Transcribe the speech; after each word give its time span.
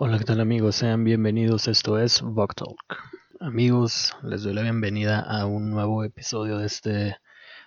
Hola, 0.00 0.16
¿qué 0.16 0.24
tal 0.24 0.40
amigos? 0.40 0.76
Sean 0.76 1.02
bienvenidos, 1.02 1.66
esto 1.66 1.98
es 1.98 2.22
Talk. 2.54 3.02
Amigos, 3.40 4.14
les 4.22 4.44
doy 4.44 4.54
la 4.54 4.62
bienvenida 4.62 5.18
a 5.18 5.44
un 5.44 5.70
nuevo 5.70 6.04
episodio 6.04 6.58
de 6.58 6.66
este 6.66 7.16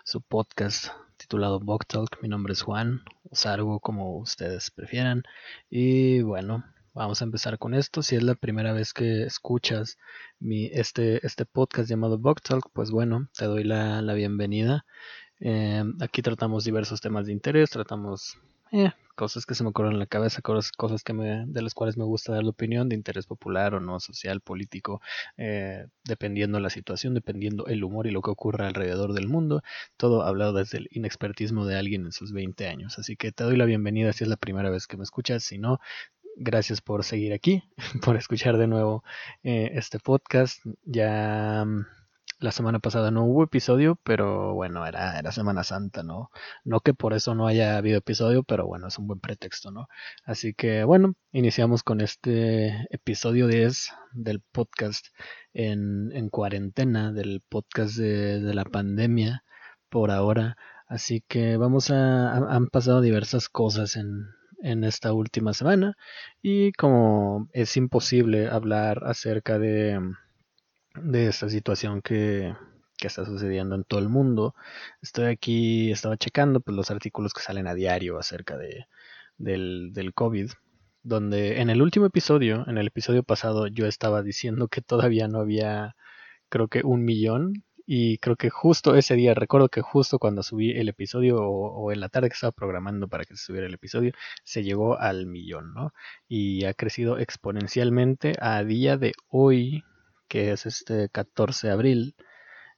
su 0.05 0.21
podcast 0.21 0.93
titulado 1.17 1.59
Talk. 1.59 2.21
Mi 2.21 2.29
nombre 2.29 2.53
es 2.53 2.61
Juan, 2.61 3.01
o 3.29 3.35
Sargo 3.35 3.81
como 3.81 4.17
ustedes 4.17 4.71
prefieran. 4.71 5.23
Y 5.69 6.21
bueno, 6.21 6.63
vamos 6.93 7.21
a 7.21 7.25
empezar 7.25 7.57
con 7.57 7.73
esto. 7.73 8.01
Si 8.01 8.15
es 8.15 8.23
la 8.23 8.35
primera 8.35 8.71
vez 8.71 8.93
que 8.93 9.23
escuchas 9.23 9.97
mi, 10.39 10.67
este, 10.67 11.25
este 11.27 11.43
podcast 11.43 11.89
llamado 11.89 12.17
Talk, 12.17 12.69
pues 12.71 12.91
bueno, 12.91 13.27
te 13.37 13.43
doy 13.43 13.65
la, 13.65 14.01
bienvenida. 14.13 14.85
Eh, 15.41 15.83
aquí 15.99 16.21
tratamos 16.21 16.63
diversos 16.63 17.01
temas 17.01 17.25
de 17.25 17.33
interés, 17.33 17.71
tratamos 17.71 18.37
eh, 18.71 18.93
cosas 19.15 19.45
que 19.45 19.55
se 19.55 19.63
me 19.63 19.69
ocurren 19.69 19.93
en 19.93 19.99
la 19.99 20.05
cabeza, 20.05 20.41
cosas, 20.41 21.03
que 21.03 21.13
me, 21.13 21.45
de 21.47 21.61
las 21.61 21.73
cuales 21.73 21.97
me 21.97 22.03
gusta 22.03 22.33
dar 22.33 22.43
la 22.43 22.49
opinión 22.49 22.89
de 22.89 22.95
interés 22.95 23.25
popular 23.27 23.73
o 23.75 23.79
no, 23.79 23.99
social, 23.99 24.41
político, 24.41 25.01
eh, 25.37 25.87
dependiendo 26.03 26.59
la 26.59 26.69
situación, 26.69 27.13
dependiendo 27.13 27.67
el 27.67 27.83
humor 27.83 28.07
y 28.07 28.11
lo 28.11 28.21
que 28.21 28.31
ocurra 28.31 28.67
alrededor 28.67 29.13
del 29.13 29.27
mundo, 29.27 29.61
todo 29.97 30.23
hablado 30.23 30.53
desde 30.53 30.79
el 30.79 30.87
inexpertismo 30.91 31.65
de 31.65 31.77
alguien 31.77 32.05
en 32.05 32.11
sus 32.11 32.33
20 32.33 32.67
años. 32.67 32.99
Así 32.99 33.15
que 33.15 33.31
te 33.31 33.43
doy 33.43 33.57
la 33.57 33.65
bienvenida 33.65 34.13
si 34.13 34.23
es 34.23 34.29
la 34.29 34.37
primera 34.37 34.69
vez 34.69 34.87
que 34.87 34.97
me 34.97 35.03
escuchas, 35.03 35.43
si 35.43 35.57
no, 35.57 35.79
gracias 36.35 36.81
por 36.81 37.03
seguir 37.03 37.33
aquí, 37.33 37.63
por 38.03 38.15
escuchar 38.17 38.57
de 38.57 38.67
nuevo 38.67 39.03
eh, 39.43 39.71
este 39.73 39.99
podcast. 39.99 40.63
Ya 40.83 41.65
la 42.41 42.51
semana 42.51 42.79
pasada 42.79 43.11
no 43.11 43.23
hubo 43.23 43.43
episodio, 43.43 43.99
pero 44.03 44.55
bueno, 44.55 44.85
era, 44.87 45.19
era 45.19 45.31
Semana 45.31 45.63
Santa, 45.63 46.01
¿no? 46.01 46.31
No 46.63 46.79
que 46.79 46.93
por 46.95 47.13
eso 47.13 47.35
no 47.35 47.47
haya 47.47 47.77
habido 47.77 47.99
episodio, 47.99 48.43
pero 48.43 48.65
bueno, 48.65 48.87
es 48.87 48.97
un 48.97 49.07
buen 49.07 49.19
pretexto, 49.19 49.69
¿no? 49.71 49.87
Así 50.25 50.53
que 50.55 50.83
bueno, 50.83 51.13
iniciamos 51.31 51.83
con 51.83 52.01
este 52.01 52.87
episodio 52.89 53.47
10 53.47 53.93
del 54.13 54.41
podcast 54.41 55.07
en, 55.53 56.11
en 56.13 56.29
cuarentena, 56.29 57.11
del 57.13 57.43
podcast 57.47 57.95
de, 57.97 58.39
de, 58.41 58.53
la 58.55 58.65
pandemia 58.65 59.43
por 59.89 60.09
ahora. 60.09 60.57
Así 60.87 61.23
que 61.27 61.57
vamos 61.57 61.91
a, 61.91 62.33
han 62.37 62.67
pasado 62.67 63.01
diversas 63.01 63.49
cosas 63.49 63.95
en, 63.95 64.25
en 64.63 64.83
esta 64.83 65.13
última 65.13 65.53
semana 65.53 65.95
y 66.41 66.71
como 66.73 67.49
es 67.53 67.77
imposible 67.77 68.49
hablar 68.49 69.03
acerca 69.05 69.59
de 69.59 69.99
de 70.95 71.27
esta 71.27 71.49
situación 71.49 72.01
que, 72.01 72.53
que 72.97 73.07
está 73.07 73.25
sucediendo 73.25 73.75
en 73.75 73.83
todo 73.83 73.99
el 73.99 74.09
mundo. 74.09 74.55
Estoy 75.01 75.25
aquí, 75.25 75.91
estaba 75.91 76.17
checando 76.17 76.61
pues, 76.61 76.75
los 76.75 76.91
artículos 76.91 77.33
que 77.33 77.41
salen 77.41 77.67
a 77.67 77.73
diario 77.75 78.19
acerca 78.19 78.57
de, 78.57 78.85
del, 79.37 79.91
del 79.93 80.13
COVID, 80.13 80.51
donde 81.03 81.61
en 81.61 81.69
el 81.69 81.81
último 81.81 82.05
episodio, 82.05 82.65
en 82.67 82.77
el 82.77 82.87
episodio 82.87 83.23
pasado, 83.23 83.67
yo 83.67 83.87
estaba 83.87 84.21
diciendo 84.21 84.67
que 84.67 84.81
todavía 84.81 85.27
no 85.27 85.39
había, 85.39 85.95
creo 86.49 86.67
que 86.67 86.83
un 86.83 87.03
millón. 87.05 87.63
Y 87.93 88.19
creo 88.19 88.37
que 88.37 88.49
justo 88.49 88.95
ese 88.95 89.15
día, 89.15 89.33
recuerdo 89.33 89.67
que 89.67 89.81
justo 89.81 90.19
cuando 90.19 90.43
subí 90.43 90.71
el 90.71 90.87
episodio 90.87 91.37
o, 91.41 91.73
o, 91.73 91.91
en 91.91 91.99
la 91.99 92.09
tarde 92.09 92.29
que 92.29 92.35
estaba 92.35 92.51
programando 92.53 93.09
para 93.09 93.25
que 93.25 93.35
se 93.35 93.43
subiera 93.43 93.67
el 93.67 93.73
episodio, 93.73 94.13
se 94.43 94.63
llegó 94.63 94.99
al 94.99 95.25
millón, 95.25 95.73
¿no? 95.73 95.93
Y 96.27 96.63
ha 96.65 96.73
crecido 96.73 97.17
exponencialmente 97.17 98.35
a 98.39 98.63
día 98.63 98.97
de 98.97 99.13
hoy 99.29 99.83
que 100.31 100.51
es 100.53 100.65
este 100.65 101.09
14 101.09 101.67
de 101.67 101.73
abril, 101.73 102.15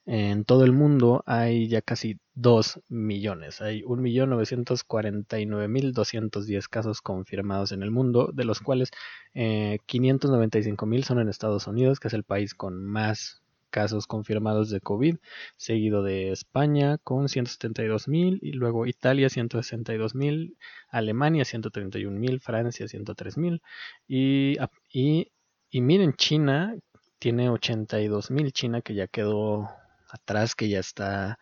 en 0.08 0.44
todo 0.44 0.66
el 0.66 0.72
mundo 0.72 1.24
hay 1.28 1.68
ya 1.68 1.84
casi 1.84 2.18
2 2.34 2.82
millones. 2.90 3.62
Hay 3.62 3.84
1.949.210 3.84 6.68
casos 6.68 7.04
confirmados 7.04 7.72
en 7.72 7.84
el 7.84 7.92
mundo, 7.92 8.32
de 8.34 8.46
los 8.46 8.60
cuales 8.60 8.90
eh, 9.36 9.78
595.000 9.88 11.04
son 11.04 11.20
en 11.20 11.30
Estados 11.30 11.68
Unidos, 11.68 12.00
que 12.00 12.08
es 12.08 12.16
el 12.16 12.24
país 12.24 12.56
con 12.56 12.84
más 12.84 13.44
casos 13.70 14.08
confirmados 14.08 14.72
de 14.72 14.82
COVID, 14.82 15.18
seguido 15.56 16.02
de 16.02 16.32
España 16.32 16.98
con 16.98 17.28
172.000 17.28 18.40
y 18.42 18.54
luego 18.54 18.88
Italia 18.88 19.28
162.000, 19.28 20.56
Alemania 20.90 21.44
131.000, 21.44 22.42
Francia 22.42 22.88
103.000 22.88 23.62
y, 24.08 24.58
y, 24.92 25.32
y 25.70 25.82
miren 25.82 26.14
China 26.14 26.76
tiene 27.24 27.50
82 27.50 28.32
mil. 28.32 28.52
China 28.52 28.82
que 28.82 28.96
ya 28.96 29.08
quedó 29.08 29.70
atrás, 30.10 30.56
que 30.56 30.68
ya 30.68 30.80
está 30.80 31.40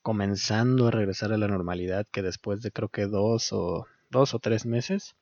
comenzando 0.00 0.86
a 0.86 0.90
regresar 0.92 1.32
a 1.32 1.38
la 1.38 1.48
normalidad, 1.48 2.06
que 2.12 2.22
después 2.22 2.62
de 2.62 2.70
creo 2.70 2.88
que 2.88 3.06
dos 3.06 3.52
o, 3.52 3.86
dos 4.10 4.32
o 4.34 4.38
tres 4.38 4.64
meses, 4.64 5.16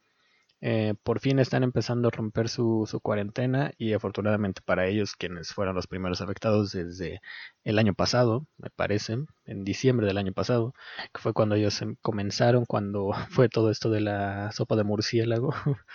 eh, 0.61 0.95
por 1.03 1.21
fin 1.21 1.39
están 1.39 1.63
empezando 1.63 2.09
a 2.09 2.11
romper 2.11 2.51
su, 2.51 2.87
cuarentena 3.03 3.73
y 3.79 3.95
afortunadamente 3.95 4.61
para 4.63 4.87
ellos, 4.87 5.17
quienes 5.17 5.55
fueron 5.55 5.75
los 5.77 5.87
primeros 5.87 6.21
afectados 6.21 6.73
desde 6.73 7.23
el 7.65 7.79
año 7.79 7.95
pasado, 7.95 8.47
me 8.59 8.69
parece, 8.69 9.17
en 9.47 9.65
diciembre 9.65 10.07
del 10.07 10.19
año 10.19 10.33
pasado, 10.35 10.75
que 11.15 11.23
fue 11.23 11.33
cuando 11.33 11.55
ellos 11.55 11.81
em, 11.81 11.97
comenzaron, 12.03 12.67
cuando 12.67 13.13
fue 13.31 13.49
todo 13.49 13.71
esto 13.71 13.91
de 13.91 14.03
la 14.03 14.53
sopa 14.53 14.77
de 14.77 14.85
murciélago, 14.85 15.55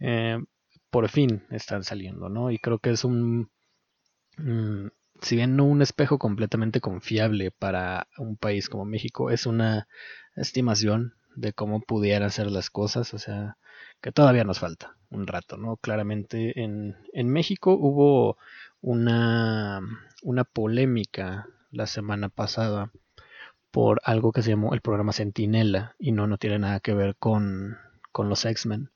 eh, 0.00 0.38
por 0.90 1.08
fin 1.10 1.44
están 1.50 1.84
saliendo, 1.84 2.30
¿no? 2.30 2.50
Y 2.50 2.58
creo 2.58 2.78
que 2.78 2.90
es 2.90 3.04
un 3.04 3.50
Mm, 4.36 4.88
si 5.20 5.36
bien 5.36 5.56
no 5.56 5.64
un 5.64 5.82
espejo 5.82 6.18
completamente 6.18 6.80
confiable 6.80 7.50
para 7.50 8.08
un 8.18 8.36
país 8.36 8.68
como 8.68 8.84
México, 8.84 9.30
es 9.30 9.46
una 9.46 9.88
estimación 10.36 11.14
de 11.34 11.52
cómo 11.52 11.80
pudieran 11.80 12.30
ser 12.30 12.50
las 12.50 12.70
cosas, 12.70 13.14
o 13.14 13.18
sea, 13.18 13.56
que 14.00 14.12
todavía 14.12 14.44
nos 14.44 14.58
falta 14.58 14.96
un 15.10 15.26
rato, 15.26 15.56
¿no? 15.56 15.76
Claramente 15.76 16.62
en, 16.62 16.96
en 17.12 17.28
México 17.30 17.72
hubo 17.78 18.38
una, 18.80 19.80
una 20.22 20.44
polémica 20.44 21.48
la 21.70 21.86
semana 21.86 22.28
pasada 22.28 22.90
por 23.70 24.00
algo 24.04 24.32
que 24.32 24.42
se 24.42 24.50
llamó 24.50 24.74
el 24.74 24.80
programa 24.80 25.12
Centinela 25.12 25.94
y 25.98 26.12
no, 26.12 26.26
no 26.26 26.38
tiene 26.38 26.58
nada 26.58 26.80
que 26.80 26.94
ver 26.94 27.16
con, 27.16 27.76
con 28.12 28.28
los 28.28 28.44
X-Men. 28.44 28.90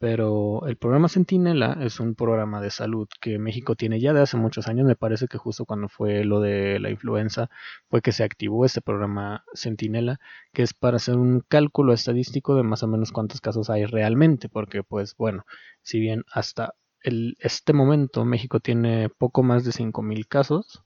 Pero 0.00 0.66
el 0.66 0.78
programa 0.78 1.10
Centinela 1.10 1.76
es 1.82 2.00
un 2.00 2.14
programa 2.14 2.62
de 2.62 2.70
salud 2.70 3.06
que 3.20 3.38
México 3.38 3.76
tiene 3.76 4.00
ya 4.00 4.14
de 4.14 4.22
hace 4.22 4.38
muchos 4.38 4.66
años. 4.66 4.86
Me 4.86 4.96
parece 4.96 5.28
que 5.28 5.36
justo 5.36 5.66
cuando 5.66 5.90
fue 5.90 6.24
lo 6.24 6.40
de 6.40 6.80
la 6.80 6.88
influenza 6.88 7.50
fue 7.90 8.00
que 8.00 8.12
se 8.12 8.24
activó 8.24 8.64
este 8.64 8.80
programa 8.80 9.44
Centinela, 9.54 10.18
que 10.54 10.62
es 10.62 10.72
para 10.72 10.96
hacer 10.96 11.16
un 11.16 11.44
cálculo 11.46 11.92
estadístico 11.92 12.54
de 12.54 12.62
más 12.62 12.82
o 12.82 12.86
menos 12.88 13.12
cuántos 13.12 13.42
casos 13.42 13.68
hay 13.68 13.84
realmente. 13.84 14.48
Porque, 14.48 14.82
pues 14.82 15.14
bueno, 15.18 15.44
si 15.82 16.00
bien 16.00 16.24
hasta 16.32 16.72
el, 17.02 17.36
este 17.38 17.74
momento 17.74 18.24
México 18.24 18.58
tiene 18.58 19.10
poco 19.10 19.42
más 19.42 19.64
de 19.64 19.72
5.000 19.72 20.26
casos, 20.26 20.82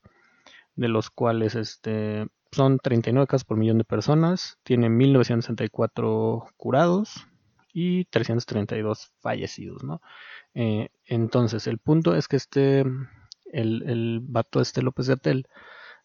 de 0.75 0.89
los 0.89 1.11
cuales 1.11 1.55
este, 1.55 2.27
son 2.51 2.79
39 2.81 3.29
casos 3.29 3.45
por 3.45 3.59
millón 3.59 3.79
de 3.79 3.85
personas, 3.85 4.59
tiene 4.65 4.89
1.964 4.89 6.49
curados 6.57 7.29
y 7.75 8.07
332 8.07 9.13
fallecidos, 9.21 9.85
¿no? 9.85 10.01
Eh, 10.55 10.89
entonces, 11.05 11.67
el 11.67 11.79
punto 11.79 12.15
es 12.15 12.29
que 12.29 12.37
este, 12.37 12.81
el, 13.53 13.83
el 13.87 14.21
vato 14.23 14.61
este 14.63 14.81
López 14.81 15.09
de 15.09 15.15
Atel 15.15 15.49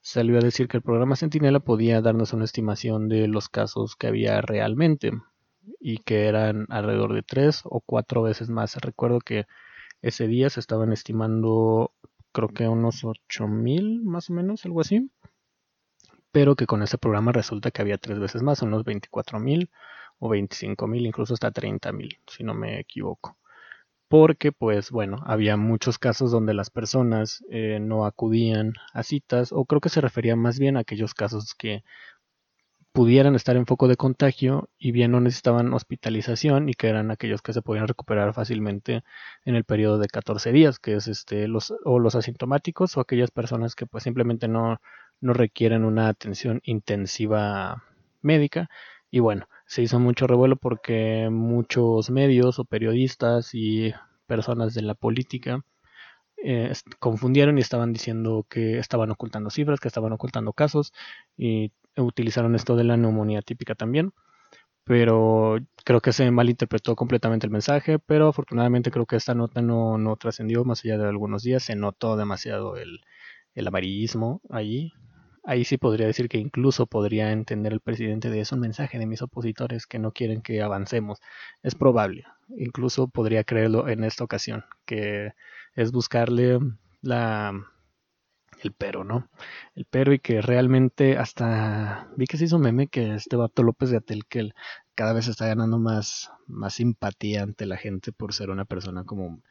salió 0.01 0.37
a 0.37 0.41
decir 0.41 0.67
que 0.67 0.77
el 0.77 0.83
programa 0.83 1.15
Centinela 1.15 1.59
podía 1.61 2.01
darnos 2.01 2.33
una 2.33 2.45
estimación 2.45 3.07
de 3.07 3.27
los 3.27 3.47
casos 3.47 3.95
que 3.95 4.07
había 4.07 4.41
realmente 4.41 5.11
y 5.79 5.99
que 5.99 6.27
eran 6.27 6.65
alrededor 6.69 7.13
de 7.13 7.23
tres 7.23 7.61
o 7.65 7.81
cuatro 7.81 8.23
veces 8.23 8.49
más. 8.49 8.75
Recuerdo 8.75 9.19
que 9.19 9.45
ese 10.01 10.27
día 10.27 10.49
se 10.49 10.59
estaban 10.59 10.91
estimando 10.91 11.93
creo 12.31 12.49
que 12.49 12.67
unos 12.67 13.03
8000 13.03 14.03
más 14.03 14.29
o 14.29 14.33
menos, 14.33 14.65
algo 14.65 14.81
así. 14.81 15.09
Pero 16.31 16.55
que 16.55 16.67
con 16.67 16.83
ese 16.83 16.97
programa 16.97 17.31
resulta 17.31 17.71
que 17.71 17.81
había 17.81 17.97
tres 17.97 18.19
veces 18.19 18.43
más, 18.43 18.61
unos 18.61 18.83
24.000 18.85 19.69
o 20.19 20.29
25 20.29 20.87
mil, 20.87 21.05
incluso 21.05 21.33
hasta 21.33 21.51
30 21.51 21.91
mil, 21.91 22.17
si 22.27 22.43
no 22.43 22.53
me 22.53 22.79
equivoco. 22.79 23.37
Porque, 24.09 24.51
pues 24.51 24.91
bueno, 24.91 25.19
había 25.25 25.57
muchos 25.57 25.99
casos 25.99 26.31
donde 26.31 26.53
las 26.53 26.69
personas 26.71 27.43
eh, 27.51 27.79
no 27.81 28.05
acudían 28.05 28.73
a 28.93 29.03
citas, 29.03 29.51
o 29.51 29.65
creo 29.65 29.81
que 29.81 29.89
se 29.89 30.01
refería 30.01 30.35
más 30.35 30.59
bien 30.59 30.77
a 30.77 30.81
aquellos 30.81 31.13
casos 31.13 31.53
que 31.55 31.83
pudieran 32.91 33.35
estar 33.35 33.55
en 33.55 33.65
foco 33.65 33.87
de 33.87 33.95
contagio 33.95 34.69
y 34.77 34.91
bien 34.91 35.11
no 35.11 35.21
necesitaban 35.21 35.73
hospitalización 35.73 36.69
y 36.69 36.73
que 36.73 36.89
eran 36.89 37.11
aquellos 37.11 37.41
que 37.41 37.53
se 37.53 37.61
podían 37.61 37.87
recuperar 37.87 38.33
fácilmente 38.33 39.03
en 39.45 39.55
el 39.55 39.63
periodo 39.63 39.99
de 39.99 40.07
14 40.07 40.51
días, 40.51 40.79
que 40.79 40.95
es 40.95 41.07
este 41.07 41.47
los 41.47 41.73
o 41.85 41.99
los 41.99 42.15
asintomáticos 42.15 42.97
o 42.97 43.01
aquellas 43.01 43.31
personas 43.31 43.75
que 43.75 43.85
pues 43.85 44.03
simplemente 44.03 44.47
no 44.47 44.81
no 45.21 45.33
requieren 45.33 45.85
una 45.85 46.07
atención 46.07 46.61
intensiva 46.63 47.83
médica 48.21 48.69
y 49.11 49.19
bueno, 49.19 49.47
se 49.69 49.83
hizo 49.83 49.99
mucho 49.99 50.27
revuelo 50.27 50.55
porque 50.57 51.29
muchos 51.31 52.09
medios 52.09 52.59
o 52.59 52.65
periodistas 52.65 53.51
y 53.53 53.93
personas 54.27 54.73
de 54.73 54.81
la 54.81 54.95
política 54.95 55.63
eh, 56.43 56.73
confundieron 56.99 57.57
y 57.57 57.61
estaban 57.61 57.93
diciendo 57.93 58.45
que 58.49 58.79
estaban 58.79 59.11
ocultando 59.11 59.49
cifras, 59.51 59.79
que 59.79 59.87
estaban 59.89 60.13
ocultando 60.13 60.53
casos 60.53 60.93
y 61.37 61.71
utilizaron 61.97 62.55
esto 62.55 62.75
de 62.75 62.85
la 62.85 62.97
neumonía 62.97 63.41
típica 63.43 63.75
también. 63.75 64.13
pero 64.85 65.57
creo 65.85 66.01
que 66.01 66.13
se 66.13 66.31
malinterpretó 66.31 66.95
completamente 66.95 67.45
el 67.47 67.51
mensaje, 67.51 67.99
pero 67.99 68.29
afortunadamente 68.29 68.91
creo 68.91 69.05
que 69.05 69.17
esta 69.17 69.35
nota 69.35 69.61
no, 69.61 69.97
no 69.97 70.15
trascendió 70.17 70.65
más 70.65 70.83
allá 70.85 70.97
de 70.97 71.07
algunos 71.09 71.43
días, 71.43 71.63
se 71.63 71.75
notó 71.75 72.17
demasiado 72.17 72.77
el, 72.77 73.01
el 73.55 73.67
amarillismo 73.67 74.41
allí. 74.49 74.93
Ahí 75.49 75.65
sí 75.65 75.77
podría 75.79 76.05
decir 76.05 76.29
que 76.29 76.37
incluso 76.37 76.85
podría 76.85 77.31
entender 77.31 77.73
el 77.73 77.81
presidente 77.81 78.29
de 78.29 78.41
eso 78.41 78.53
un 78.53 78.61
mensaje 78.61 78.99
de 78.99 79.07
mis 79.07 79.23
opositores 79.23 79.87
que 79.87 79.97
no 79.97 80.11
quieren 80.11 80.43
que 80.43 80.61
avancemos. 80.61 81.19
Es 81.63 81.73
probable, 81.73 82.25
incluso 82.55 83.07
podría 83.07 83.43
creerlo 83.43 83.89
en 83.89 84.03
esta 84.03 84.23
ocasión, 84.23 84.63
que 84.85 85.33
es 85.73 85.91
buscarle 85.91 86.59
la 87.01 87.65
el 88.61 88.73
pero, 88.73 89.03
¿no? 89.03 89.27
El 89.73 89.85
pero 89.85 90.13
y 90.13 90.19
que 90.19 90.39
realmente 90.41 91.17
hasta 91.17 92.09
vi 92.15 92.27
que 92.27 92.37
se 92.37 92.45
hizo 92.45 92.59
meme 92.59 92.87
que 92.87 93.15
este 93.15 93.35
vato 93.35 93.63
López 93.63 93.89
de 93.89 93.97
Atel 93.97 94.25
que 94.27 94.51
cada 94.93 95.13
vez 95.13 95.27
está 95.27 95.47
ganando 95.47 95.79
más, 95.79 96.31
más 96.45 96.75
simpatía 96.75 97.41
ante 97.41 97.65
la 97.65 97.77
gente 97.77 98.11
por 98.11 98.33
ser 98.33 98.51
una 98.51 98.65
persona 98.65 99.03
como, 99.03 99.41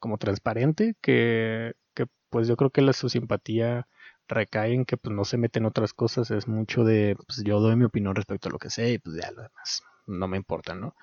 como 0.00 0.18
transparente, 0.18 0.96
que, 1.00 1.74
que 1.94 2.06
pues 2.30 2.48
yo 2.48 2.56
creo 2.56 2.70
que 2.70 2.82
la, 2.82 2.92
su 2.92 3.08
simpatía 3.08 3.86
recae 4.28 4.74
en 4.74 4.84
que 4.84 4.96
pues 4.96 5.14
no 5.14 5.24
se 5.24 5.36
mete 5.38 5.58
en 5.58 5.66
otras 5.66 5.92
cosas, 5.94 6.30
es 6.30 6.48
mucho 6.48 6.84
de 6.84 7.16
pues 7.26 7.42
yo 7.44 7.60
doy 7.60 7.76
mi 7.76 7.84
opinión 7.84 8.14
respecto 8.14 8.48
a 8.48 8.52
lo 8.52 8.58
que 8.58 8.70
sé 8.70 8.92
y 8.92 8.98
pues 8.98 9.16
ya 9.16 9.30
lo 9.30 9.42
demás 9.42 9.82
no 10.06 10.28
me 10.28 10.36
importa, 10.36 10.74
¿no? 10.74 10.94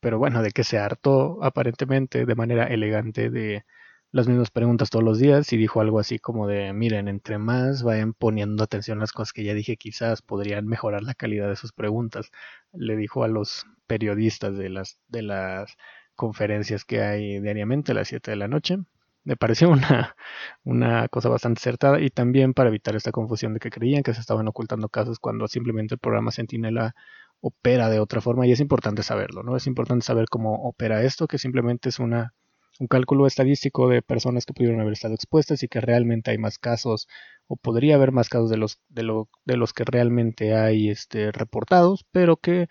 Pero 0.00 0.18
bueno, 0.18 0.42
de 0.42 0.50
que 0.52 0.64
se 0.64 0.78
hartó 0.78 1.42
aparentemente 1.44 2.26
de 2.26 2.34
manera 2.34 2.66
elegante 2.66 3.30
de 3.30 3.64
las 4.12 4.28
mismas 4.28 4.50
preguntas 4.50 4.90
todos 4.90 5.04
los 5.04 5.18
días 5.18 5.52
y 5.52 5.56
dijo 5.56 5.80
algo 5.80 5.98
así 5.98 6.18
como 6.18 6.46
de, 6.46 6.72
miren, 6.72 7.08
entre 7.08 7.38
más 7.38 7.82
vayan 7.82 8.14
poniendo 8.14 8.62
atención 8.64 8.98
a 8.98 9.02
las 9.02 9.12
cosas 9.12 9.32
que 9.32 9.44
ya 9.44 9.54
dije, 9.54 9.76
quizás 9.76 10.22
podrían 10.22 10.66
mejorar 10.66 11.02
la 11.02 11.14
calidad 11.14 11.48
de 11.48 11.56
sus 11.56 11.72
preguntas. 11.72 12.30
Le 12.72 12.96
dijo 12.96 13.24
a 13.24 13.28
los 13.28 13.66
periodistas 13.86 14.56
de 14.56 14.68
las, 14.70 14.98
de 15.08 15.22
las 15.22 15.76
conferencias 16.14 16.84
que 16.84 17.02
hay 17.02 17.40
diariamente 17.40 17.92
a 17.92 17.96
las 17.96 18.08
7 18.08 18.30
de 18.30 18.36
la 18.36 18.48
noche. 18.48 18.78
Me 19.24 19.36
pareció 19.36 19.70
una, 19.70 20.16
una 20.64 21.08
cosa 21.08 21.28
bastante 21.28 21.60
acertada 21.60 22.00
y 22.00 22.10
también 22.10 22.54
para 22.54 22.68
evitar 22.68 22.96
esta 22.96 23.12
confusión 23.12 23.54
de 23.54 23.60
que 23.60 23.70
creían 23.70 24.02
que 24.02 24.14
se 24.14 24.20
estaban 24.20 24.48
ocultando 24.48 24.88
casos 24.88 25.18
cuando 25.18 25.48
simplemente 25.48 25.94
el 25.94 26.00
programa 26.00 26.30
Centinela 26.30 26.94
opera 27.40 27.90
de 27.90 28.00
otra 28.00 28.20
forma 28.20 28.46
y 28.46 28.52
es 28.52 28.60
importante 28.60 29.02
saberlo, 29.02 29.42
¿no? 29.42 29.56
Es 29.56 29.66
importante 29.66 30.04
saber 30.04 30.26
cómo 30.30 30.54
opera 30.66 31.02
esto, 31.02 31.26
que 31.26 31.38
simplemente 31.38 31.88
es 31.90 31.98
una 31.98 32.34
un 32.80 32.88
cálculo 32.88 33.26
estadístico 33.26 33.88
de 33.88 34.02
personas 34.02 34.46
que 34.46 34.52
pudieron 34.52 34.80
haber 34.80 34.94
estado 34.94 35.14
expuestas 35.14 35.62
y 35.62 35.68
que 35.68 35.80
realmente 35.80 36.30
hay 36.30 36.38
más 36.38 36.58
casos 36.58 37.08
o 37.46 37.56
podría 37.56 37.94
haber 37.94 38.12
más 38.12 38.28
casos 38.28 38.50
de 38.50 38.56
los, 38.56 38.80
de, 38.88 39.02
lo, 39.02 39.28
de 39.44 39.56
los 39.56 39.72
que 39.72 39.84
realmente 39.84 40.54
hay 40.56 40.90
este, 40.90 41.30
reportados, 41.30 42.04
pero 42.10 42.36
que 42.36 42.68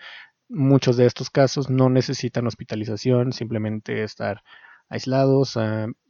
muchos 0.50 0.97
de 0.97 1.05
estos 1.05 1.29
casos 1.29 1.69
no 1.69 1.89
necesitan 1.89 2.47
hospitalización, 2.47 3.33
simplemente 3.33 4.03
estar 4.03 4.41
aislados, 4.94 5.57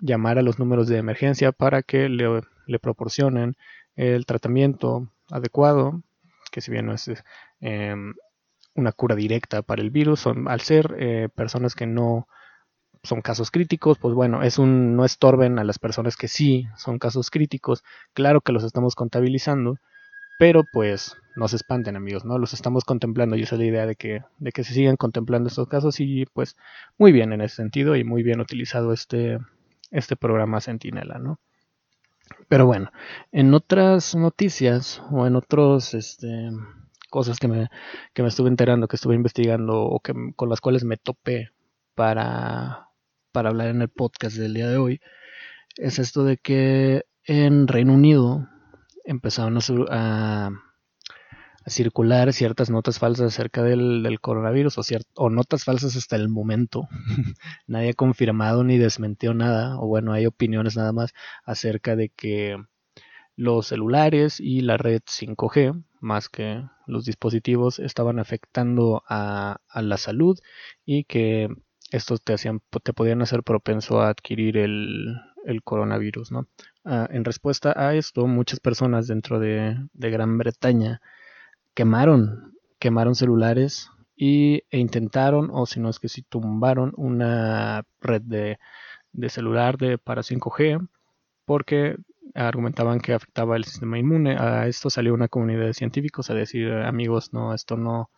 llamar 0.02 0.38
a 0.38 0.42
los 0.42 0.60
números 0.60 0.88
de 0.88 0.98
emergencia 0.98 1.52
para 1.54 1.84
que 1.84 2.10
le, 2.10 2.80
proporcionen 2.80 3.56
el 3.96 4.26
tratamiento 4.26 5.08
adecuado, 5.30 6.02
que 6.52 6.60
si 6.62 6.70
bien 6.70 6.86
no 6.88 6.94
es 6.94 7.10
em, 7.62 8.14
una 8.76 8.92
cura 8.92 9.16
directa 9.16 9.62
para 9.62 9.82
el 9.82 9.90
virus, 9.90 10.28
al 10.28 10.62
ser 10.62 10.96
eh, 11.00 11.30
personas 11.34 11.76
que 11.76 11.88
no 11.88 12.28
son 13.04 13.22
casos 13.22 13.52
críticos, 13.52 13.98
pues 14.00 14.14
bueno, 14.14 14.44
es 14.44 14.60
un 14.60 14.96
no 14.96 15.06
estorben 15.06 15.60
a 15.60 15.64
las 15.64 15.80
personas 15.80 16.18
que 16.18 16.28
sí 16.28 16.68
son 16.78 17.00
casos 17.00 17.30
críticos. 17.30 17.84
Claro 18.14 18.42
que 18.42 18.52
los 18.52 18.64
estamos 18.64 18.96
contabilizando, 18.96 19.78
pero 20.38 20.64
pues 20.72 21.16
no 21.36 21.48
se 21.48 21.56
espanten 21.56 21.96
amigos, 21.96 22.26
¿no? 22.26 22.38
Los 22.38 22.54
estamos 22.54 22.84
contemplando 22.84 23.36
y 23.36 23.44
esa 23.44 23.56
es 23.56 23.60
la 23.60 23.66
idea 23.66 23.86
de 23.86 23.96
que, 23.96 24.24
de 24.38 24.52
que 24.52 24.64
se 24.64 24.74
sigan 24.74 24.98
contemplando 24.98 25.50
estos 25.50 25.68
casos 25.68 26.00
y 26.00 26.26
pues 26.34 26.56
muy 26.98 27.12
bien 27.12 27.34
en 27.34 27.42
ese 27.42 27.56
sentido 27.56 27.96
y 27.96 28.04
muy 28.04 28.24
bien 28.24 28.40
utilizado 28.40 28.94
este, 28.94 29.40
este 29.92 30.16
programa 30.16 30.62
Sentinela, 30.62 31.18
¿no? 31.18 31.40
Pero 32.48 32.66
bueno, 32.66 32.92
en 33.32 33.54
otras 33.54 34.16
noticias 34.16 35.02
o 35.12 35.26
en 35.28 35.36
otros 35.36 35.94
este, 35.94 36.50
cosas 37.10 37.40
que 37.40 37.48
me, 37.48 37.70
que 38.14 38.22
me 38.22 38.30
estuve 38.30 38.50
enterando, 38.50 38.88
que 38.88 38.96
estuve 38.96 39.16
investigando 39.16 39.82
o 39.84 40.00
que, 40.00 40.14
con 40.36 40.50
las 40.50 40.62
cuales 40.62 40.84
me 40.84 40.98
topé 40.98 41.50
para, 41.96 42.90
para 43.32 43.50
hablar 43.50 43.68
en 43.68 43.82
el 43.82 43.90
podcast 43.90 44.38
del 44.38 44.54
día 44.54 44.70
de 44.70 44.78
hoy 44.78 45.02
es 45.78 46.00
esto 46.00 46.24
de 46.24 46.38
que 46.38 47.06
en 47.26 47.68
Reino 47.68 47.94
Unido 47.94 48.48
empezaron 49.04 49.60
a, 49.90 50.52
circular 51.66 52.34
ciertas 52.34 52.70
notas 52.70 53.00
falsas 53.00 53.34
acerca 53.34 53.64
del, 53.64 54.18
coronavirus 54.22 54.78
o, 54.78 54.82
o, 55.16 55.30
notas 55.30 55.64
falsas 55.64 55.96
hasta 55.96 56.16
el 56.16 56.30
momento. 56.30 56.88
Nadie 57.68 57.92
ha 57.92 57.94
confirmado 57.94 58.64
ni 58.64 58.78
desmentió 58.78 59.34
nada, 59.34 59.80
o 59.80 59.88
bueno, 59.88 60.14
hay 60.14 60.26
opiniones 60.26 60.76
nada 60.76 60.92
más 60.92 61.14
acerca 61.46 61.96
de 61.96 62.10
que 62.10 62.58
los 63.36 63.68
celulares 63.68 64.40
y 64.40 64.62
la 64.62 64.78
red 64.78 65.02
5G, 65.06 65.84
más 66.02 66.30
que 66.30 66.64
los 66.86 67.06
dispositivos, 67.06 67.80
estaban 67.80 68.20
afectando 68.20 69.04
a, 69.08 69.60
la 69.74 69.98
salud 69.98 70.40
y 70.86 71.06
que 71.06 71.50
estos 71.92 72.24
te 72.24 72.34
hacían, 72.34 72.62
te 72.84 72.94
podían 72.94 73.22
hacer 73.22 73.44
propenso 73.44 74.02
a 74.02 74.10
adquirir 74.10 74.58
el, 74.58 75.16
coronavirus, 75.64 76.32
¿no? 76.32 76.48
Ah, 76.86 77.08
en 77.12 77.24
respuesta 77.24 77.74
a 77.76 77.96
esto, 77.96 78.28
muchas 78.28 78.60
personas 78.60 79.08
dentro 79.08 79.40
de, 79.40 79.78
Gran 79.94 80.38
Bretaña 80.38 81.02
quemaron, 81.74 82.58
quemaron 82.80 83.16
celulares 83.16 83.90
y, 84.16 84.64
e 84.70 84.80
intentaron, 84.80 85.50
o 85.52 85.66
si 85.66 85.80
no 85.80 85.90
es 85.90 86.00
que 86.00 86.10
si 86.10 86.24
tumbaron 86.24 86.94
una 86.98 87.84
red 88.02 88.22
de, 88.24 88.60
de 89.14 89.30
celular 89.30 89.78
de 89.78 89.98
para 89.98 90.24
5G 90.24 90.88
porque 91.46 91.98
argumentaban 92.36 93.00
que 93.00 93.14
afectaba 93.14 93.58
el 93.58 93.66
sistema 93.66 94.00
inmune. 94.00 94.38
A 94.38 94.68
esto 94.68 94.90
salió 94.90 95.14
una 95.14 95.28
comunidad 95.28 95.66
de 95.66 95.74
científicos 95.74 96.30
a 96.30 96.34
decir, 96.34 96.72
amigos, 96.72 97.34
no, 97.34 97.54
esto 97.54 97.78
no, 97.78 98.10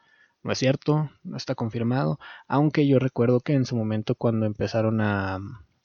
no 0.43 0.51
es 0.51 0.59
cierto, 0.59 1.09
no 1.23 1.37
está 1.37 1.55
confirmado, 1.55 2.19
aunque 2.47 2.87
yo 2.87 2.99
recuerdo 2.99 3.41
que 3.41 3.53
en 3.53 3.65
su 3.65 3.75
momento 3.75 4.15
cuando 4.15 4.45
empezaron 4.45 5.01
a 5.01 5.39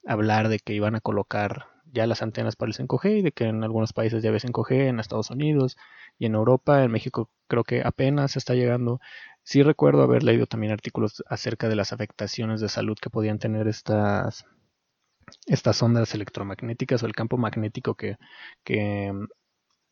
hablar 0.07 0.49
de 0.49 0.59
que 0.59 0.75
iban 0.75 0.95
a 0.95 1.01
colocar 1.01 1.70
ya 1.93 2.07
las 2.07 2.23
antenas 2.23 2.57
para 2.57 2.71
el 2.71 2.77
5G 2.77 3.19
y 3.19 3.23
de 3.23 3.33
que 3.33 3.45
en 3.45 3.65
algunos 3.65 3.93
países 3.93 4.23
ya 4.23 4.31
había 4.31 4.41
5G, 4.41 4.89
en 4.89 5.01
Estados 5.01 5.31
Unidos 5.31 5.77
y 6.19 6.27
en 6.27 6.35
Europa, 6.35 6.83
en 6.85 6.91
México 6.91 7.31
creo 7.49 7.65
que 7.65 7.83
apenas 7.85 8.37
está 8.37 8.55
llegando. 8.55 9.01
Sí 9.43 9.63
recuerdo 9.63 10.03
haber 10.03 10.23
leído 10.23 10.47
también 10.47 10.73
artículos 10.73 11.25
acerca 11.29 11.69
de 11.69 11.77
las 11.77 11.93
afectaciones 11.93 12.61
de 12.61 12.69
salud 12.69 12.97
que 13.01 13.11
podían 13.11 13.39
tener 13.39 13.69
estas, 13.69 14.47
estas 15.47 15.83
ondas 15.83 16.15
electromagnéticas 16.15 17.03
o 17.03 17.07
el 17.07 17.15
campo 17.15 17.37
magnético 17.39 17.95
que, 17.95 18.17
que 18.65 19.13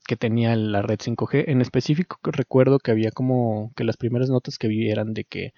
que 0.09 0.17
tenía 0.17 0.57
la 0.57 0.81
red 0.83 0.99
5G. 0.99 1.45
En 1.49 1.61
específico 1.61 2.19
recuerdo 2.25 2.79
que 2.79 2.91
había 2.91 3.11
como 3.13 3.73
que 3.77 3.85
las 3.85 3.99
primeras 3.99 4.31
notas 4.31 4.57
que 4.59 4.67
vi 4.67 4.91
eran 4.91 5.13
de 5.13 5.25
que 5.25 5.53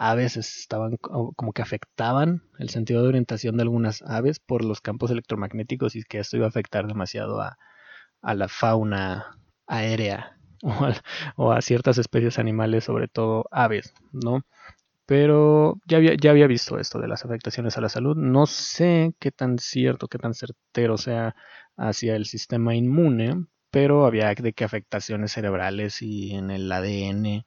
aves 0.00 0.38
estaban 0.38 0.96
como 0.96 1.52
que 1.52 1.60
afectaban 1.60 2.42
el 2.58 2.70
sentido 2.70 3.02
de 3.02 3.08
orientación 3.08 3.58
de 3.58 3.64
algunas 3.64 4.00
aves 4.00 4.40
por 4.40 4.64
los 4.64 4.80
campos 4.80 5.10
electromagnéticos 5.10 5.94
y 5.94 6.02
que 6.04 6.20
esto 6.20 6.38
iba 6.38 6.46
a 6.46 6.48
afectar 6.48 6.86
demasiado 6.86 7.42
a, 7.42 7.58
la 8.22 8.48
fauna 8.48 9.36
aérea 9.66 10.38
o 11.36 11.52
a, 11.52 11.60
ciertas 11.60 11.98
especies 11.98 12.38
animales, 12.38 12.84
sobre 12.84 13.08
todo 13.08 13.44
aves, 13.50 13.92
¿no? 14.10 14.40
Pero 15.04 15.76
ya 15.86 15.98
había, 15.98 16.14
ya 16.14 16.30
había 16.30 16.46
visto 16.46 16.78
esto 16.78 16.98
de 16.98 17.08
las 17.08 17.26
afectaciones 17.26 17.76
a 17.76 17.82
la 17.82 17.90
salud. 17.90 18.16
No 18.16 18.46
sé 18.46 19.14
qué 19.18 19.30
tan 19.32 19.58
cierto, 19.58 20.08
qué 20.08 20.18
tan 20.18 20.32
certero 20.32 20.96
sea 20.96 21.34
hacia 21.76 22.16
el 22.16 22.24
sistema 22.24 22.74
inmune, 22.74 23.46
pero 23.70 24.06
había 24.06 24.34
de 24.34 24.54
que 24.54 24.64
afectaciones 24.64 25.32
cerebrales 25.32 26.00
y 26.00 26.34
en 26.34 26.50
el 26.50 26.72
ADN 26.72 27.44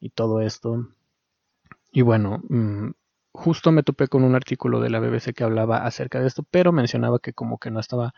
y 0.00 0.10
todo 0.10 0.40
esto. 0.40 0.88
Y 1.96 2.02
bueno, 2.02 2.42
mm, 2.50 2.90
justo 3.32 3.72
me 3.72 3.82
topé 3.82 4.08
con 4.08 4.22
un 4.22 4.34
artículo 4.34 4.80
de 4.80 4.90
la 4.90 5.00
BBC 5.00 5.32
que 5.32 5.44
hablaba 5.44 5.78
acerca 5.78 6.20
de 6.20 6.26
esto, 6.26 6.42
pero 6.50 6.70
mencionaba 6.70 7.20
que 7.20 7.32
como 7.32 7.56
que 7.56 7.70
no 7.70 7.80
estaba 7.80 8.12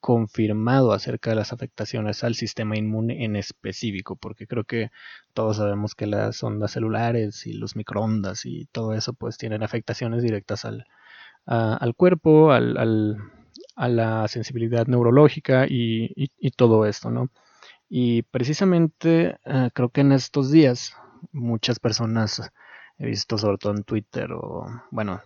confirmado 0.00 0.92
acerca 0.92 1.30
de 1.30 1.36
las 1.36 1.50
afectaciones 1.54 2.24
al 2.24 2.34
sistema 2.34 2.76
inmune 2.76 3.24
en 3.24 3.36
específico, 3.36 4.16
porque 4.16 4.46
creo 4.46 4.64
que 4.64 4.90
todos 5.32 5.56
sabemos 5.56 5.94
que 5.94 6.06
las 6.06 6.42
ondas 6.42 6.72
celulares 6.72 7.46
y 7.46 7.54
los 7.54 7.74
microondas 7.74 8.44
y 8.44 8.66
todo 8.66 8.92
eso 8.92 9.14
pues 9.14 9.38
tienen 9.38 9.62
afectaciones 9.62 10.22
directas 10.22 10.66
al, 10.66 10.84
al 11.46 11.94
cuerpo, 11.94 12.52
al, 12.52 13.16
a 13.76 13.88
la 13.88 14.28
sensibilidad 14.28 14.86
neurológica 14.88 15.64
y, 15.66 16.28
todo 16.58 16.84
esto, 16.84 17.10
¿no? 17.10 17.30
Y 17.88 18.24
precisamente 18.24 19.38
eh, 19.46 19.70
creo 19.72 19.88
que 19.88 20.02
en 20.02 20.12
estos 20.12 20.50
días 20.50 20.94
muchas 21.32 21.78
personas 21.78 22.52
he 22.98 23.06
visto 23.06 23.38
sobre 23.38 23.58
todo 23.58 23.72
en 23.74 23.84
Twitter 23.84 24.32
o 24.32 24.66
bueno 24.90 25.20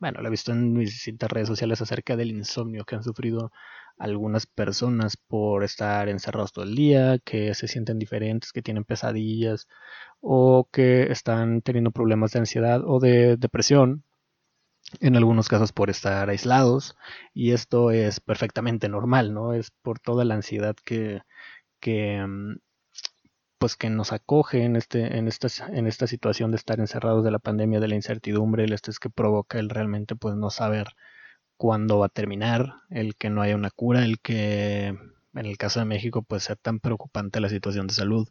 bueno, 0.00 0.22
lo 0.22 0.28
he 0.28 0.30
visto 0.30 0.52
en 0.52 0.72
mis 0.72 0.90
distintas 0.92 1.30
redes 1.30 1.48
sociales 1.48 1.82
acerca 1.82 2.16
del 2.16 2.30
insomnio 2.30 2.84
que 2.84 2.96
han 2.96 3.04
sufrido 3.04 3.52
algunas 3.98 4.46
personas 4.46 5.16
por 5.18 5.62
estar 5.62 6.08
encerrados 6.08 6.52
todo 6.52 6.64
el 6.64 6.74
día, 6.74 7.18
que 7.18 7.54
se 7.54 7.68
sienten 7.68 7.98
diferentes, 7.98 8.52
que 8.52 8.62
tienen 8.62 8.84
pesadillas 8.84 9.68
o 10.20 10.68
que 10.72 11.12
están 11.12 11.60
teniendo 11.62 11.90
problemas 11.90 12.32
de 12.32 12.40
ansiedad 12.40 12.82
o 12.84 12.98
de 12.98 13.36
depresión, 13.36 14.04
en 15.00 15.16
algunos 15.16 15.48
casos 15.48 15.72
por 15.72 15.90
estar 15.90 16.28
aislados 16.30 16.96
y 17.34 17.52
esto 17.52 17.90
es 17.90 18.20
perfectamente 18.20 18.88
normal, 18.88 19.34
¿no? 19.34 19.52
Es 19.54 19.70
por 19.82 20.00
toda 20.00 20.24
la 20.24 20.34
ansiedad 20.34 20.76
que, 20.84 21.20
que 21.80 22.24
mm, 22.26 22.56
pues 23.60 23.76
que 23.76 23.90
nos 23.90 24.12
acoge 24.12 24.64
en 24.64 24.74
este 24.74 25.18
en 25.18 25.28
esta 25.28 25.48
en 25.68 25.86
esta 25.86 26.06
situación 26.06 26.50
de 26.50 26.56
estar 26.56 26.80
encerrados 26.80 27.22
de 27.22 27.30
la 27.30 27.38
pandemia 27.38 27.78
de 27.78 27.88
la 27.88 27.94
incertidumbre 27.94 28.64
el 28.64 28.72
estrés 28.72 28.98
que 28.98 29.10
provoca 29.10 29.58
el 29.58 29.68
realmente 29.68 30.16
pues 30.16 30.34
no 30.34 30.48
saber 30.48 30.88
cuándo 31.58 31.98
va 31.98 32.06
a 32.06 32.08
terminar 32.08 32.72
el 32.88 33.16
que 33.16 33.28
no 33.28 33.42
haya 33.42 33.56
una 33.56 33.70
cura 33.70 34.02
el 34.02 34.18
que 34.20 34.86
en 34.86 35.46
el 35.46 35.58
caso 35.58 35.78
de 35.78 35.84
México 35.84 36.22
pues 36.22 36.44
sea 36.44 36.56
tan 36.56 36.80
preocupante 36.80 37.38
la 37.40 37.50
situación 37.50 37.86
de 37.86 37.92
salud 37.94 38.28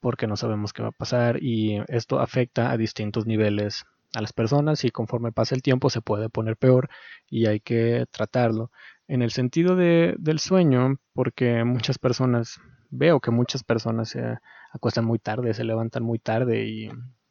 porque 0.00 0.26
no 0.26 0.36
sabemos 0.36 0.72
qué 0.72 0.82
va 0.82 0.88
a 0.88 0.92
pasar 0.92 1.40
y 1.40 1.80
esto 1.86 2.18
afecta 2.18 2.72
a 2.72 2.76
distintos 2.76 3.24
niveles 3.24 3.84
a 4.14 4.20
las 4.20 4.32
personas 4.32 4.84
y 4.84 4.90
conforme 4.90 5.30
pasa 5.30 5.54
el 5.54 5.62
tiempo 5.62 5.90
se 5.90 6.00
puede 6.00 6.28
poner 6.28 6.56
peor 6.56 6.88
y 7.30 7.46
hay 7.46 7.60
que 7.60 8.06
tratarlo. 8.10 8.70
En 9.08 9.22
el 9.22 9.30
sentido 9.30 9.76
de, 9.76 10.16
del 10.18 10.40
sueño 10.40 10.96
porque 11.12 11.64
muchas 11.64 11.98
personas 11.98 12.60
veo 12.90 13.20
que 13.20 13.30
muchas 13.30 13.64
personas 13.64 14.10
se 14.10 14.38
acuestan 14.72 15.04
muy 15.04 15.18
tarde, 15.18 15.54
se 15.54 15.64
levantan 15.64 16.02
muy 16.02 16.18
tarde 16.18 16.64
y 16.66 16.90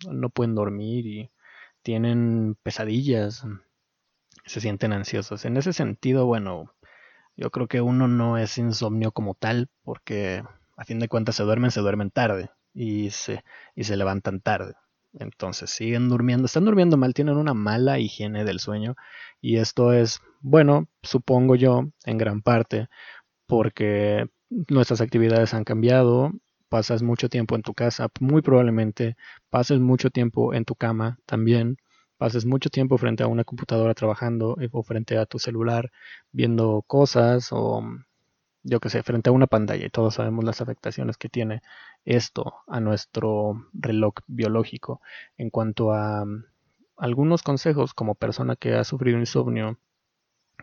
no 0.09 0.29
pueden 0.29 0.55
dormir 0.55 1.05
y 1.05 1.31
tienen 1.81 2.57
pesadillas, 2.63 3.45
se 4.45 4.61
sienten 4.61 4.93
ansiosos. 4.93 5.45
En 5.45 5.57
ese 5.57 5.73
sentido, 5.73 6.25
bueno, 6.25 6.73
yo 7.35 7.51
creo 7.51 7.67
que 7.67 7.81
uno 7.81 8.07
no 8.07 8.37
es 8.37 8.57
insomnio 8.57 9.11
como 9.11 9.35
tal 9.35 9.69
porque 9.83 10.43
a 10.77 10.85
fin 10.85 10.99
de 10.99 11.07
cuentas 11.07 11.35
se 11.35 11.43
duermen, 11.43 11.71
se 11.71 11.81
duermen 11.81 12.11
tarde 12.11 12.49
y 12.73 13.09
se, 13.11 13.43
y 13.75 13.83
se 13.83 13.97
levantan 13.97 14.41
tarde. 14.41 14.73
Entonces 15.17 15.69
siguen 15.69 16.09
durmiendo, 16.09 16.45
están 16.45 16.65
durmiendo 16.65 16.97
mal, 16.97 17.13
tienen 17.13 17.37
una 17.37 17.53
mala 17.53 17.99
higiene 17.99 18.43
del 18.43 18.59
sueño 18.59 18.95
y 19.41 19.57
esto 19.57 19.93
es, 19.93 20.19
bueno, 20.41 20.87
supongo 21.03 21.55
yo, 21.55 21.85
en 22.05 22.17
gran 22.17 22.41
parte, 22.41 22.87
porque 23.45 24.27
nuestras 24.69 25.01
actividades 25.01 25.53
han 25.53 25.63
cambiado, 25.63 26.31
pasas 26.69 27.03
mucho 27.03 27.29
tiempo 27.29 27.55
en 27.55 27.61
tu 27.61 27.73
casa, 27.73 28.09
muy 28.19 28.41
probablemente 28.41 29.17
pases 29.49 29.79
mucho 29.79 30.09
tiempo 30.09 30.53
en 30.53 30.65
tu 30.65 30.75
cama 30.75 31.19
también, 31.25 31.77
pases 32.17 32.45
mucho 32.45 32.69
tiempo 32.69 32.97
frente 32.97 33.23
a 33.23 33.27
una 33.27 33.43
computadora 33.43 33.93
trabajando 33.93 34.57
eh, 34.61 34.69
o 34.71 34.83
frente 34.83 35.17
a 35.17 35.25
tu 35.25 35.39
celular 35.39 35.91
viendo 36.31 36.83
cosas 36.87 37.49
o 37.51 37.83
yo 38.63 38.79
que 38.79 38.89
sé, 38.89 39.03
frente 39.03 39.29
a 39.29 39.33
una 39.33 39.47
pantalla 39.47 39.85
y 39.85 39.89
todos 39.89 40.15
sabemos 40.15 40.43
las 40.43 40.59
afectaciones 40.59 41.17
que 41.17 41.29
tiene 41.29 41.61
esto 42.03 42.55
a 42.67 42.79
nuestro 42.79 43.69
reloj 43.73 44.15
biológico. 44.27 45.01
En 45.37 45.51
cuanto 45.51 45.93
a 45.93 46.25
mm, 46.25 46.45
algunos 46.97 47.43
consejos 47.43 47.93
como 47.93 48.15
persona 48.15 48.55
que 48.55 48.73
ha 48.73 48.83
sufrido 48.83 49.19
insomnio 49.19 49.77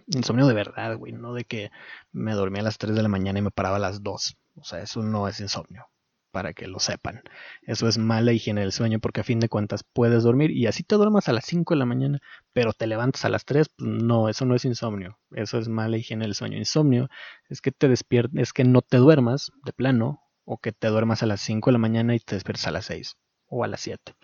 Insomnio 0.06 0.46
de 0.46 0.54
verdad, 0.54 0.96
güey, 0.96 1.12
no 1.12 1.34
de 1.34 1.44
que 1.44 1.70
me 2.12 2.32
dormía 2.34 2.62
a 2.62 2.64
las 2.64 2.78
3 2.78 2.94
de 2.94 3.02
la 3.02 3.08
mañana 3.08 3.38
y 3.38 3.42
me 3.42 3.50
paraba 3.50 3.76
a 3.76 3.80
las 3.80 4.02
2. 4.02 4.36
O 4.56 4.64
sea, 4.64 4.80
eso 4.80 5.02
no 5.02 5.28
es 5.28 5.40
insomnio, 5.40 5.86
para 6.30 6.52
que 6.52 6.66
lo 6.66 6.78
sepan. 6.80 7.22
Eso 7.62 7.88
es 7.88 7.98
mala 7.98 8.32
higiene 8.32 8.62
del 8.62 8.72
sueño 8.72 8.98
porque 9.00 9.20
a 9.20 9.24
fin 9.24 9.40
de 9.40 9.48
cuentas 9.48 9.84
puedes 9.84 10.22
dormir 10.24 10.50
y 10.50 10.66
así 10.66 10.82
te 10.82 10.96
duermas 10.96 11.28
a 11.28 11.32
las 11.32 11.44
5 11.46 11.74
de 11.74 11.78
la 11.78 11.86
mañana, 11.86 12.18
pero 12.52 12.72
te 12.72 12.86
levantas 12.86 13.24
a 13.24 13.28
las 13.28 13.44
3, 13.44 13.68
pues 13.76 13.88
no, 13.88 14.28
eso 14.28 14.44
no 14.44 14.54
es 14.54 14.64
insomnio. 14.64 15.18
Eso 15.32 15.58
es 15.58 15.68
mala 15.68 15.96
higiene 15.96 16.24
del 16.24 16.34
sueño. 16.34 16.58
Insomnio 16.58 17.08
es 17.48 17.60
que 17.60 17.72
te 17.72 17.88
despiertes, 17.88 18.40
es 18.40 18.52
que 18.52 18.64
no 18.64 18.82
te 18.82 18.98
duermas 18.98 19.52
de 19.64 19.72
plano 19.72 20.22
o 20.44 20.58
que 20.58 20.72
te 20.72 20.88
duermas 20.88 21.22
a 21.22 21.26
las 21.26 21.40
5 21.40 21.70
de 21.70 21.72
la 21.72 21.78
mañana 21.78 22.14
y 22.14 22.20
te 22.20 22.34
despiertas 22.34 22.66
a 22.66 22.72
las 22.72 22.86
6 22.86 23.16
o 23.46 23.64
a 23.64 23.68
las 23.68 23.80
7 23.80 24.14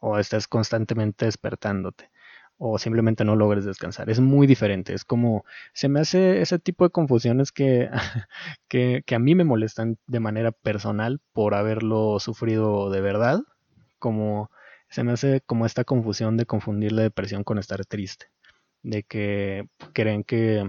o 0.00 0.18
estés 0.18 0.48
constantemente 0.48 1.26
despertándote 1.26 2.10
o 2.58 2.78
simplemente 2.78 3.24
no 3.24 3.36
logres 3.36 3.64
descansar. 3.64 4.10
Es 4.10 4.20
muy 4.20 4.46
diferente. 4.46 4.92
Es 4.92 5.04
como, 5.04 5.44
se 5.72 5.88
me 5.88 6.00
hace 6.00 6.42
ese 6.42 6.58
tipo 6.58 6.84
de 6.84 6.90
confusiones 6.90 7.52
que, 7.52 7.88
que, 8.68 9.02
que, 9.06 9.14
a 9.14 9.18
mí 9.20 9.34
me 9.34 9.44
molestan 9.44 9.96
de 10.06 10.20
manera 10.20 10.52
personal 10.52 11.20
por 11.32 11.54
haberlo 11.54 12.18
sufrido 12.18 12.90
de 12.90 13.00
verdad. 13.00 13.40
Como 13.98 14.50
se 14.90 15.04
me 15.04 15.12
hace 15.12 15.40
como 15.42 15.66
esta 15.66 15.84
confusión 15.84 16.36
de 16.36 16.46
confundir 16.46 16.92
la 16.92 17.02
depresión 17.02 17.44
con 17.44 17.58
estar 17.58 17.84
triste. 17.86 18.26
De 18.82 19.04
que 19.04 19.68
creen 19.92 20.24
que 20.24 20.68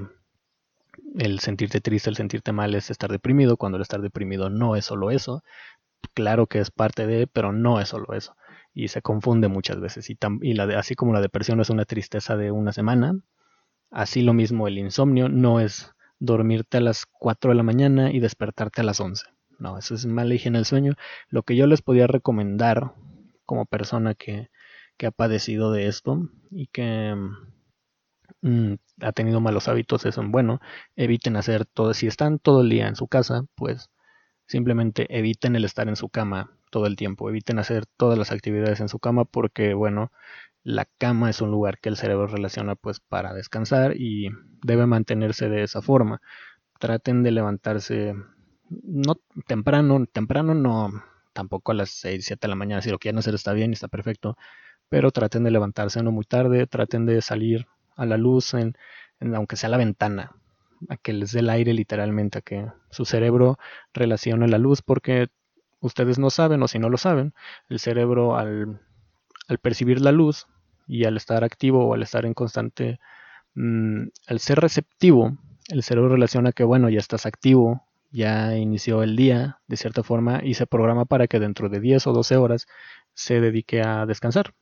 el 1.18 1.40
sentirte 1.40 1.82
triste, 1.82 2.10
el 2.10 2.16
sentirte 2.16 2.52
mal 2.52 2.76
es 2.76 2.92
estar 2.92 3.12
deprimido, 3.12 3.58
cuando 3.58 3.78
el 3.78 3.82
estar 3.82 4.02
deprimido 4.02 4.50
no 4.50 4.76
es 4.76 4.86
solo 4.86 5.12
eso. 5.12 5.44
Claro 6.14 6.48
que 6.48 6.60
es 6.60 6.72
parte 6.72 7.08
de, 7.08 7.28
pero 7.28 7.52
no 7.52 7.82
es 7.82 7.90
solo 7.90 8.14
eso 8.14 8.36
y 8.84 8.88
se 8.88 9.02
confunde 9.02 9.48
muchas 9.48 9.80
veces. 9.80 10.10
Y, 10.10 10.18
y 10.42 10.54
la 10.54 10.66
de, 10.66 10.76
así 10.76 10.96
como 10.96 11.14
la 11.14 11.22
depresión 11.22 11.60
es 11.60 11.70
una 11.70 11.86
tristeza 11.86 12.38
de 12.38 12.52
una 12.52 12.72
semana, 12.72 13.20
así 13.92 14.22
lo 14.22 14.34
mismo 14.34 14.68
el 14.68 14.78
insomnio 14.78 15.30
no 15.30 15.60
es 15.60 15.94
dormirte 16.20 16.78
a 16.78 16.82
las 16.82 17.06
4 17.06 17.52
de 17.52 17.56
la 17.56 17.64
mañana 17.64 18.12
y 18.12 18.20
despertarte 18.20 18.82
a 18.82 18.84
las 18.86 19.00
11. 19.00 19.26
No, 19.58 19.78
eso 19.78 19.96
es 19.96 20.06
mala 20.06 20.34
higiene 20.34 20.60
del 20.60 20.66
sueño. 20.66 20.94
Lo 21.30 21.44
que 21.44 21.56
yo 21.56 21.68
les 21.68 21.82
podía 21.82 22.08
recomendar 22.08 22.94
como 23.46 23.66
persona 23.66 24.16
que, 24.16 24.50
que 24.98 25.08
ha 25.08 25.12
padecido 25.12 25.72
de 25.72 25.88
esto 25.88 26.30
y 26.52 26.68
que 26.68 27.16
mm, 28.42 28.74
ha 29.02 29.12
tenido 29.12 29.42
malos 29.42 29.68
hábitos 29.68 30.06
es, 30.06 30.16
bueno, 30.18 30.62
eviten 30.96 31.36
hacer 31.36 31.66
todo, 31.66 31.94
si 31.94 32.08
están 32.08 32.40
todo 32.40 32.62
el 32.62 32.70
día 32.70 32.88
en 32.88 32.96
su 32.96 33.08
casa, 33.08 33.44
pues 33.56 33.90
simplemente 34.48 35.06
eviten 35.18 35.56
el 35.56 35.66
estar 35.66 35.90
en 35.90 35.96
su 35.96 36.10
cama 36.10 36.59
todo 36.70 36.86
el 36.88 36.96
tiempo. 36.96 37.30
Eviten 37.30 37.60
hacer 37.60 37.86
todas 37.86 38.18
las 38.18 38.32
actividades 38.32 38.80
en 38.82 38.90
su 38.90 39.00
cama 39.00 39.26
porque, 39.26 39.74
bueno, 39.74 40.12
la 40.64 40.86
cama 40.98 41.30
es 41.30 41.42
un 41.42 41.52
lugar 41.52 41.80
que 41.80 41.90
el 41.90 41.98
cerebro 41.98 42.28
relaciona 42.28 42.76
pues 42.76 43.00
para 43.00 43.34
descansar 43.34 43.96
y 43.98 44.30
debe 44.64 44.86
mantenerse 44.86 45.50
de 45.50 45.64
esa 45.64 45.82
forma. 45.82 46.22
Traten 46.80 47.24
de 47.24 47.32
levantarse 47.32 48.16
no 48.70 49.20
temprano, 49.48 50.06
temprano 50.06 50.54
no, 50.54 51.04
tampoco 51.34 51.72
a 51.72 51.76
las 51.76 51.90
6, 51.92 52.26
7 52.26 52.48
de 52.48 52.50
la 52.50 52.56
mañana, 52.56 52.82
si 52.82 52.90
lo 52.90 53.00
quieren 53.00 53.20
hacer 53.20 53.36
está 53.36 53.54
bien, 53.54 53.74
está 53.74 53.88
perfecto, 53.88 54.38
pero 54.90 55.12
traten 55.12 55.44
de 55.44 55.52
levantarse 55.52 56.04
no 56.04 56.12
muy 56.12 56.26
tarde, 56.26 56.68
traten 56.68 57.06
de 57.06 57.22
salir 57.22 57.68
a 57.96 58.06
la 58.06 58.18
luz, 58.18 58.54
en, 58.54 58.76
aunque 59.34 59.56
sea 59.56 59.70
la 59.70 59.78
ventana, 59.78 60.36
a 60.90 60.98
que 60.98 61.14
les 61.14 61.32
dé 61.32 61.40
el 61.40 61.50
aire 61.50 61.74
literalmente, 61.74 62.40
a 62.40 62.42
que 62.42 62.68
su 62.90 63.06
cerebro 63.06 63.58
relacione 63.94 64.48
la 64.48 64.58
luz, 64.58 64.82
porque 64.82 65.28
ustedes 65.80 66.20
no 66.20 66.30
saben 66.30 66.62
o 66.64 66.68
si 66.68 66.80
no 66.80 66.90
lo 66.90 66.98
saben, 66.98 67.34
el 67.70 67.80
cerebro 67.80 68.38
al, 68.38 68.80
percibir 69.62 70.02
la 70.02 70.12
luz 70.12 70.48
y 70.88 71.06
al 71.06 71.18
estar 71.18 71.44
activo 71.44 71.88
o 71.88 71.94
al 71.94 72.04
estar 72.04 72.26
en 72.26 72.34
constante, 72.34 73.00
mm, 73.56 74.08
al 74.28 74.40
ser 74.40 74.60
receptivo, 74.60 75.38
el 75.70 75.84
cerebro 75.84 76.10
relaciona 76.10 76.52
que 76.52 76.64
bueno, 76.64 76.90
ya 76.90 77.00
estás 77.00 77.26
activo, 77.26 77.84
ya 78.12 78.56
inició 78.58 79.04
el 79.04 79.16
día 79.16 79.60
de 79.68 79.78
cierta 79.78 80.04
forma 80.04 80.42
y 80.44 80.56
se 80.56 80.68
programa 80.68 81.06
para 81.06 81.28
que 81.28 81.40
dentro 81.40 81.70
de 81.70 81.80
10 81.80 82.08
o 82.08 82.14
12 82.14 82.38
horas 82.38 82.68
se 83.14 83.40
dedique 83.40 83.82
a 83.82 84.06
descansar. 84.06 84.54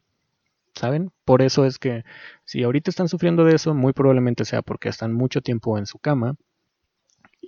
¿Saben? 0.76 1.12
Por 1.26 1.42
eso 1.42 1.66
es 1.66 1.80
que 1.80 2.04
si 2.46 2.64
ahorita 2.64 2.92
están 2.92 3.10
sufriendo 3.10 3.44
de 3.46 3.56
eso, 3.56 3.74
muy 3.74 3.94
probablemente 3.94 4.46
sea 4.46 4.62
porque 4.62 4.90
están 4.90 5.14
mucho 5.14 5.42
tiempo 5.42 5.78
en 5.78 5.88
su 5.88 5.98
cama 5.98 6.36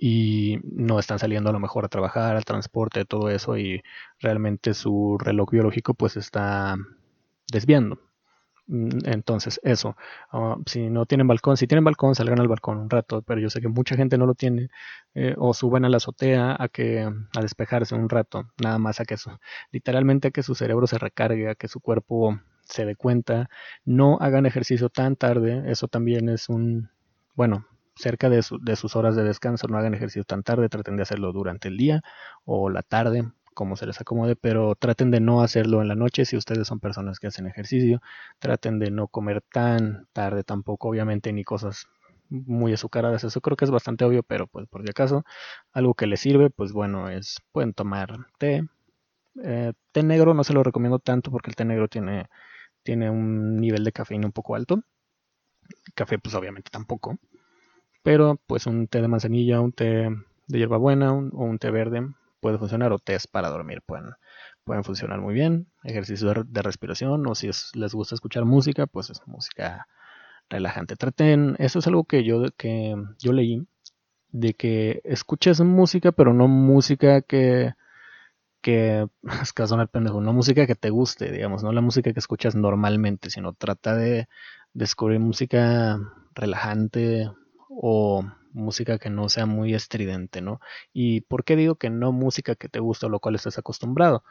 y 0.00 0.58
no 0.64 0.98
están 0.98 1.18
saliendo 1.18 1.50
a 1.50 1.52
lo 1.52 1.60
mejor 1.60 1.84
a 1.84 1.88
trabajar, 1.88 2.36
al 2.36 2.44
transporte, 2.46 3.04
todo 3.04 3.28
eso 3.30 3.58
y 3.58 3.82
realmente 4.18 4.72
su 4.74 5.18
reloj 5.18 5.50
biológico 5.50 5.94
pues 5.94 6.16
está 6.16 6.76
desviando. 7.52 8.00
Mm, 8.66 8.88
entonces, 9.06 9.60
eso, 9.64 9.96
ah, 10.32 10.56
si 10.66 10.90
no 10.90 11.04
tienen 11.06 11.26
balcón, 11.26 11.56
si 11.56 11.66
tienen 11.66 11.84
balcón, 11.84 12.14
salgan 12.14 12.40
al 12.40 12.48
balcón 12.48 12.78
un 12.78 12.90
rato, 12.90 13.22
pero 13.22 13.40
yo 13.40 13.50
sé 13.50 13.60
que 13.60 13.68
mucha 13.68 13.96
gente 13.96 14.16
no 14.18 14.26
lo 14.26 14.34
tiene, 14.34 14.70
eh, 15.14 15.34
o 15.38 15.52
suban 15.54 15.84
a 15.84 15.88
la 15.90 15.98
azotea 15.98 16.56
a 16.58 16.68
que 16.68 17.00
a 17.02 17.40
despejarse 17.42 17.94
un 17.94 18.08
rato, 18.08 18.48
nada 18.62 18.78
más 18.78 19.00
a 19.00 19.04
que 19.04 19.14
eso, 19.14 19.40
literalmente 19.72 20.28
a 20.28 20.30
que 20.30 20.42
su 20.42 20.54
cerebro 20.54 20.86
se 20.86 20.98
recargue, 20.98 21.50
a 21.50 21.54
que 21.56 21.68
su 21.68 21.80
cuerpo 21.80 22.38
se 22.62 22.86
dé 22.86 22.96
cuenta, 22.96 23.50
no 23.84 24.18
hagan 24.20 24.46
ejercicio 24.46 24.88
tan 24.88 25.16
tarde, 25.16 25.64
eso 25.70 25.88
también 25.88 26.28
es 26.28 26.48
un, 26.48 26.90
bueno, 27.34 27.66
cerca 27.96 28.28
de, 28.28 28.42
sus 28.42 28.96
horas 28.96 29.16
de 29.16 29.24
descanso, 29.24 29.66
no 29.68 29.78
hagan 29.78 29.94
ejercicio 29.94 30.24
tan 30.24 30.42
tarde, 30.42 30.68
traten 30.68 30.96
de 30.96 31.02
hacerlo 31.02 31.32
durante 31.32 31.68
el 31.68 31.76
día 31.76 32.02
o 32.44 32.70
la 32.70 32.82
tarde, 32.82 33.30
como 33.54 33.76
se 33.76 33.86
les 33.86 34.00
acomode, 34.00 34.36
pero 34.36 34.74
traten 34.74 35.10
de 35.10 35.20
no 35.20 35.42
hacerlo 35.42 35.82
en 35.82 35.88
la 35.88 35.94
noche 35.94 36.24
si 36.24 36.36
ustedes 36.36 36.66
son 36.68 36.80
personas 36.80 37.18
que 37.18 37.26
hacen 37.26 37.46
ejercicio, 37.46 38.00
traten 38.38 38.78
de 38.78 38.90
no 38.90 39.08
comer 39.08 39.42
tan 39.52 40.06
tarde 40.12 40.44
tampoco, 40.44 40.88
obviamente, 40.88 41.32
ni 41.32 41.44
cosas 41.44 41.86
muy 42.28 42.72
azucaradas, 42.72 43.24
eso 43.24 43.40
creo 43.40 43.56
que 43.56 43.64
es 43.64 43.70
bastante 43.72 44.04
obvio, 44.04 44.22
pero 44.22 44.46
pues 44.46 44.68
por 44.68 44.82
si 44.82 44.90
acaso, 44.90 45.24
algo 45.72 45.94
que 45.94 46.06
les 46.06 46.20
sirve, 46.20 46.50
pues 46.50 46.72
bueno, 46.72 47.08
es, 47.08 47.38
pueden 47.52 47.74
tomar 47.74 48.16
té, 48.38 48.64
eh, 49.44 49.72
té 49.92 50.02
negro 50.02 50.34
no 50.34 50.44
se 50.44 50.52
lo 50.54 50.62
recomiendo 50.62 50.98
tanto 51.00 51.30
porque 51.30 51.50
el 51.50 51.56
té 51.56 51.64
negro 51.64 51.88
tiene, 51.88 52.26
tiene 52.84 53.10
un 53.10 53.56
nivel 53.58 53.84
de 53.84 53.92
cafeína 53.92 54.26
un 54.26 54.32
poco 54.32 54.54
alto, 54.56 54.84
Café, 55.94 56.18
pues 56.18 56.34
obviamente 56.34 56.70
tampoco. 56.70 57.18
Pero 58.02 58.40
pues 58.46 58.66
un 58.66 58.88
té 58.88 59.02
de 59.02 59.08
manzanilla, 59.08 59.60
un 59.60 59.72
té 59.72 60.08
de 60.46 60.58
hierbabuena 60.58 61.12
o 61.12 61.44
un 61.44 61.58
té 61.58 61.70
verde 61.70 62.02
puede 62.40 62.58
funcionar 62.58 62.92
o 62.92 62.98
tés 62.98 63.26
para 63.26 63.50
dormir 63.50 63.82
pueden, 63.82 64.10
pueden 64.64 64.84
funcionar 64.84 65.20
muy 65.20 65.34
bien. 65.34 65.68
Ejercicio 65.84 66.32
de, 66.44 66.62
respiración 66.62 67.26
o 67.26 67.34
si 67.34 67.50
les 67.74 67.94
gusta 67.94 68.14
escuchar 68.14 68.44
música, 68.44 68.86
pues 68.86 69.10
es 69.10 69.20
música 69.26 69.86
relajante. 70.48 70.96
Traten, 70.96 71.56
eso 71.58 71.78
es 71.78 71.86
algo 71.86 72.04
que 72.04 72.24
yo, 72.24 72.50
que 72.56 72.96
yo 73.18 73.32
leí, 73.32 73.66
de 74.32 74.54
que 74.54 75.00
escuches 75.04 75.60
música, 75.60 76.12
pero 76.12 76.32
no 76.34 76.48
música 76.48 77.22
que, 77.22 77.74
que, 78.62 79.08
es 79.42 79.52
que 79.52 79.62
el 79.62 79.88
pendejo, 79.88 80.20
no 80.20 80.32
música 80.32 80.66
que 80.66 80.74
te 80.74 80.90
guste, 80.90 81.30
digamos, 81.30 81.62
no 81.62 81.72
la 81.72 81.80
música 81.80 82.12
que 82.12 82.20
escuchas 82.20 82.54
normalmente, 82.54 83.30
sino 83.30 83.52
trata 83.52 83.94
de 83.94 84.28
descubrir 84.72 85.20
música 85.20 85.98
relajante 86.34 87.30
o 87.82 88.22
música 88.52 88.98
que 88.98 89.10
no 89.10 89.28
sea 89.28 89.46
muy 89.46 89.74
estridente, 89.74 90.40
¿no? 90.42 90.60
¿Y 90.92 91.22
por 91.22 91.44
qué 91.44 91.56
digo 91.56 91.76
que 91.76 91.90
no 91.90 92.12
música 92.12 92.54
que 92.56 92.68
te 92.68 92.80
gusta 92.80 93.06
o 93.06 93.10
lo 93.10 93.20
cual 93.20 93.36
estás 93.36 93.58
acostumbrado? 93.58 94.24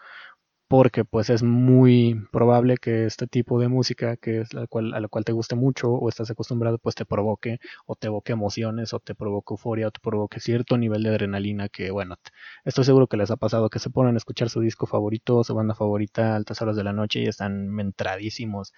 Porque 0.69 1.03
pues 1.03 1.31
es 1.31 1.41
muy 1.41 2.27
probable 2.31 2.77
que 2.77 3.05
este 3.05 3.25
tipo 3.25 3.59
de 3.59 3.67
música 3.67 4.17
que 4.17 4.41
es 4.41 4.53
la 4.53 4.67
cual, 4.67 4.93
a 4.93 4.99
la 4.99 5.07
cual 5.07 5.25
te 5.25 5.31
guste 5.31 5.55
mucho 5.55 5.91
o 5.91 6.07
estás 6.09 6.29
acostumbrado 6.29 6.77
pues 6.77 6.93
te 6.93 7.05
provoque 7.05 7.59
o 7.87 7.95
te 7.95 8.05
evoque 8.05 8.33
emociones 8.33 8.93
o 8.93 8.99
te 8.99 9.15
provoque 9.15 9.55
euforia 9.55 9.87
o 9.87 9.91
te 9.91 9.99
provoque 9.99 10.39
cierto 10.39 10.77
nivel 10.77 11.01
de 11.01 11.09
adrenalina 11.09 11.69
que 11.69 11.89
bueno 11.89 12.17
estoy 12.65 12.83
seguro 12.83 13.07
que 13.07 13.17
les 13.17 13.31
ha 13.31 13.37
pasado 13.37 13.69
que 13.71 13.79
se 13.79 13.89
ponen 13.89 14.13
a 14.13 14.17
escuchar 14.17 14.49
su 14.51 14.61
disco 14.61 14.85
favorito 14.85 15.43
su 15.43 15.55
banda 15.55 15.73
favorita 15.73 16.33
a 16.33 16.35
altas 16.35 16.61
horas 16.61 16.75
de 16.75 16.83
la 16.83 16.93
noche 16.93 17.21
y 17.21 17.25
están 17.25 17.67
mentradísimos 17.69 18.71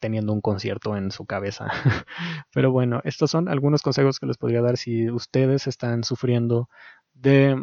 teniendo 0.00 0.32
un 0.32 0.40
concierto 0.40 0.96
en 0.96 1.10
su 1.10 1.26
cabeza. 1.26 1.66
Pero 2.54 2.72
bueno 2.72 3.02
estos 3.04 3.30
son 3.30 3.50
algunos 3.50 3.82
consejos 3.82 4.18
que 4.18 4.26
les 4.26 4.38
podría 4.38 4.62
dar 4.62 4.78
si 4.78 5.10
ustedes 5.10 5.66
están 5.66 6.02
sufriendo 6.02 6.70
de 7.12 7.56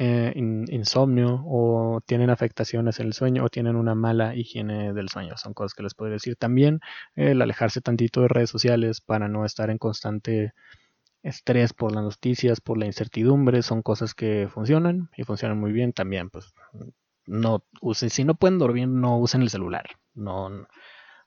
eh, 0.00 0.32
insomnio 0.36 1.42
o 1.44 2.00
tienen 2.06 2.30
afectaciones 2.30 3.00
en 3.00 3.06
el 3.08 3.14
sueño 3.14 3.44
o 3.44 3.48
tienen 3.48 3.74
una 3.74 3.96
mala 3.96 4.36
higiene 4.36 4.92
del 4.92 5.08
sueño. 5.08 5.36
Son 5.36 5.54
cosas 5.54 5.74
que 5.74 5.82
les 5.82 5.94
podría 5.94 6.14
decir. 6.14 6.36
También 6.36 6.80
el 7.16 7.42
alejarse 7.42 7.80
tantito 7.80 8.22
de 8.22 8.28
redes 8.28 8.48
sociales 8.48 9.00
para 9.00 9.28
no 9.28 9.44
estar 9.44 9.70
en 9.70 9.78
constante 9.78 10.54
estrés 11.24 11.72
por 11.72 11.92
las 11.92 12.04
noticias, 12.04 12.60
por 12.60 12.78
la 12.78 12.86
incertidumbre, 12.86 13.62
son 13.62 13.82
cosas 13.82 14.14
que 14.14 14.48
funcionan 14.48 15.10
y 15.16 15.24
funcionan 15.24 15.58
muy 15.58 15.72
bien 15.72 15.92
también. 15.92 16.30
Pues 16.30 16.54
no 17.26 17.64
usen, 17.80 18.10
si 18.10 18.24
no 18.24 18.34
pueden 18.34 18.58
dormir, 18.58 18.88
no 18.88 19.18
usen 19.18 19.42
el 19.42 19.50
celular, 19.50 19.84
no, 20.14 20.48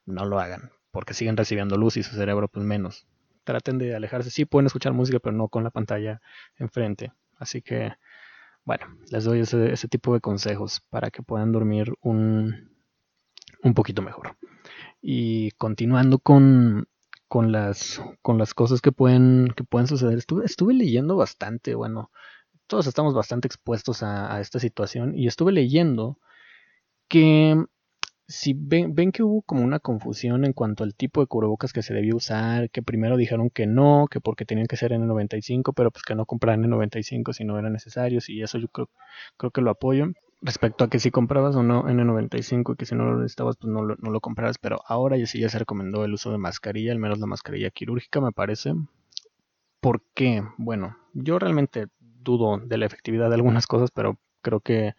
no 0.05 0.25
lo 0.25 0.39
hagan, 0.39 0.71
porque 0.91 1.13
siguen 1.13 1.37
recibiendo 1.37 1.77
luz 1.77 1.97
y 1.97 2.03
su 2.03 2.15
cerebro 2.15 2.47
pues 2.47 2.65
menos. 2.65 3.05
Traten 3.43 3.77
de 3.77 3.95
alejarse, 3.95 4.29
sí 4.29 4.45
pueden 4.45 4.67
escuchar 4.67 4.93
música, 4.93 5.19
pero 5.19 5.35
no 5.35 5.49
con 5.49 5.63
la 5.63 5.71
pantalla 5.71 6.21
enfrente. 6.57 7.11
Así 7.37 7.61
que 7.61 7.93
bueno, 8.65 8.85
les 9.09 9.23
doy 9.23 9.39
ese, 9.41 9.87
tipo 9.87 10.13
de 10.13 10.21
consejos 10.21 10.81
para 10.89 11.09
que 11.09 11.23
puedan 11.23 11.51
dormir 11.51 11.93
un, 12.01 12.71
un 13.63 13.73
poquito 13.73 14.01
mejor. 14.01 14.37
Y 15.01 15.51
continuando 15.51 16.19
con, 16.19 16.87
con, 17.27 17.51
las, 17.51 18.01
con 18.21 18.37
las 18.37 18.53
cosas 18.53 18.81
que 18.81 18.91
pueden, 18.91 19.53
que 19.55 19.63
pueden 19.63 19.87
suceder, 19.87 20.17
estuve, 20.17 20.45
estuve 20.45 20.73
leyendo 20.73 21.15
bastante, 21.15 21.75
bueno, 21.75 22.11
todos 22.67 22.87
estamos 22.87 23.13
bastante 23.13 23.47
expuestos 23.47 24.03
a, 24.03 24.33
a 24.35 24.41
esta 24.41 24.59
situación 24.59 25.17
y 25.17 25.27
estuve 25.27 25.51
leyendo 25.51 26.19
que 27.07 27.65
si 28.31 28.53
ven, 28.55 28.95
ven, 28.95 29.11
que 29.11 29.23
hubo 29.23 29.41
como 29.41 29.63
una 29.63 29.79
confusión 29.79 30.45
en 30.45 30.53
cuanto 30.53 30.83
al 30.83 30.95
tipo 30.95 31.21
de 31.21 31.27
cubrebocas 31.27 31.73
que 31.73 31.83
se 31.83 31.93
debía 31.93 32.15
usar, 32.15 32.69
que 32.69 32.81
primero 32.81 33.17
dijeron 33.17 33.49
que 33.49 33.67
no, 33.67 34.07
que 34.09 34.21
porque 34.21 34.45
tenían 34.45 34.67
que 34.67 34.77
ser 34.77 34.91
N95, 34.93 35.73
pero 35.75 35.91
pues 35.91 36.03
que 36.03 36.15
no 36.15 36.25
compraran 36.25 36.63
N95 36.63 37.33
si 37.33 37.43
no 37.43 37.59
eran 37.59 37.73
necesarios, 37.73 38.29
y 38.29 38.41
eso 38.41 38.57
yo 38.57 38.69
creo, 38.69 38.89
creo 39.37 39.51
que 39.51 39.61
lo 39.61 39.69
apoyo. 39.69 40.07
Respecto 40.41 40.85
a 40.85 40.89
que 40.89 40.99
si 40.99 41.11
comprabas 41.11 41.55
o 41.55 41.61
no 41.61 41.83
N95 41.83 42.73
y 42.73 42.77
que 42.77 42.85
si 42.85 42.95
no 42.95 43.05
lo 43.05 43.17
necesitabas, 43.17 43.57
pues 43.57 43.71
no 43.71 43.83
lo, 43.83 43.95
no 43.97 44.09
lo 44.09 44.21
compraras, 44.21 44.57
pero 44.57 44.79
ahora 44.87 45.17
ya 45.17 45.27
sí 45.27 45.39
ya 45.39 45.49
se 45.49 45.59
recomendó 45.59 46.05
el 46.05 46.13
uso 46.13 46.31
de 46.31 46.37
mascarilla, 46.37 46.93
al 46.93 46.99
menos 46.99 47.19
la 47.19 47.27
mascarilla 47.27 47.69
quirúrgica 47.69 48.21
me 48.21 48.31
parece. 48.31 48.73
¿Por 49.81 50.03
qué? 50.15 50.43
Bueno, 50.57 50.97
yo 51.13 51.37
realmente 51.37 51.87
dudo 51.99 52.57
de 52.57 52.77
la 52.77 52.85
efectividad 52.85 53.29
de 53.29 53.35
algunas 53.35 53.67
cosas, 53.67 53.91
pero 53.91 54.17
creo 54.41 54.61
que 54.61 54.93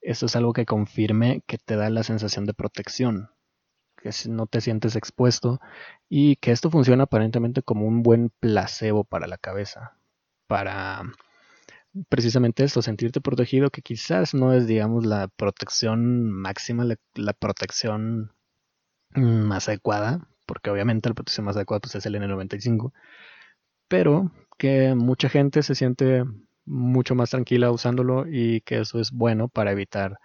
eso 0.00 0.26
es 0.26 0.36
algo 0.36 0.52
que 0.52 0.66
confirme 0.66 1.42
que 1.46 1.58
te 1.58 1.76
da 1.76 1.90
la 1.90 2.02
sensación 2.02 2.46
de 2.46 2.54
protección, 2.54 3.30
que 3.96 4.10
no 4.28 4.46
te 4.46 4.60
sientes 4.60 4.96
expuesto 4.96 5.60
y 6.08 6.36
que 6.36 6.52
esto 6.52 6.70
funciona 6.70 7.04
aparentemente 7.04 7.62
como 7.62 7.86
un 7.86 8.02
buen 8.02 8.30
placebo 8.40 9.04
para 9.04 9.26
la 9.26 9.38
cabeza, 9.38 9.96
para 10.46 11.02
precisamente 12.08 12.64
esto, 12.64 12.82
sentirte 12.82 13.20
protegido, 13.20 13.70
que 13.70 13.82
quizás 13.82 14.34
no 14.34 14.52
es, 14.52 14.66
digamos, 14.66 15.04
la 15.06 15.28
protección 15.28 16.30
máxima, 16.30 16.84
la, 17.14 17.32
protección 17.32 18.32
más 19.14 19.68
adecuada, 19.68 20.28
porque 20.46 20.70
obviamente 20.70 21.08
la 21.08 21.14
protección 21.14 21.46
más 21.46 21.56
adecuada 21.56 21.80
pues, 21.80 21.94
es 21.96 22.06
el 22.06 22.14
N95, 22.14 22.92
pero 23.88 24.30
que 24.56 24.94
mucha 24.94 25.28
gente 25.28 25.62
se 25.62 25.74
siente 25.74 26.24
mucho 26.70 27.14
más 27.14 27.30
tranquila 27.30 27.70
usándolo 27.70 28.26
y 28.28 28.60
que 28.62 28.80
eso 28.80 29.00
es 29.00 29.10
bueno 29.12 29.48
para 29.48 29.72
evitar, 29.72 30.18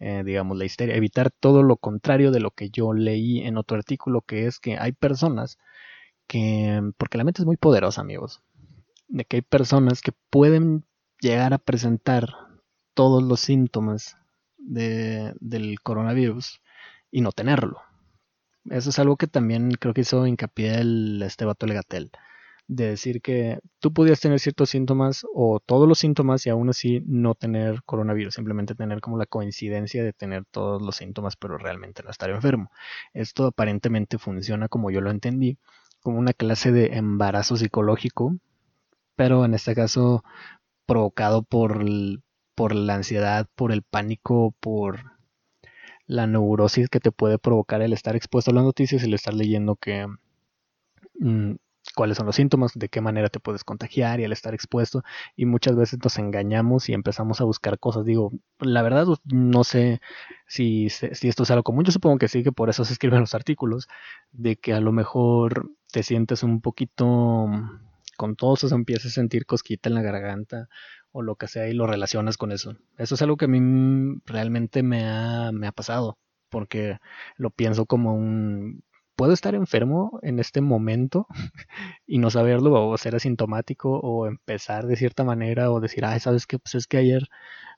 eh, 0.00 0.22
digamos, 0.24 0.58
la 0.58 0.64
histeria, 0.64 0.96
evitar 0.96 1.30
todo 1.30 1.62
lo 1.62 1.76
contrario 1.76 2.30
de 2.32 2.40
lo 2.40 2.50
que 2.50 2.70
yo 2.70 2.92
leí 2.92 3.40
en 3.40 3.56
otro 3.56 3.76
artículo, 3.76 4.22
que 4.22 4.46
es 4.46 4.58
que 4.58 4.76
hay 4.78 4.92
personas 4.92 5.58
que, 6.26 6.82
porque 6.98 7.18
la 7.18 7.24
mente 7.24 7.42
es 7.42 7.46
muy 7.46 7.56
poderosa, 7.56 8.00
amigos, 8.00 8.42
de 9.08 9.24
que 9.24 9.36
hay 9.36 9.42
personas 9.42 10.02
que 10.02 10.12
pueden 10.30 10.84
llegar 11.20 11.54
a 11.54 11.58
presentar 11.58 12.30
todos 12.94 13.22
los 13.22 13.40
síntomas 13.40 14.16
de, 14.58 15.34
del 15.40 15.80
coronavirus 15.80 16.60
y 17.10 17.20
no 17.20 17.32
tenerlo. 17.32 17.80
Eso 18.70 18.90
es 18.90 18.98
algo 18.98 19.16
que 19.16 19.26
también 19.26 19.72
creo 19.72 19.94
que 19.94 20.02
hizo 20.02 20.26
hincapié 20.26 20.80
el 20.80 21.22
este 21.22 21.46
Legatel 21.66 22.10
de 22.68 22.88
decir 22.88 23.20
que 23.20 23.58
tú 23.80 23.92
podías 23.92 24.20
tener 24.20 24.40
ciertos 24.40 24.70
síntomas 24.70 25.26
o 25.34 25.60
todos 25.60 25.88
los 25.88 25.98
síntomas 25.98 26.46
y 26.46 26.50
aún 26.50 26.70
así 26.70 27.02
no 27.06 27.34
tener 27.34 27.82
coronavirus, 27.84 28.34
simplemente 28.34 28.74
tener 28.74 29.00
como 29.00 29.18
la 29.18 29.26
coincidencia 29.26 30.02
de 30.04 30.12
tener 30.12 30.44
todos 30.50 30.80
los 30.80 30.96
síntomas 30.96 31.36
pero 31.36 31.58
realmente 31.58 32.02
no 32.02 32.10
estar 32.10 32.30
enfermo. 32.30 32.70
Esto 33.12 33.46
aparentemente 33.46 34.18
funciona 34.18 34.68
como 34.68 34.90
yo 34.90 35.00
lo 35.00 35.10
entendí, 35.10 35.58
como 36.00 36.18
una 36.18 36.32
clase 36.32 36.72
de 36.72 36.96
embarazo 36.96 37.56
psicológico, 37.56 38.36
pero 39.16 39.44
en 39.44 39.54
este 39.54 39.74
caso 39.74 40.24
provocado 40.86 41.42
por, 41.42 41.84
por 42.54 42.74
la 42.74 42.94
ansiedad, 42.94 43.48
por 43.54 43.72
el 43.72 43.82
pánico, 43.82 44.54
por 44.60 45.12
la 46.06 46.26
neurosis 46.26 46.88
que 46.88 47.00
te 47.00 47.12
puede 47.12 47.38
provocar 47.38 47.82
el 47.82 47.92
estar 47.92 48.16
expuesto 48.16 48.50
a 48.50 48.54
las 48.54 48.64
noticias 48.64 49.02
y 49.02 49.06
el 49.06 49.14
estar 49.14 49.34
leyendo 49.34 49.76
que 49.76 50.06
mm, 51.18 51.54
cuáles 51.94 52.16
son 52.16 52.26
los 52.26 52.36
síntomas, 52.36 52.72
de 52.74 52.88
qué 52.88 53.00
manera 53.00 53.28
te 53.28 53.40
puedes 53.40 53.64
contagiar 53.64 54.20
y 54.20 54.24
al 54.24 54.32
estar 54.32 54.54
expuesto. 54.54 55.02
Y 55.36 55.46
muchas 55.46 55.76
veces 55.76 55.98
nos 56.02 56.18
engañamos 56.18 56.88
y 56.88 56.94
empezamos 56.94 57.40
a 57.40 57.44
buscar 57.44 57.78
cosas. 57.78 58.04
Digo, 58.04 58.32
la 58.58 58.82
verdad 58.82 59.06
no 59.24 59.64
sé 59.64 60.00
si, 60.46 60.86
esto 60.86 61.42
es 61.42 61.50
algo 61.50 61.62
común. 61.62 61.84
Yo 61.84 61.92
supongo 61.92 62.18
que 62.18 62.28
sí, 62.28 62.42
que 62.42 62.52
por 62.52 62.70
eso 62.70 62.84
se 62.84 62.92
escriben 62.92 63.20
los 63.20 63.34
artículos, 63.34 63.88
de 64.30 64.56
que 64.56 64.72
a 64.74 64.80
lo 64.80 64.92
mejor 64.92 65.70
te 65.90 66.02
sientes 66.02 66.42
un 66.42 66.60
poquito 66.60 67.48
con 68.16 68.36
todo 68.36 68.54
eso, 68.54 68.74
empiezas 68.74 69.12
a 69.12 69.14
sentir 69.14 69.46
cosquita 69.46 69.88
en 69.88 69.94
la 69.94 70.02
garganta 70.02 70.68
o 71.10 71.22
lo 71.22 71.36
que 71.36 71.48
sea 71.48 71.68
y 71.68 71.74
lo 71.74 71.86
relacionas 71.86 72.36
con 72.36 72.52
eso. 72.52 72.76
Eso 72.96 73.14
es 73.14 73.22
algo 73.22 73.36
que 73.36 73.46
a 73.46 73.48
mí 73.48 74.20
realmente 74.24 74.82
me 74.82 75.04
ha, 75.04 75.50
me 75.52 75.66
ha 75.66 75.72
pasado 75.72 76.18
porque 76.48 76.98
lo 77.36 77.50
pienso 77.50 77.86
como 77.86 78.14
un 78.14 78.84
puedo 79.22 79.34
estar 79.34 79.54
enfermo 79.54 80.18
en 80.22 80.40
este 80.40 80.60
momento 80.60 81.28
y 82.08 82.18
no 82.18 82.28
saberlo 82.28 82.88
o 82.88 82.98
ser 82.98 83.14
asintomático 83.14 84.00
o 84.00 84.26
empezar 84.26 84.88
de 84.88 84.96
cierta 84.96 85.22
manera 85.22 85.70
o 85.70 85.78
decir, 85.78 86.04
ay, 86.04 86.18
¿sabes 86.18 86.44
qué? 86.48 86.58
Pues 86.58 86.74
es 86.74 86.88
que 86.88 86.96
ayer 86.96 87.28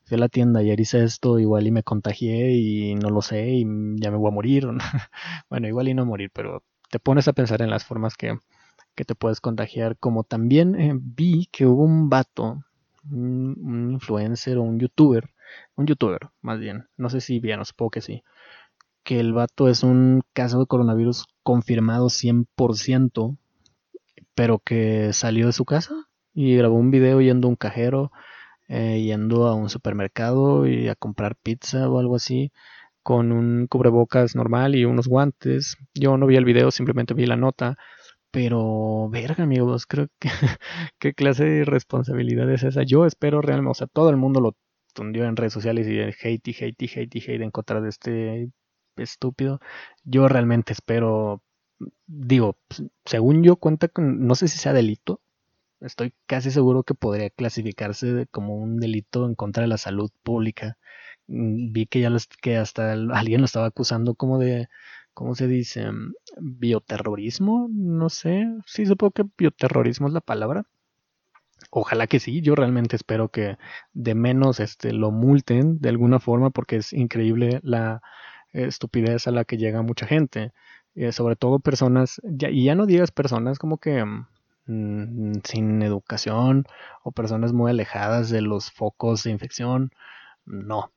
fui 0.05 0.15
a 0.17 0.21
la 0.21 0.31
tienda, 0.31 0.61
ayer 0.61 0.81
hice 0.81 1.05
esto, 1.05 1.39
igual 1.39 1.67
y 1.67 1.71
me 1.71 1.83
contagié 1.83 2.53
y 2.53 2.95
no 2.95 3.11
lo 3.11 3.21
sé 3.21 3.47
y 3.51 3.67
ya 4.01 4.11
me 4.11 4.17
voy 4.17 4.29
a 4.29 4.35
morir. 4.35 4.67
bueno, 5.51 5.69
igual 5.69 5.89
y 5.89 5.93
no 5.93 6.07
morir, 6.07 6.31
pero 6.33 6.63
te 6.89 6.99
pones 6.99 7.29
a 7.29 7.35
pensar 7.35 7.61
en 7.61 7.69
las 7.69 7.85
formas 7.85 8.17
que, 8.17 8.39
que 8.95 9.05
te 9.05 9.15
puedes 9.15 9.43
contagiar. 9.43 9.99
Como 9.99 10.25
también 10.25 10.75
eh, 10.81 10.95
vi 10.99 11.51
que 11.53 11.67
hubo 11.67 11.83
un 11.85 12.09
vato, 12.09 12.65
un, 13.11 13.59
un 13.61 13.93
influencer 13.93 14.57
o 14.57 14.63
un 14.63 14.81
youtuber, 14.81 15.29
un 15.77 15.85
youtuber 15.85 16.21
más 16.41 16.59
bien, 16.59 16.89
no 16.97 17.11
sé 17.11 17.21
si 17.21 17.39
bien, 17.39 17.63
supongo 17.67 17.91
que 17.91 18.01
sí 18.01 18.23
que 19.05 19.21
el 19.21 19.33
vato 19.33 19.69
es 19.69 19.83
un 19.83 20.23
caso 20.33 20.59
de 20.61 20.67
coronavirus 20.67 21.27
confirmado 21.43 22.09
100%, 22.09 23.37
pero 24.35 24.59
que 24.59 25.13
salió 25.13 25.47
de 25.47 25.53
su 25.53 25.65
casa 25.65 25.95
y 26.35 26.57
grabó 26.57 26.77
un 26.77 26.91
video 26.91 27.21
yendo 27.21 27.49
a 27.49 27.51
un 27.51 27.57
cajero, 27.57 28.11
eh, 28.69 29.03
yendo 29.03 29.47
a 29.47 29.55
un 29.55 29.71
supermercado 29.71 30.67
y 30.67 30.89
a 30.89 30.97
comprar 30.97 31.37
pizza 31.37 31.89
o 31.89 31.99
algo 32.01 32.17
así, 32.17 32.53
con 33.03 33.33
un 33.33 33.67
cubrebocas 33.69 34.35
normal 34.37 34.75
y 34.77 34.85
unos 34.87 35.09
guantes. 35.09 35.77
Yo 35.95 36.17
no 36.19 36.27
vi 36.27 36.37
el 36.37 36.45
video, 36.47 36.71
simplemente 36.71 37.15
vi 37.15 37.27
la 37.27 37.37
nota, 37.37 37.77
Pero, 38.33 39.09
verga, 39.11 39.45
amigos, 39.45 39.87
creo 39.87 40.09
que 40.21 40.29
qué 40.99 41.15
clase 41.15 41.45
de 41.47 41.65
responsabilidad 41.65 42.51
es 42.53 42.65
esa. 42.65 42.83
Yo 42.85 43.07
espero 43.07 43.43
realmente, 43.43 43.71
o 43.73 43.75
sea, 43.75 43.87
todo 43.89 44.11
el 44.11 44.17
mundo 44.19 44.41
lo 44.41 44.57
tundió 44.95 45.25
en 45.27 45.37
redes 45.37 45.53
sociales 45.55 45.89
y 45.89 46.01
hate 46.01 46.49
y 46.49 46.53
hate 46.65 46.83
y 46.83 46.89
hate 47.01 47.17
y 47.17 47.21
hate 47.21 47.43
en 47.43 47.51
contra 47.51 47.81
de 47.81 47.91
este 47.91 48.51
estúpido. 48.97 49.61
Yo 50.05 50.29
realmente 50.29 50.73
espero, 50.73 51.43
digo, 52.07 52.57
según 53.05 53.43
yo 53.43 53.57
cuenta 53.57 53.89
con, 53.89 54.27
no 54.27 54.35
sé 54.35 54.49
si 54.49 54.59
sea 54.59 54.73
delito, 54.73 55.21
estoy 55.81 56.15
casi 56.27 56.51
seguro 56.51 56.83
que 56.85 56.95
podría 56.95 57.31
clasificarse 57.31 58.27
como 58.31 58.57
un 58.57 58.79
delito 58.79 59.27
en 59.27 59.35
contra 59.35 59.63
de 59.63 59.69
la 59.69 59.79
salud 59.79 60.11
pública. 60.23 60.79
Mm, 61.29 61.73
vi 61.73 61.87
que 61.87 62.01
ya 62.01 62.11
que 62.43 62.57
hasta 62.57 62.93
alguien 62.93 63.41
lo 63.41 63.47
estaba 63.47 63.67
acusando 63.67 64.15
como 64.15 64.39
de, 64.39 64.69
¿cómo 65.15 65.35
se 65.35 65.49
dice? 65.49 65.87
Bioterrorismo, 66.41 67.69
no 67.71 68.09
sé, 68.11 68.47
sí 68.67 68.87
supongo 68.87 69.13
que 69.13 69.25
bioterrorismo 69.39 70.09
es 70.09 70.15
la 70.15 70.21
palabra. 70.21 70.67
Ojalá 71.71 72.07
que 72.07 72.21
sí, 72.21 72.41
yo 72.41 72.55
realmente 72.55 72.97
espero 72.97 73.31
que 73.31 73.59
de 73.93 74.15
menos 74.15 74.61
este, 74.61 74.93
lo 74.93 75.11
multen 75.11 75.79
de 75.81 75.89
alguna 75.89 76.21
forma 76.21 76.51
porque 76.51 76.77
es 76.77 76.93
increíble 76.93 77.61
la 77.63 78.03
estupidez 78.55 79.27
a 79.29 79.33
la 79.33 79.45
que 79.45 79.59
llega 79.59 79.83
mucha 79.83 80.07
gente. 80.07 80.53
Eh, 80.95 81.13
sobre 81.13 81.37
todo 81.37 81.59
personas, 81.61 82.21
y 82.25 82.65
ya 82.65 82.75
no 82.75 82.87
digas 82.87 83.11
personas 83.11 83.59
como 83.59 83.79
que 83.79 84.05
mm, 84.67 85.41
sin 85.45 85.83
educación 85.83 86.65
o 87.03 87.13
personas 87.13 87.53
muy 87.53 87.71
alejadas 87.71 88.31
de 88.31 88.43
los 88.43 88.71
focos 88.73 89.25
de 89.25 89.31
infección. 89.33 89.91
No, 90.47 90.93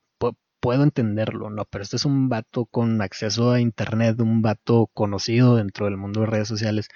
puedo 0.59 0.83
entenderlo, 0.83 1.49
no, 1.49 1.65
pero 1.65 1.83
este 1.83 1.95
es 1.97 2.05
un 2.05 2.29
vato 2.29 2.65
con 2.65 3.01
acceso 3.01 3.51
a 3.51 3.61
internet, 3.61 4.19
un 4.19 4.41
vato 4.41 4.89
conocido 4.93 5.55
dentro 5.55 5.85
del 5.85 5.97
mundo 5.97 6.21
de 6.21 6.27
redes 6.27 6.47
sociales 6.47 6.89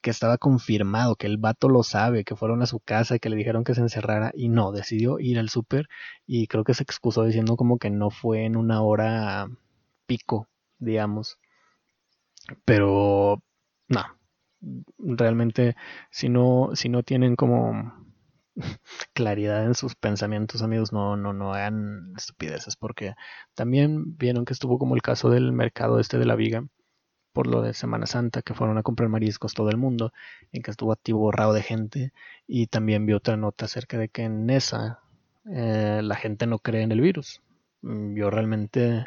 que 0.00 0.10
estaba 0.10 0.38
confirmado, 0.38 1.16
que 1.16 1.26
el 1.26 1.36
vato 1.38 1.68
lo 1.68 1.82
sabe, 1.82 2.24
que 2.24 2.36
fueron 2.36 2.62
a 2.62 2.66
su 2.66 2.80
casa, 2.80 3.18
que 3.18 3.28
le 3.28 3.36
dijeron 3.36 3.64
que 3.64 3.74
se 3.74 3.82
encerrara 3.82 4.32
y 4.34 4.48
no, 4.48 4.72
decidió 4.72 5.18
ir 5.20 5.38
al 5.38 5.50
súper 5.50 5.88
y 6.26 6.46
creo 6.46 6.64
que 6.64 6.74
se 6.74 6.82
excusó 6.82 7.24
diciendo 7.24 7.56
como 7.56 7.78
que 7.78 7.90
no 7.90 8.10
fue 8.10 8.44
en 8.44 8.56
una 8.56 8.82
hora 8.82 9.48
pico, 10.10 10.48
digamos. 10.80 11.38
Pero 12.64 13.44
no, 13.86 14.02
realmente 14.98 15.76
si 16.10 16.28
no, 16.28 16.70
si 16.74 16.88
no 16.88 17.04
tienen 17.04 17.36
como 17.36 17.94
claridad 19.14 19.64
en 19.64 19.76
sus 19.76 19.94
pensamientos, 19.94 20.62
amigos, 20.62 20.92
no, 20.92 21.16
no, 21.16 21.32
no 21.32 21.54
hagan 21.54 22.12
estupideces, 22.16 22.74
porque 22.74 23.14
también 23.54 24.16
vieron 24.18 24.44
que 24.44 24.52
estuvo 24.52 24.80
como 24.80 24.96
el 24.96 25.02
caso 25.02 25.30
del 25.30 25.52
mercado 25.52 26.00
este 26.00 26.18
de 26.18 26.26
la 26.26 26.34
viga, 26.34 26.66
por 27.32 27.46
lo 27.46 27.62
de 27.62 27.72
Semana 27.72 28.06
Santa, 28.06 28.42
que 28.42 28.54
fueron 28.54 28.78
a 28.78 28.82
comprar 28.82 29.08
mariscos 29.10 29.54
todo 29.54 29.70
el 29.70 29.76
mundo, 29.76 30.12
en 30.50 30.62
que 30.62 30.72
estuvo 30.72 30.92
activo 30.92 31.20
borrado 31.20 31.52
de 31.52 31.62
gente, 31.62 32.12
y 32.48 32.66
también 32.66 33.06
vi 33.06 33.12
otra 33.12 33.36
nota 33.36 33.66
acerca 33.66 33.96
de 33.96 34.08
que 34.08 34.24
en 34.24 34.50
esa 34.50 34.98
eh, 35.48 36.00
la 36.02 36.16
gente 36.16 36.48
no 36.48 36.58
cree 36.58 36.82
en 36.82 36.90
el 36.90 37.00
virus. 37.00 37.42
Mm, 37.82 38.16
yo 38.16 38.30
realmente, 38.30 39.06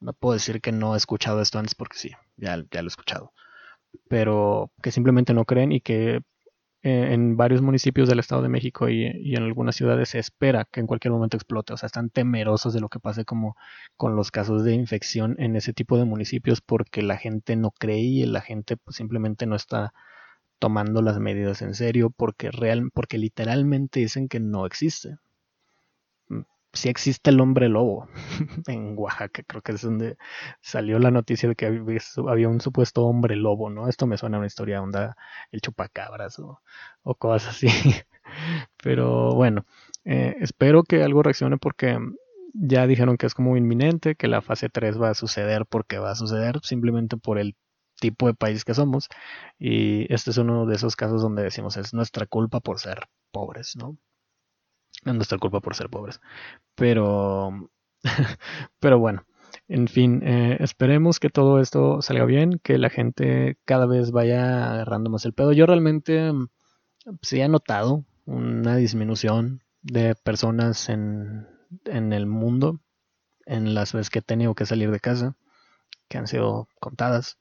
no 0.00 0.12
puedo 0.12 0.34
decir 0.34 0.60
que 0.60 0.72
no 0.72 0.94
he 0.94 0.96
escuchado 0.96 1.40
esto 1.40 1.58
antes 1.58 1.74
porque 1.74 1.98
sí, 1.98 2.10
ya, 2.36 2.56
lo 2.56 2.64
he 2.72 2.86
escuchado, 2.86 3.32
pero 4.08 4.72
que 4.82 4.92
simplemente 4.92 5.34
no 5.34 5.44
creen 5.44 5.72
y 5.72 5.80
que 5.80 6.22
eh, 6.82 7.12
en 7.12 7.36
varios 7.36 7.60
municipios 7.60 8.08
del 8.08 8.20
Estado 8.20 8.42
de 8.42 8.48
México 8.48 8.88
y, 8.88 9.04
en 9.04 9.42
algunas 9.42 9.76
ciudades 9.76 10.10
se 10.10 10.18
espera 10.18 10.66
que 10.70 10.80
en 10.80 10.86
cualquier 10.86 11.12
momento 11.12 11.36
explote. 11.36 11.74
O 11.74 11.76
sea, 11.76 11.88
están 11.88 12.08
temerosos 12.10 12.72
de 12.72 12.80
lo 12.80 12.88
que 12.88 13.00
pase 13.00 13.24
como 13.26 13.56
con 13.96 14.16
los 14.16 14.30
casos 14.30 14.64
de 14.64 14.72
infección 14.74 15.36
en 15.38 15.56
ese 15.56 15.74
tipo 15.74 15.98
de 15.98 16.06
municipios 16.06 16.62
porque 16.62 17.02
la 17.02 17.18
gente 17.18 17.56
no 17.56 17.70
cree 17.70 17.98
y 18.00 18.24
la 18.26 18.40
gente 18.40 18.76
pues, 18.78 18.96
simplemente 18.96 19.46
no 19.46 19.56
está 19.56 19.92
tomando 20.58 21.02
las 21.02 21.18
medidas 21.18 21.62
en 21.62 21.74
serio 21.74 22.10
porque 22.10 22.50
real, 22.50 22.90
porque 22.94 23.18
literalmente 23.18 24.00
dicen 24.00 24.28
que 24.28 24.40
no 24.40 24.66
existe 24.66 25.18
si 26.72 26.88
existe 26.88 27.30
el 27.30 27.40
hombre 27.40 27.68
lobo 27.68 28.08
en 28.66 28.94
Oaxaca, 28.96 29.42
creo 29.46 29.62
que 29.62 29.72
es 29.72 29.82
donde 29.82 30.16
salió 30.60 30.98
la 30.98 31.10
noticia 31.10 31.48
de 31.48 31.56
que 31.56 31.66
había 31.66 32.48
un 32.48 32.60
supuesto 32.60 33.04
hombre 33.04 33.36
lobo, 33.36 33.70
¿no? 33.70 33.88
Esto 33.88 34.06
me 34.06 34.16
suena 34.16 34.36
a 34.36 34.40
una 34.40 34.46
historia 34.46 34.82
onda 34.82 35.16
el 35.50 35.60
chupacabras 35.60 36.38
o, 36.38 36.60
cosas 37.16 37.56
así. 37.56 37.68
Pero 38.82 39.34
bueno, 39.34 39.66
eh, 40.04 40.36
espero 40.40 40.84
que 40.84 41.02
algo 41.02 41.22
reaccione 41.22 41.58
porque 41.58 41.98
ya 42.54 42.86
dijeron 42.86 43.16
que 43.16 43.26
es 43.26 43.34
como 43.34 43.56
inminente, 43.56 44.14
que 44.14 44.28
la 44.28 44.42
fase 44.42 44.68
3 44.68 45.00
va 45.00 45.10
a 45.10 45.14
suceder 45.14 45.66
porque 45.66 45.98
va 45.98 46.12
a 46.12 46.16
suceder 46.16 46.60
simplemente 46.62 47.16
por 47.16 47.38
el 47.38 47.56
tipo 48.00 48.26
de 48.26 48.34
país 48.34 48.64
que 48.64 48.74
somos. 48.74 49.08
Y 49.58 50.12
este 50.12 50.30
es 50.30 50.38
uno 50.38 50.66
de 50.66 50.76
esos 50.76 50.96
casos 50.96 51.22
donde 51.22 51.42
decimos 51.42 51.76
es 51.76 51.94
nuestra 51.94 52.26
culpa 52.26 52.60
por 52.60 52.80
ser 52.80 53.08
pobres, 53.32 53.76
¿no? 53.76 53.96
Nuestra 55.04 55.38
culpa 55.38 55.60
por 55.60 55.74
ser 55.74 55.88
pobres. 55.88 56.20
Pero, 56.74 57.70
pero 58.80 58.98
bueno, 58.98 59.24
en 59.68 59.88
fin, 59.88 60.22
eh, 60.24 60.56
esperemos 60.60 61.20
que 61.20 61.30
todo 61.30 61.60
esto 61.60 62.02
salga 62.02 62.24
bien, 62.24 62.60
que 62.62 62.78
la 62.78 62.90
gente 62.90 63.56
cada 63.64 63.86
vez 63.86 64.10
vaya 64.10 64.72
agarrando 64.72 65.10
más 65.10 65.24
el 65.24 65.32
pedo. 65.32 65.52
Yo 65.52 65.66
realmente 65.66 66.32
sí 67.22 67.40
he 67.40 67.48
notado 67.48 68.04
una 68.26 68.76
disminución 68.76 69.62
de 69.82 70.14
personas 70.14 70.88
en, 70.88 71.46
en 71.84 72.12
el 72.12 72.26
mundo 72.26 72.80
en 73.46 73.74
las 73.74 73.92
veces 73.92 74.10
que 74.10 74.20
he 74.20 74.22
tenido 74.22 74.54
que 74.54 74.66
salir 74.66 74.90
de 74.90 75.00
casa, 75.00 75.36
que 76.08 76.18
han 76.18 76.26
sido 76.26 76.68
contadas. 76.80 77.38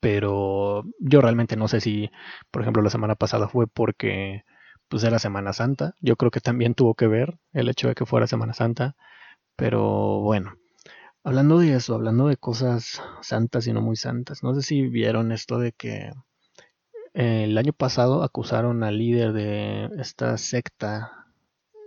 Pero 0.00 0.84
yo 1.00 1.20
realmente 1.20 1.56
no 1.56 1.66
sé 1.66 1.80
si, 1.80 2.10
por 2.50 2.62
ejemplo, 2.62 2.82
la 2.82 2.90
semana 2.90 3.16
pasada 3.16 3.48
fue 3.48 3.66
porque 3.66 4.44
pues 4.88 5.04
era 5.04 5.18
Semana 5.18 5.52
Santa. 5.52 5.94
Yo 6.00 6.16
creo 6.16 6.30
que 6.30 6.40
también 6.40 6.74
tuvo 6.74 6.94
que 6.94 7.06
ver 7.06 7.38
el 7.52 7.68
hecho 7.68 7.88
de 7.88 7.94
que 7.94 8.06
fuera 8.06 8.26
Semana 8.26 8.54
Santa. 8.54 8.96
Pero 9.56 10.20
bueno, 10.20 10.54
hablando 11.24 11.58
de 11.58 11.74
eso, 11.74 11.94
hablando 11.94 12.28
de 12.28 12.36
cosas 12.36 13.02
santas 13.22 13.66
y 13.66 13.72
no 13.72 13.82
muy 13.82 13.96
santas, 13.96 14.42
no 14.42 14.54
sé 14.54 14.62
si 14.62 14.82
vieron 14.88 15.32
esto 15.32 15.58
de 15.58 15.72
que 15.72 16.12
eh, 17.14 17.44
el 17.44 17.58
año 17.58 17.72
pasado 17.72 18.22
acusaron 18.22 18.84
al 18.84 18.98
líder 18.98 19.32
de 19.32 19.90
esta 19.98 20.38
secta 20.38 21.26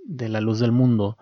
de 0.05 0.29
la 0.29 0.41
luz 0.41 0.59
del 0.59 0.71
mundo 0.71 1.17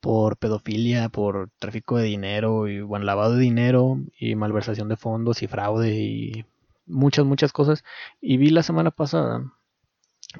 por 0.00 0.38
pedofilia, 0.38 1.08
por 1.10 1.50
tráfico 1.58 1.98
de 1.98 2.04
dinero 2.04 2.68
y 2.68 2.80
bueno, 2.80 3.04
lavado 3.04 3.34
de 3.34 3.40
dinero 3.42 3.98
y 4.18 4.34
malversación 4.34 4.88
de 4.88 4.96
fondos 4.96 5.42
y 5.42 5.46
fraude 5.46 5.94
y 6.00 6.44
muchas, 6.86 7.26
muchas 7.26 7.52
cosas. 7.52 7.84
Y 8.20 8.36
vi 8.38 8.50
la 8.50 8.62
semana 8.62 8.90
pasada 8.90 9.52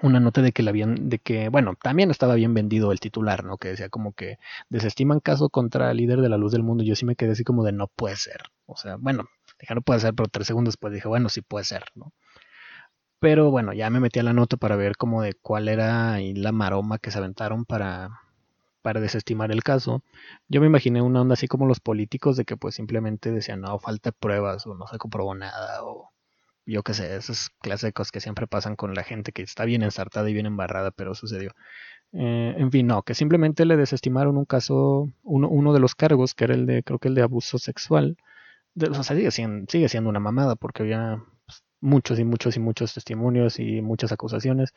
una 0.02 0.20
nota 0.20 0.42
de 0.42 0.52
que 0.52 0.62
la 0.62 0.70
habían, 0.70 1.08
de 1.08 1.18
que, 1.18 1.48
bueno, 1.48 1.74
también 1.82 2.10
estaba 2.10 2.34
bien 2.34 2.54
vendido 2.54 2.92
el 2.92 3.00
titular, 3.00 3.44
¿no? 3.44 3.58
Que 3.58 3.68
decía 3.68 3.88
como 3.88 4.12
que 4.12 4.38
desestiman 4.68 5.20
caso 5.20 5.48
contra 5.50 5.90
el 5.90 5.96
líder 5.96 6.20
de 6.20 6.28
la 6.28 6.36
luz 6.36 6.52
del 6.52 6.62
mundo. 6.62 6.84
Yo 6.84 6.94
sí 6.96 7.04
me 7.04 7.16
quedé 7.16 7.32
así 7.32 7.44
como 7.44 7.64
de 7.64 7.72
no 7.72 7.88
puede 7.88 8.16
ser. 8.16 8.42
O 8.66 8.76
sea, 8.76 8.96
bueno, 8.96 9.24
dije 9.60 9.74
no 9.74 9.82
puede 9.82 10.00
ser, 10.00 10.14
pero 10.14 10.28
tres 10.28 10.46
segundos 10.46 10.74
después 10.74 10.92
dije, 10.92 11.08
bueno, 11.08 11.28
sí 11.28 11.42
puede 11.42 11.64
ser, 11.64 11.84
¿no? 11.94 12.12
Pero 13.18 13.50
bueno, 13.50 13.72
ya 13.74 13.90
me 13.90 14.00
metí 14.00 14.18
a 14.18 14.22
la 14.22 14.32
nota 14.32 14.56
para 14.56 14.76
ver 14.76 14.96
como 14.96 15.22
de 15.22 15.34
cuál 15.34 15.68
era 15.68 16.18
la 16.20 16.52
maroma 16.52 16.98
que 16.98 17.10
se 17.10 17.18
aventaron 17.18 17.64
para, 17.66 18.20
para 18.82 19.00
desestimar 19.00 19.52
el 19.52 19.62
caso. 19.62 20.02
Yo 20.48 20.60
me 20.60 20.66
imaginé 20.68 21.02
una 21.02 21.20
onda 21.20 21.34
así 21.34 21.46
como 21.46 21.66
los 21.66 21.80
políticos 21.80 22.36
de 22.36 22.44
que 22.44 22.56
pues 22.56 22.74
simplemente 22.76 23.30
decían, 23.30 23.60
no, 23.62 23.78
falta 23.78 24.12
pruebas 24.12 24.66
o 24.66 24.74
no 24.74 24.86
se 24.86 24.98
comprobó 24.98 25.34
nada 25.34 25.84
o 25.84 26.09
yo 26.70 26.82
qué 26.82 26.94
sé, 26.94 27.16
esas 27.16 27.50
clases 27.60 27.92
que 28.12 28.20
siempre 28.20 28.46
pasan 28.46 28.76
con 28.76 28.94
la 28.94 29.02
gente 29.02 29.32
que 29.32 29.42
está 29.42 29.64
bien 29.64 29.82
ensartada 29.82 30.28
y 30.30 30.32
bien 30.32 30.46
embarrada, 30.46 30.90
pero 30.90 31.14
sucedió. 31.14 31.52
Eh, 32.12 32.54
en 32.56 32.70
fin, 32.70 32.86
no, 32.86 33.02
que 33.02 33.14
simplemente 33.14 33.64
le 33.64 33.76
desestimaron 33.76 34.36
un 34.36 34.44
caso, 34.44 35.08
uno, 35.22 35.48
uno, 35.48 35.72
de 35.72 35.80
los 35.80 35.94
cargos, 35.94 36.34
que 36.34 36.44
era 36.44 36.54
el 36.54 36.66
de, 36.66 36.82
creo 36.82 36.98
que 36.98 37.08
el 37.08 37.14
de 37.14 37.22
abuso 37.22 37.58
sexual. 37.58 38.16
De, 38.74 38.88
o 38.88 38.94
sea, 38.94 39.16
sigue 39.16 39.30
siendo, 39.30 39.66
sigue 39.70 39.88
siendo 39.88 40.10
una 40.10 40.20
mamada, 40.20 40.56
porque 40.56 40.82
había 40.82 41.22
pues, 41.46 41.64
muchos 41.80 42.18
y 42.18 42.24
muchos 42.24 42.56
y 42.56 42.60
muchos 42.60 42.94
testimonios 42.94 43.58
y 43.60 43.82
muchas 43.82 44.12
acusaciones, 44.12 44.74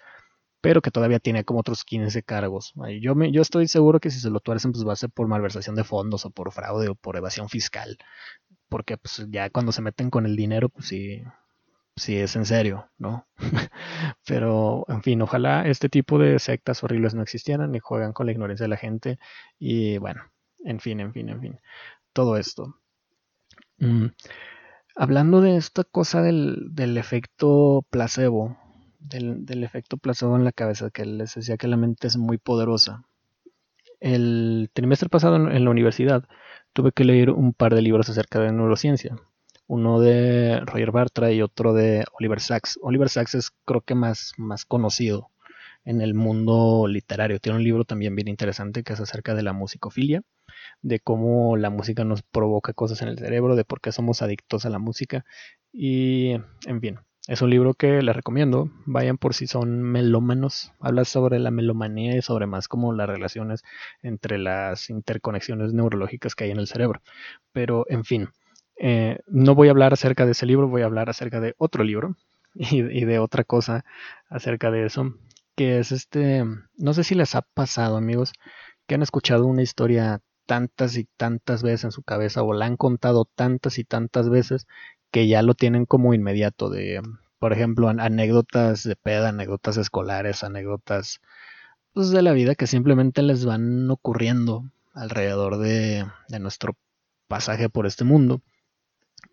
pero 0.61 0.81
que 0.81 0.91
todavía 0.91 1.19
tiene 1.19 1.43
como 1.45 1.59
otros 1.61 1.83
15 1.85 2.23
cargos. 2.23 2.73
Yo, 3.01 3.15
me, 3.15 3.31
yo 3.31 3.41
estoy 3.41 3.67
seguro 3.67 3.99
que 3.99 4.11
si 4.11 4.19
se 4.19 4.29
lo 4.29 4.39
tuercen, 4.39 4.71
pues 4.71 4.87
va 4.87 4.93
a 4.93 4.95
ser 4.97 5.09
por 5.11 5.27
malversación 5.27 5.75
de 5.75 5.83
fondos 5.83 6.25
o 6.25 6.31
por 6.31 6.51
fraude 6.53 6.89
o 6.89 6.95
por 6.95 7.17
evasión 7.17 7.49
fiscal, 7.49 7.97
porque 8.69 8.97
pues 8.97 9.27
ya 9.29 9.49
cuando 9.49 9.71
se 9.71 9.81
meten 9.81 10.09
con 10.09 10.25
el 10.25 10.35
dinero, 10.35 10.69
pues 10.69 10.87
sí, 10.87 11.23
si 11.95 12.17
es 12.17 12.35
en 12.35 12.45
serio, 12.45 12.89
¿no? 12.97 13.27
Pero, 14.25 14.85
en 14.87 15.03
fin, 15.03 15.21
ojalá 15.21 15.67
este 15.67 15.89
tipo 15.89 16.17
de 16.17 16.39
sectas 16.39 16.83
horribles 16.83 17.13
no 17.13 17.21
existieran 17.21 17.75
y 17.75 17.79
juegan 17.79 18.13
con 18.13 18.25
la 18.25 18.31
ignorancia 18.31 18.63
de 18.65 18.69
la 18.69 18.77
gente. 18.77 19.19
Y 19.59 19.97
bueno, 19.99 20.23
en 20.63 20.79
fin, 20.79 20.99
en 20.99 21.13
fin, 21.13 21.29
en 21.29 21.41
fin. 21.41 21.59
Todo 22.13 22.37
esto. 22.37 22.79
Mm, 23.79 24.07
hablando 24.95 25.41
de 25.41 25.57
esta 25.57 25.83
cosa 25.83 26.21
del, 26.21 26.71
efecto 26.97 27.85
placebo, 27.89 28.57
del, 28.99 29.45
del, 29.45 29.63
efecto 29.63 29.97
placebo 29.97 30.35
en 30.35 30.45
la 30.45 30.51
cabeza, 30.51 30.89
que 30.89 31.05
les 31.05 31.35
decía 31.35 31.57
que 31.57 31.67
la 31.67 31.77
mente 31.77 32.07
es 32.07 32.17
muy 32.17 32.37
poderosa. 32.37 33.05
El 33.99 34.69
trimestre 34.73 35.09
pasado 35.09 35.35
en 35.35 35.63
la 35.63 35.71
universidad 35.71 36.25
tuve 36.73 36.91
que 36.91 37.05
leer 37.05 37.29
un 37.29 37.53
par 37.53 37.73
de 37.75 37.81
libros 37.81 38.09
acerca 38.09 38.39
de 38.39 38.51
neurociencia 38.51 39.15
uno 39.67 39.99
de 39.99 40.59
Roger 40.61 40.91
Bartra 40.91 41.31
y 41.31 41.41
otro 41.41 41.73
de 41.73 42.05
Oliver 42.13 42.39
Sacks. 42.39 42.79
Oliver 42.81 43.09
Sacks 43.09 43.35
es 43.35 43.51
creo 43.65 43.81
que 43.81 43.95
más, 43.95 44.33
más 44.37 44.65
conocido 44.65 45.29
en 45.85 46.01
el 46.01 46.13
mundo 46.13 46.87
literario. 46.87 47.39
Tiene 47.39 47.57
un 47.57 47.63
libro 47.63 47.85
también 47.85 48.15
bien 48.15 48.27
interesante 48.27 48.83
que 48.83 48.93
es 48.93 48.99
acerca 48.99 49.35
de 49.35 49.43
la 49.43 49.53
musicofilia, 49.53 50.23
de 50.81 50.99
cómo 50.99 51.57
la 51.57 51.69
música 51.69 52.03
nos 52.03 52.23
provoca 52.23 52.73
cosas 52.73 53.01
en 53.01 53.09
el 53.09 53.19
cerebro, 53.19 53.55
de 53.55 53.65
por 53.65 53.81
qué 53.81 53.91
somos 53.91 54.21
adictos 54.21 54.65
a 54.65 54.69
la 54.69 54.79
música 54.79 55.25
y 55.71 56.33
en 56.65 56.81
fin. 56.81 56.99
Es 57.25 57.41
un 57.41 57.49
libro 57.49 57.73
que 57.73 58.01
les 58.01 58.15
recomiendo. 58.15 58.69
Vayan 58.85 59.17
por 59.17 59.33
si 59.33 59.47
son 59.47 59.81
melómanos. 59.81 60.73
Habla 60.81 61.05
sobre 61.05 61.39
la 61.39 61.51
melomanía 61.51 62.17
y 62.17 62.21
sobre 62.21 62.47
más 62.47 62.67
como 62.67 62.91
las 62.91 63.07
relaciones 63.07 63.63
entre 64.01 64.37
las 64.37 64.89
interconexiones 64.89 65.71
neurológicas 65.71 66.35
que 66.35 66.43
hay 66.43 66.51
en 66.51 66.59
el 66.59 66.67
cerebro. 66.67 67.01
Pero, 67.53 67.85
en 67.87 68.03
fin, 68.03 68.27
eh, 68.77 69.19
no 69.27 69.55
voy 69.55 69.67
a 69.67 69.71
hablar 69.71 69.93
acerca 69.93 70.25
de 70.25 70.31
ese 70.31 70.45
libro, 70.45 70.67
voy 70.67 70.81
a 70.81 70.85
hablar 70.85 71.09
acerca 71.09 71.39
de 71.39 71.55
otro 71.57 71.83
libro 71.83 72.15
y, 72.55 72.79
y 72.81 73.05
de 73.05 73.19
otra 73.19 73.43
cosa 73.43 73.85
acerca 74.29 74.71
de 74.71 74.85
eso. 74.85 75.13
Que 75.55 75.79
es 75.79 75.91
este. 75.91 76.43
No 76.77 76.93
sé 76.93 77.03
si 77.03 77.15
les 77.15 77.35
ha 77.35 77.41
pasado, 77.43 77.97
amigos, 77.97 78.33
que 78.87 78.95
han 78.95 79.03
escuchado 79.03 79.45
una 79.45 79.61
historia 79.61 80.21
tantas 80.45 80.97
y 80.97 81.05
tantas 81.17 81.63
veces 81.63 81.85
en 81.85 81.91
su 81.91 82.03
cabeza 82.03 82.43
o 82.43 82.53
la 82.53 82.65
han 82.65 82.77
contado 82.77 83.25
tantas 83.25 83.77
y 83.77 83.83
tantas 83.83 84.29
veces 84.29 84.67
que 85.11 85.27
ya 85.27 85.41
lo 85.41 85.53
tienen 85.53 85.85
como 85.85 86.13
inmediato 86.13 86.69
de, 86.69 87.01
por 87.39 87.53
ejemplo, 87.53 87.89
anécdotas 87.89 88.83
de 88.83 88.95
peda, 88.95 89.29
anécdotas 89.29 89.77
escolares, 89.77 90.43
anécdotas 90.43 91.21
pues, 91.93 92.09
de 92.09 92.21
la 92.21 92.33
vida 92.33 92.55
que 92.55 92.67
simplemente 92.67 93.21
les 93.21 93.45
van 93.45 93.89
ocurriendo 93.91 94.65
alrededor 94.93 95.57
de, 95.57 96.05
de 96.29 96.39
nuestro 96.39 96.75
pasaje 97.27 97.69
por 97.69 97.85
este 97.85 98.03
mundo. 98.03 98.41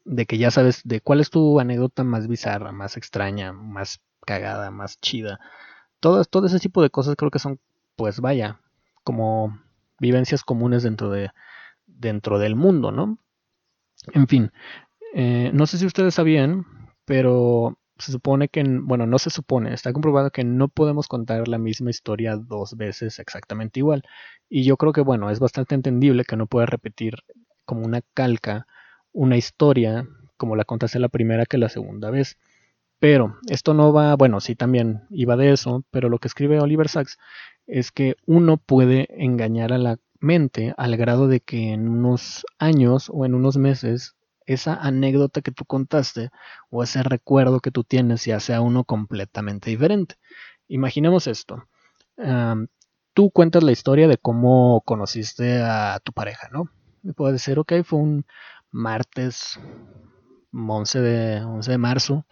De 0.04 0.26
que 0.26 0.38
ya 0.38 0.50
sabes 0.50 0.82
de 0.84 1.00
cuál 1.00 1.20
es 1.20 1.30
tu 1.30 1.60
anécdota 1.60 2.04
más 2.04 2.26
bizarra, 2.28 2.72
más 2.72 2.96
extraña, 2.96 3.52
más 3.52 4.00
cagada, 4.26 4.70
más 4.70 5.00
chida. 5.00 5.40
Todo, 6.00 6.24
todo 6.24 6.46
ese 6.46 6.58
tipo 6.60 6.82
de 6.82 6.90
cosas 6.90 7.16
creo 7.16 7.30
que 7.30 7.38
son, 7.38 7.60
pues 7.96 8.20
vaya, 8.20 8.60
como 9.04 9.60
vivencias 9.98 10.44
comunes 10.44 10.82
dentro 10.82 11.10
de 11.10 11.30
dentro 11.86 12.38
del 12.38 12.56
mundo, 12.56 12.92
¿no? 12.92 13.18
En 14.14 14.26
fin, 14.26 14.52
eh, 15.14 15.50
no 15.52 15.66
sé 15.66 15.78
si 15.78 15.86
ustedes 15.86 16.14
sabían, 16.14 16.64
pero 17.04 17.78
se 17.98 18.12
supone 18.12 18.48
que, 18.48 18.64
bueno, 18.64 19.06
no 19.06 19.18
se 19.18 19.30
supone, 19.30 19.74
está 19.74 19.92
comprobado 19.92 20.30
que 20.30 20.44
no 20.44 20.68
podemos 20.68 21.06
contar 21.08 21.48
la 21.48 21.58
misma 21.58 21.90
historia 21.90 22.36
dos 22.36 22.76
veces 22.76 23.18
exactamente 23.18 23.80
igual. 23.80 24.04
Y 24.48 24.64
yo 24.64 24.76
creo 24.76 24.92
que, 24.92 25.02
bueno, 25.02 25.30
es 25.30 25.38
bastante 25.38 25.74
entendible 25.74 26.24
que 26.24 26.36
no 26.36 26.46
puedas 26.46 26.70
repetir 26.70 27.16
como 27.64 27.82
una 27.84 28.00
calca 28.14 28.66
una 29.12 29.36
historia 29.36 30.06
como 30.36 30.56
la 30.56 30.64
contaste 30.64 30.98
la 30.98 31.08
primera 31.08 31.46
que 31.46 31.58
la 31.58 31.68
segunda 31.68 32.10
vez. 32.10 32.38
Pero 32.98 33.36
esto 33.48 33.74
no 33.74 33.92
va, 33.92 34.14
bueno, 34.16 34.40
sí 34.40 34.56
también 34.56 35.02
iba 35.10 35.36
de 35.36 35.52
eso, 35.52 35.84
pero 35.90 36.08
lo 36.08 36.18
que 36.18 36.28
escribe 36.28 36.60
Oliver 36.60 36.88
Sacks 36.88 37.18
es 37.66 37.92
que 37.92 38.16
uno 38.26 38.56
puede 38.56 39.08
engañar 39.22 39.72
a 39.72 39.78
la 39.78 39.98
mente 40.18 40.74
al 40.76 40.96
grado 40.96 41.28
de 41.28 41.40
que 41.40 41.72
en 41.72 41.88
unos 41.88 42.44
años 42.58 43.10
o 43.12 43.24
en 43.24 43.34
unos 43.34 43.56
meses 43.56 44.16
esa 44.46 44.74
anécdota 44.74 45.42
que 45.42 45.52
tú 45.52 45.64
contaste 45.64 46.30
o 46.70 46.82
ese 46.82 47.02
recuerdo 47.02 47.60
que 47.60 47.70
tú 47.70 47.84
tienes 47.84 48.24
ya 48.24 48.40
sea 48.40 48.60
uno 48.60 48.84
completamente 48.84 49.70
diferente. 49.70 50.16
Imaginemos 50.68 51.26
esto. 51.26 51.68
tú 53.14 53.30
cuentas 53.30 53.62
la 53.62 53.72
historia 53.72 54.08
de 54.08 54.18
cómo 54.18 54.82
conociste 54.84 55.60
a 55.62 56.00
tu 56.02 56.12
pareja, 56.12 56.48
¿no? 56.52 56.70
Puede 57.14 57.34
decir, 57.34 57.58
ok, 57.58 57.72
fue 57.84 57.98
un 57.98 58.26
martes 58.70 59.58
11 60.52 61.00
de, 61.00 61.44
11 61.44 61.70
de 61.70 61.78
marzo 61.78 62.26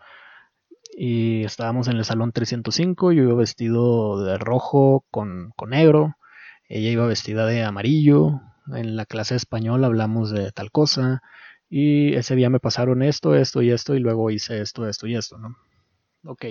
y 0.96 1.44
estábamos 1.44 1.88
en 1.88 1.96
el 1.96 2.04
salón 2.04 2.32
305, 2.32 3.12
yo 3.12 3.22
iba 3.22 3.34
vestido 3.34 4.24
de 4.24 4.36
rojo 4.36 5.04
con, 5.10 5.52
con 5.54 5.70
negro, 5.70 6.16
ella 6.68 6.90
iba 6.90 7.06
vestida 7.06 7.46
de 7.46 7.62
amarillo, 7.62 8.40
en 8.74 8.96
la 8.96 9.06
clase 9.06 9.34
de 9.34 9.38
español 9.38 9.84
hablamos 9.84 10.30
de 10.30 10.50
tal 10.50 10.72
cosa, 10.72 11.22
y 11.70 12.14
ese 12.14 12.34
día 12.34 12.50
me 12.50 12.60
pasaron 12.60 13.02
esto, 13.02 13.34
esto 13.34 13.62
y 13.62 13.70
esto, 13.70 13.94
y 13.94 14.00
luego 14.00 14.30
hice 14.30 14.60
esto, 14.60 14.88
esto 14.88 15.06
y 15.06 15.14
esto, 15.14 15.38
¿no? 15.38 15.56
Ok, 16.24 16.46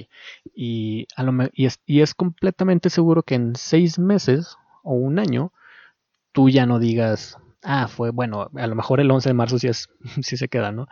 y, 0.56 1.08
a 1.16 1.24
lo, 1.24 1.34
y, 1.52 1.66
es, 1.66 1.82
y 1.86 2.02
es 2.02 2.16
completamente 2.16 2.90
seguro 2.90 3.24
que 3.24 3.36
en 3.36 3.56
seis 3.56 4.00
meses 4.00 4.56
o 4.84 4.94
un 4.94 5.20
año 5.20 5.52
tú 6.32 6.50
ya 6.50 6.66
no 6.66 6.80
digas, 6.80 7.38
ah, 7.68 7.88
fue, 7.90 8.12
bueno, 8.12 8.50
a 8.56 8.68
lo 8.68 8.76
mejor 8.76 9.02
el 9.02 9.12
11 9.12 9.30
de 9.30 9.34
marzo 9.34 9.60
sí, 9.60 9.68
es, 9.68 9.90
sí 10.22 10.38
se 10.38 10.48
queda, 10.48 10.72
¿no? 10.72 10.88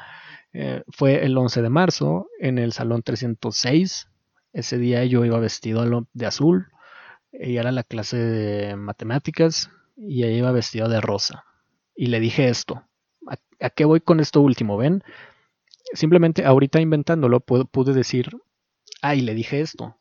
Eh, 0.53 0.83
fue 0.89 1.25
el 1.25 1.37
11 1.37 1.61
de 1.61 1.69
marzo 1.69 2.27
en 2.39 2.59
el 2.59 2.73
salón 2.73 3.01
306. 3.01 4.09
Ese 4.53 4.77
día 4.77 5.03
yo 5.05 5.25
iba 5.25 5.39
vestido 5.39 6.05
de 6.13 6.25
azul. 6.25 6.67
Ella 7.31 7.61
era 7.61 7.71
la 7.71 7.83
clase 7.83 8.17
de 8.17 8.75
matemáticas 8.75 9.69
y 9.95 10.23
ella 10.23 10.37
iba 10.37 10.51
vestida 10.51 10.87
de 10.87 11.01
rosa. 11.01 11.45
Y 11.95 12.07
le 12.07 12.19
dije 12.19 12.49
esto. 12.49 12.83
¿A, 13.59 13.69
qué 13.69 13.85
voy 13.85 14.01
con 14.01 14.19
esto 14.19 14.41
último? 14.41 14.77
¿Ven? 14.77 15.03
Simplemente 15.93 16.45
ahorita 16.45 16.81
inventándolo 16.81 17.39
pude 17.39 17.93
decir, 17.93 18.29
ay, 19.01 19.21
le 19.21 19.33
dije 19.33 19.61
esto. 19.61 19.97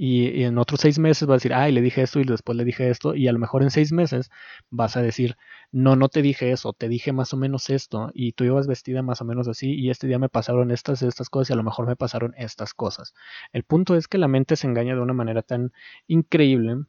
Y, 0.00 0.44
en 0.44 0.58
otros 0.58 0.80
seis 0.80 1.00
meses 1.00 1.26
vas 1.26 1.34
a 1.34 1.38
decir, 1.38 1.54
ay, 1.54 1.72
le 1.72 1.80
dije 1.80 2.02
esto 2.02 2.20
y 2.20 2.24
después 2.24 2.56
le 2.56 2.64
dije 2.64 2.88
esto. 2.88 3.16
Y 3.16 3.26
a 3.26 3.32
lo 3.32 3.40
mejor 3.40 3.64
en 3.64 3.70
seis 3.70 3.90
meses 3.90 4.30
vas 4.70 4.96
a 4.96 5.02
decir, 5.02 5.36
no, 5.72 5.96
no 5.96 6.08
te 6.08 6.22
dije 6.22 6.52
eso, 6.52 6.72
te 6.72 6.88
dije 6.88 7.12
más 7.12 7.34
o 7.34 7.36
menos 7.36 7.68
esto. 7.68 8.10
Y 8.14 8.32
tú 8.32 8.44
ibas 8.44 8.68
vestida 8.68 9.02
más 9.02 9.20
o 9.20 9.24
menos 9.24 9.48
así. 9.48 9.74
Y 9.74 9.90
este 9.90 10.06
día 10.06 10.20
me 10.20 10.28
pasaron 10.28 10.70
estas, 10.70 11.02
estas 11.02 11.28
cosas 11.30 11.50
y 11.50 11.52
a 11.54 11.56
lo 11.56 11.64
mejor 11.64 11.88
me 11.88 11.96
pasaron 11.96 12.32
estas 12.38 12.74
cosas. 12.74 13.12
El 13.52 13.64
punto 13.64 13.96
es 13.96 14.06
que 14.06 14.18
la 14.18 14.28
mente 14.28 14.54
se 14.54 14.68
engaña 14.68 14.94
de 14.94 15.00
una 15.00 15.14
manera 15.14 15.42
tan 15.42 15.72
increíble 16.06 16.84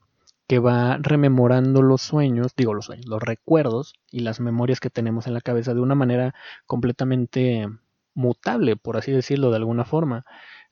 que 0.47 0.59
va 0.59 0.97
rememorando 1.01 1.81
los 1.81 2.01
sueños, 2.01 2.53
digo 2.55 2.75
los 2.75 2.85
sueños, 2.85 3.07
los 3.07 3.23
recuerdos 3.23 3.95
y 4.11 4.19
las 4.19 4.39
memorias 4.39 4.79
que 4.79 4.89
tenemos 4.91 5.25
en 5.27 5.33
la 5.33 5.41
cabeza 5.41 5.73
de 5.73 5.81
una 5.81 5.95
manera 5.95 6.35
completamente 6.67 7.67
mutable, 8.13 8.75
por 8.75 8.97
así 8.97 9.11
decirlo 9.11 9.49
de 9.49 9.57
alguna 9.57 9.85
forma. 9.85 10.25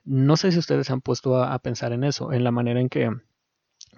No 0.10 0.38
sé 0.38 0.54
si 0.54 0.60
ustedes 0.60 0.88
se 0.88 0.93
han 0.93 1.02
puesto 1.02 1.43
a, 1.43 1.60
pensar 1.60 1.91
en 1.91 2.06
eso, 2.06 2.32
en 2.32 2.46
la 2.46 2.52
manera 2.52 2.80
en 2.80 2.88
que 2.88 3.12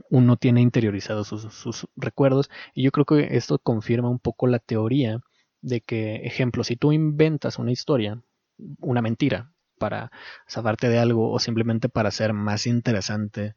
uno 0.09 0.37
tiene 0.37 0.59
interiorizados 0.59 1.27
sus, 1.27 1.87
recuerdos. 1.95 2.49
Y 2.73 2.81
yo 2.81 2.91
creo 2.91 3.05
que 3.05 3.37
esto 3.37 3.59
confirma 3.59 4.09
un 4.09 4.17
poco 4.17 4.47
la 4.47 4.57
teoría 4.57 5.19
de 5.61 5.81
que, 5.81 6.15
ejemplo, 6.25 6.63
si 6.63 6.77
tú 6.77 6.93
inventas 6.93 7.59
una 7.59 7.71
historia, 7.71 8.23
una 8.79 9.03
mentira, 9.03 9.51
para 9.77 10.11
zafarte 10.49 10.89
de 10.89 10.97
algo 10.97 11.31
o 11.31 11.37
simplemente 11.37 11.89
para 11.89 12.09
hacer 12.09 12.33
más 12.33 12.65
interesante 12.65 13.53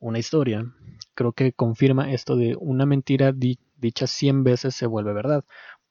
una 0.00 0.18
historia, 0.18 0.66
creo 1.14 1.32
que 1.32 1.52
confirma 1.52 2.12
esto 2.12 2.34
de 2.34 2.56
una 2.58 2.84
mentira 2.84 3.32
dicha 3.32 4.08
100 4.08 4.42
veces 4.42 4.74
se 4.74 4.86
vuelve 4.86 5.12
verdad. 5.12 5.44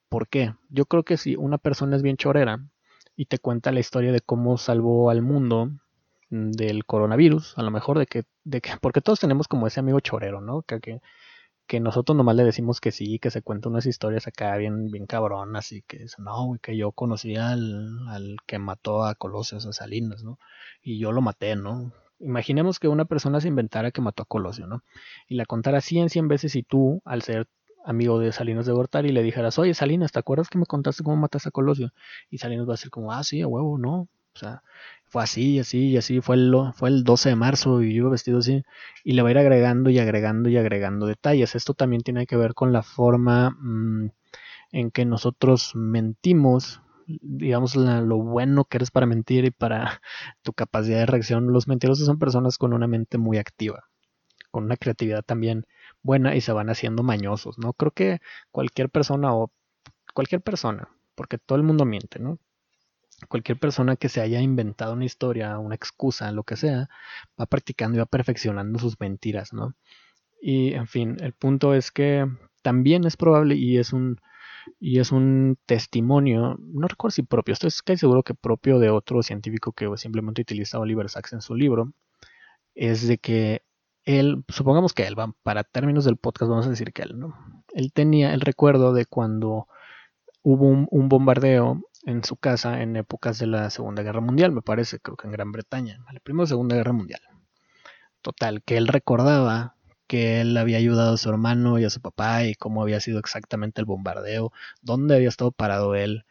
¿Por 0.09 0.27
qué? 0.27 0.55
Yo 0.67 0.85
creo 0.87 1.03
que 1.03 1.15
si 1.15 1.37
una 1.37 1.57
persona 1.57 1.95
es 1.95 2.01
bien 2.01 2.17
chorera 2.17 2.59
y 3.15 3.27
te 3.27 3.39
cuenta 3.39 3.71
la 3.71 3.79
historia 3.79 4.11
de 4.11 4.19
cómo 4.19 4.57
salvó 4.57 5.09
al 5.09 5.21
mundo 5.21 5.71
del 6.31 6.85
coronavirus, 6.85 7.57
a 7.57 7.63
lo 7.63 7.71
mejor 7.71 7.99
de 7.99 8.05
que, 8.07 8.23
de 8.45 8.61
que, 8.61 8.71
porque 8.81 9.01
todos 9.01 9.19
tenemos 9.19 9.47
como 9.47 9.67
ese 9.67 9.81
amigo 9.81 9.99
chorero, 9.99 10.41
¿no? 10.41 10.63
Que, 10.63 10.79
que, 10.79 11.01
que 11.67 11.79
nosotros 11.79 12.15
nomás 12.17 12.35
le 12.35 12.45
decimos 12.45 12.81
que 12.81 12.91
sí, 12.91 13.19
que 13.19 13.31
se 13.31 13.41
cuenta 13.41 13.69
unas 13.69 13.85
historias 13.85 14.27
acá 14.27 14.55
bien, 14.57 14.91
bien 14.91 15.05
cabronas 15.07 15.71
y 15.73 15.81
que 15.83 16.05
no, 16.19 16.57
que 16.61 16.77
yo 16.77 16.93
conocí 16.93 17.35
al, 17.35 18.07
al 18.09 18.37
que 18.47 18.59
mató 18.59 19.03
a 19.03 19.15
Colosio, 19.15 19.57
a 19.57 19.73
Salinas, 19.73 20.23
¿no? 20.23 20.39
Y 20.81 20.99
yo 20.99 21.11
lo 21.11 21.21
maté, 21.21 21.55
¿no? 21.55 21.93
Imaginemos 22.19 22.79
que 22.79 22.87
una 22.87 23.05
persona 23.05 23.41
se 23.41 23.49
inventara 23.49 23.91
que 23.91 24.01
mató 24.01 24.23
a 24.23 24.25
Colosio, 24.25 24.67
¿no? 24.67 24.83
Y 25.27 25.35
la 25.35 25.45
contara 25.45 25.81
100, 25.81 26.09
100 26.09 26.27
veces 26.29 26.55
y 26.55 26.63
tú, 26.63 27.01
al 27.03 27.23
ser 27.23 27.47
amigo 27.83 28.19
de 28.19 28.31
Salinas 28.31 28.65
de 28.65 28.73
Gortari, 28.73 29.11
le 29.11 29.23
dijeras, 29.23 29.59
oye 29.59 29.73
Salinas, 29.73 30.11
¿te 30.11 30.19
acuerdas 30.19 30.49
que 30.49 30.57
me 30.57 30.65
contaste 30.65 31.03
cómo 31.03 31.17
mataste 31.17 31.49
a 31.49 31.51
Colosio? 31.51 31.91
Y 32.29 32.37
Salinas 32.37 32.67
va 32.67 32.73
a 32.73 32.75
decir 32.75 32.89
como, 32.91 33.11
ah, 33.11 33.23
sí, 33.23 33.41
a 33.41 33.47
huevo, 33.47 33.77
no. 33.77 34.07
O 34.35 34.39
sea, 34.39 34.63
fue 35.05 35.23
así 35.23 35.59
así 35.59 35.89
y 35.89 35.97
así, 35.97 36.21
fue 36.21 36.35
el, 36.37 36.53
fue 36.73 36.89
el 36.89 37.03
12 37.03 37.29
de 37.29 37.35
marzo 37.35 37.81
y 37.81 37.93
yo 37.93 38.09
vestido 38.09 38.39
así, 38.39 38.63
y 39.03 39.13
le 39.13 39.21
va 39.21 39.29
a 39.29 39.31
ir 39.31 39.37
agregando 39.37 39.89
y 39.89 39.99
agregando 39.99 40.49
y 40.49 40.57
agregando 40.57 41.05
detalles. 41.05 41.55
Esto 41.55 41.73
también 41.73 42.01
tiene 42.01 42.25
que 42.25 42.37
ver 42.37 42.53
con 42.53 42.71
la 42.73 42.83
forma 42.83 43.51
mm, 43.59 44.11
en 44.71 44.91
que 44.91 45.05
nosotros 45.05 45.73
mentimos, 45.75 46.81
digamos, 47.07 47.75
lo 47.75 48.17
bueno 48.17 48.65
que 48.65 48.77
eres 48.77 48.91
para 48.91 49.05
mentir 49.05 49.45
y 49.45 49.51
para 49.51 50.01
tu 50.43 50.53
capacidad 50.53 50.99
de 50.99 51.05
reacción. 51.07 51.51
Los 51.51 51.67
mentirosos 51.67 52.05
son 52.05 52.19
personas 52.19 52.57
con 52.57 52.73
una 52.73 52.87
mente 52.87 53.17
muy 53.17 53.37
activa, 53.37 53.85
con 54.51 54.65
una 54.65 54.77
creatividad 54.77 55.23
también 55.23 55.65
buena 56.03 56.35
y 56.35 56.41
se 56.41 56.53
van 56.53 56.69
haciendo 56.69 57.03
mañosos, 57.03 57.57
¿no? 57.59 57.73
Creo 57.73 57.91
que 57.91 58.19
cualquier 58.51 58.89
persona 58.89 59.35
o 59.35 59.51
cualquier 60.13 60.41
persona, 60.41 60.89
porque 61.15 61.37
todo 61.37 61.57
el 61.57 61.63
mundo 61.63 61.85
miente, 61.85 62.19
¿no? 62.19 62.39
Cualquier 63.27 63.59
persona 63.59 63.95
que 63.95 64.09
se 64.09 64.21
haya 64.21 64.41
inventado 64.41 64.93
una 64.93 65.05
historia, 65.05 65.59
una 65.59 65.75
excusa, 65.75 66.31
lo 66.31 66.43
que 66.43 66.55
sea, 66.57 66.89
va 67.39 67.45
practicando 67.45 67.97
y 67.97 67.99
va 67.99 68.05
perfeccionando 68.05 68.79
sus 68.79 68.99
mentiras, 68.99 69.53
¿no? 69.53 69.75
Y 70.41 70.73
en 70.73 70.87
fin, 70.87 71.17
el 71.21 71.33
punto 71.33 71.73
es 71.73 71.91
que 71.91 72.27
también 72.63 73.05
es 73.05 73.17
probable 73.17 73.55
y 73.55 73.77
es 73.77 73.93
un 73.93 74.19
y 74.79 74.99
es 74.99 75.11
un 75.11 75.57
testimonio, 75.65 76.57
no 76.59 76.87
recuerdo 76.87 77.13
si 77.15 77.23
propio, 77.23 77.53
estoy 77.53 77.71
casi 77.83 77.99
seguro 77.99 78.23
que 78.23 78.35
propio 78.35 78.79
de 78.79 78.89
otro 78.89 79.23
científico 79.23 79.71
que 79.73 79.89
simplemente 79.97 80.41
utiliza 80.41 80.79
Oliver 80.79 81.09
Sacks 81.09 81.33
en 81.33 81.41
su 81.41 81.55
libro, 81.55 81.93
es 82.75 83.07
de 83.07 83.17
que 83.17 83.63
él, 84.05 84.43
supongamos 84.49 84.93
que 84.93 85.07
él, 85.07 85.15
para 85.43 85.63
términos 85.63 86.05
del 86.05 86.17
podcast 86.17 86.49
vamos 86.49 86.67
a 86.67 86.71
decir 86.71 86.93
que 86.93 87.03
él, 87.03 87.19
¿no? 87.19 87.35
Él 87.73 87.91
tenía 87.93 88.33
el 88.33 88.41
recuerdo 88.41 88.93
de 88.93 89.05
cuando 89.05 89.67
hubo 90.43 90.67
un, 90.67 91.09
bombardeo 91.09 91.81
en 92.03 92.23
su 92.23 92.37
casa 92.37 92.81
en 92.81 92.95
épocas 92.95 93.39
de 93.39 93.47
la 93.47 93.69
Segunda 93.69 94.03
Guerra 94.03 94.21
Mundial, 94.21 94.51
me 94.51 94.61
parece, 94.61 94.99
creo 94.99 95.17
que 95.17 95.27
en 95.27 95.33
Gran 95.33 95.51
Bretaña, 95.51 95.99
la 96.11 96.19
Primera 96.19 96.43
o 96.43 96.47
Segunda 96.47 96.75
Guerra 96.75 96.93
Mundial. 96.93 97.21
Total, 98.21 98.63
que 98.63 98.77
él 98.77 98.87
recordaba 98.87 99.75
que 100.07 100.41
él 100.41 100.57
había 100.57 100.77
ayudado 100.77 101.13
a 101.13 101.17
su 101.17 101.29
hermano 101.29 101.79
y 101.79 101.85
a 101.85 101.89
su 101.89 102.01
papá 102.01 102.43
y 102.45 102.55
cómo 102.55 102.81
había 102.81 102.99
sido 102.99 103.19
exactamente 103.19 103.81
el 103.81 103.85
bombardeo, 103.85 104.51
dónde 104.81 105.15
había 105.15 105.29
estado 105.29 105.51
parado 105.51 105.95
él, 105.95 106.25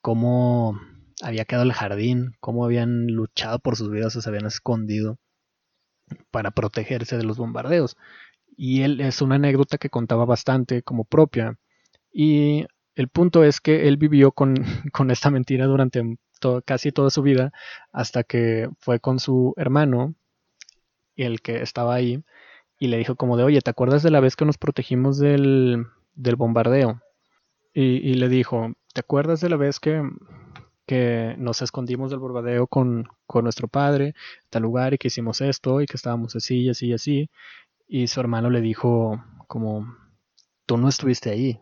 cómo 0.00 0.80
había 1.22 1.44
quedado 1.44 1.64
el 1.64 1.72
jardín, 1.72 2.36
cómo 2.40 2.64
habían 2.64 3.06
luchado 3.08 3.58
por 3.58 3.76
sus 3.76 3.90
vidas 3.90 4.12
se 4.12 4.28
habían 4.28 4.46
escondido 4.46 5.18
para 6.30 6.50
protegerse 6.50 7.16
de 7.16 7.24
los 7.24 7.38
bombardeos. 7.38 7.96
Y 8.56 8.82
él 8.82 9.00
es 9.00 9.20
una 9.22 9.36
anécdota 9.36 9.78
que 9.78 9.90
contaba 9.90 10.24
bastante 10.24 10.82
como 10.82 11.04
propia. 11.04 11.58
Y 12.12 12.66
el 12.94 13.08
punto 13.08 13.44
es 13.44 13.60
que 13.60 13.88
él 13.88 13.96
vivió 13.96 14.32
con, 14.32 14.54
esta 15.10 15.30
mentira 15.30 15.66
durante 15.66 16.16
casi 16.64 16.92
toda 16.92 17.10
su 17.10 17.22
vida 17.22 17.52
hasta 17.92 18.22
que 18.22 18.68
fue 18.78 19.00
con 19.00 19.18
su 19.18 19.54
hermano, 19.56 20.14
el 21.16 21.40
que 21.40 21.62
estaba 21.62 21.94
ahí, 21.94 22.22
y 22.78 22.88
le 22.88 22.98
dijo 22.98 23.16
como 23.16 23.36
de, 23.36 23.44
oye, 23.44 23.60
¿te 23.60 23.70
acuerdas 23.70 24.02
de 24.02 24.10
la 24.10 24.20
vez 24.20 24.36
que 24.36 24.44
nos 24.44 24.58
protegimos 24.58 25.18
del, 25.18 25.86
bombardeo? 26.14 27.00
Y, 27.72 28.14
le 28.14 28.28
dijo, 28.28 28.74
¿te 28.92 29.00
acuerdas 29.00 29.40
de 29.40 29.48
la 29.48 29.56
vez 29.56 29.80
que, 29.80 30.02
que 30.86 31.34
nos 31.38 31.62
escondimos 31.62 32.10
del 32.10 32.20
bombardeo 32.20 32.66
con, 32.66 33.08
con 33.26 33.44
nuestro 33.44 33.66
padre, 33.68 34.14
tal 34.50 34.62
lugar, 34.62 34.94
y 34.94 34.98
que 34.98 35.08
hicimos 35.08 35.40
esto, 35.40 35.80
y 35.80 35.86
que 35.86 35.96
estábamos 35.96 36.36
así, 36.36 36.62
y 36.62 36.70
así, 36.70 36.88
y 36.88 36.92
así? 36.92 37.30
Y 37.88 38.06
su 38.08 38.20
hermano 38.20 38.50
le 38.50 38.60
dijo 38.60 39.24
como, 39.48 39.96
tú 40.66 40.76
no 40.76 40.88
estuviste 40.88 41.30
ahí. 41.30 41.60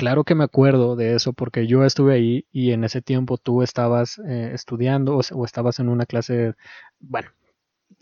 Claro 0.00 0.24
que 0.24 0.34
me 0.34 0.44
acuerdo 0.44 0.96
de 0.96 1.14
eso 1.14 1.34
porque 1.34 1.66
yo 1.66 1.84
estuve 1.84 2.14
ahí 2.14 2.46
y 2.50 2.72
en 2.72 2.84
ese 2.84 3.02
tiempo 3.02 3.36
tú 3.36 3.62
estabas 3.62 4.18
eh, 4.26 4.52
estudiando 4.54 5.18
o, 5.18 5.44
estabas 5.44 5.78
en 5.78 5.90
una 5.90 6.06
clase, 6.06 6.54
bueno, 7.00 7.28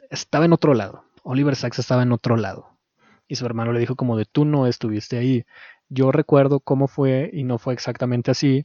estaba 0.09 0.45
en 0.45 0.53
otro 0.53 0.75
lado. 0.75 1.03
Oliver 1.25 1.57
Sacks 1.57 1.81
estaba 1.81 2.05
en 2.05 2.13
otro 2.13 2.37
lado. 2.37 2.79
Y 3.27 3.35
su 3.35 3.47
hermano 3.47 3.73
le 3.73 3.81
dijo 3.81 3.97
como 3.97 4.17
de 4.17 4.27
tú 4.27 4.45
no 4.45 4.69
estuviste 4.69 5.19
ahí. 5.19 5.45
Yo 5.89 6.13
recuerdo 6.13 6.61
cómo 6.61 6.87
fue 6.87 7.31
y 7.33 7.43
no 7.43 7.59
fue 7.59 7.75
exactamente 7.75 8.31
así, 8.31 8.65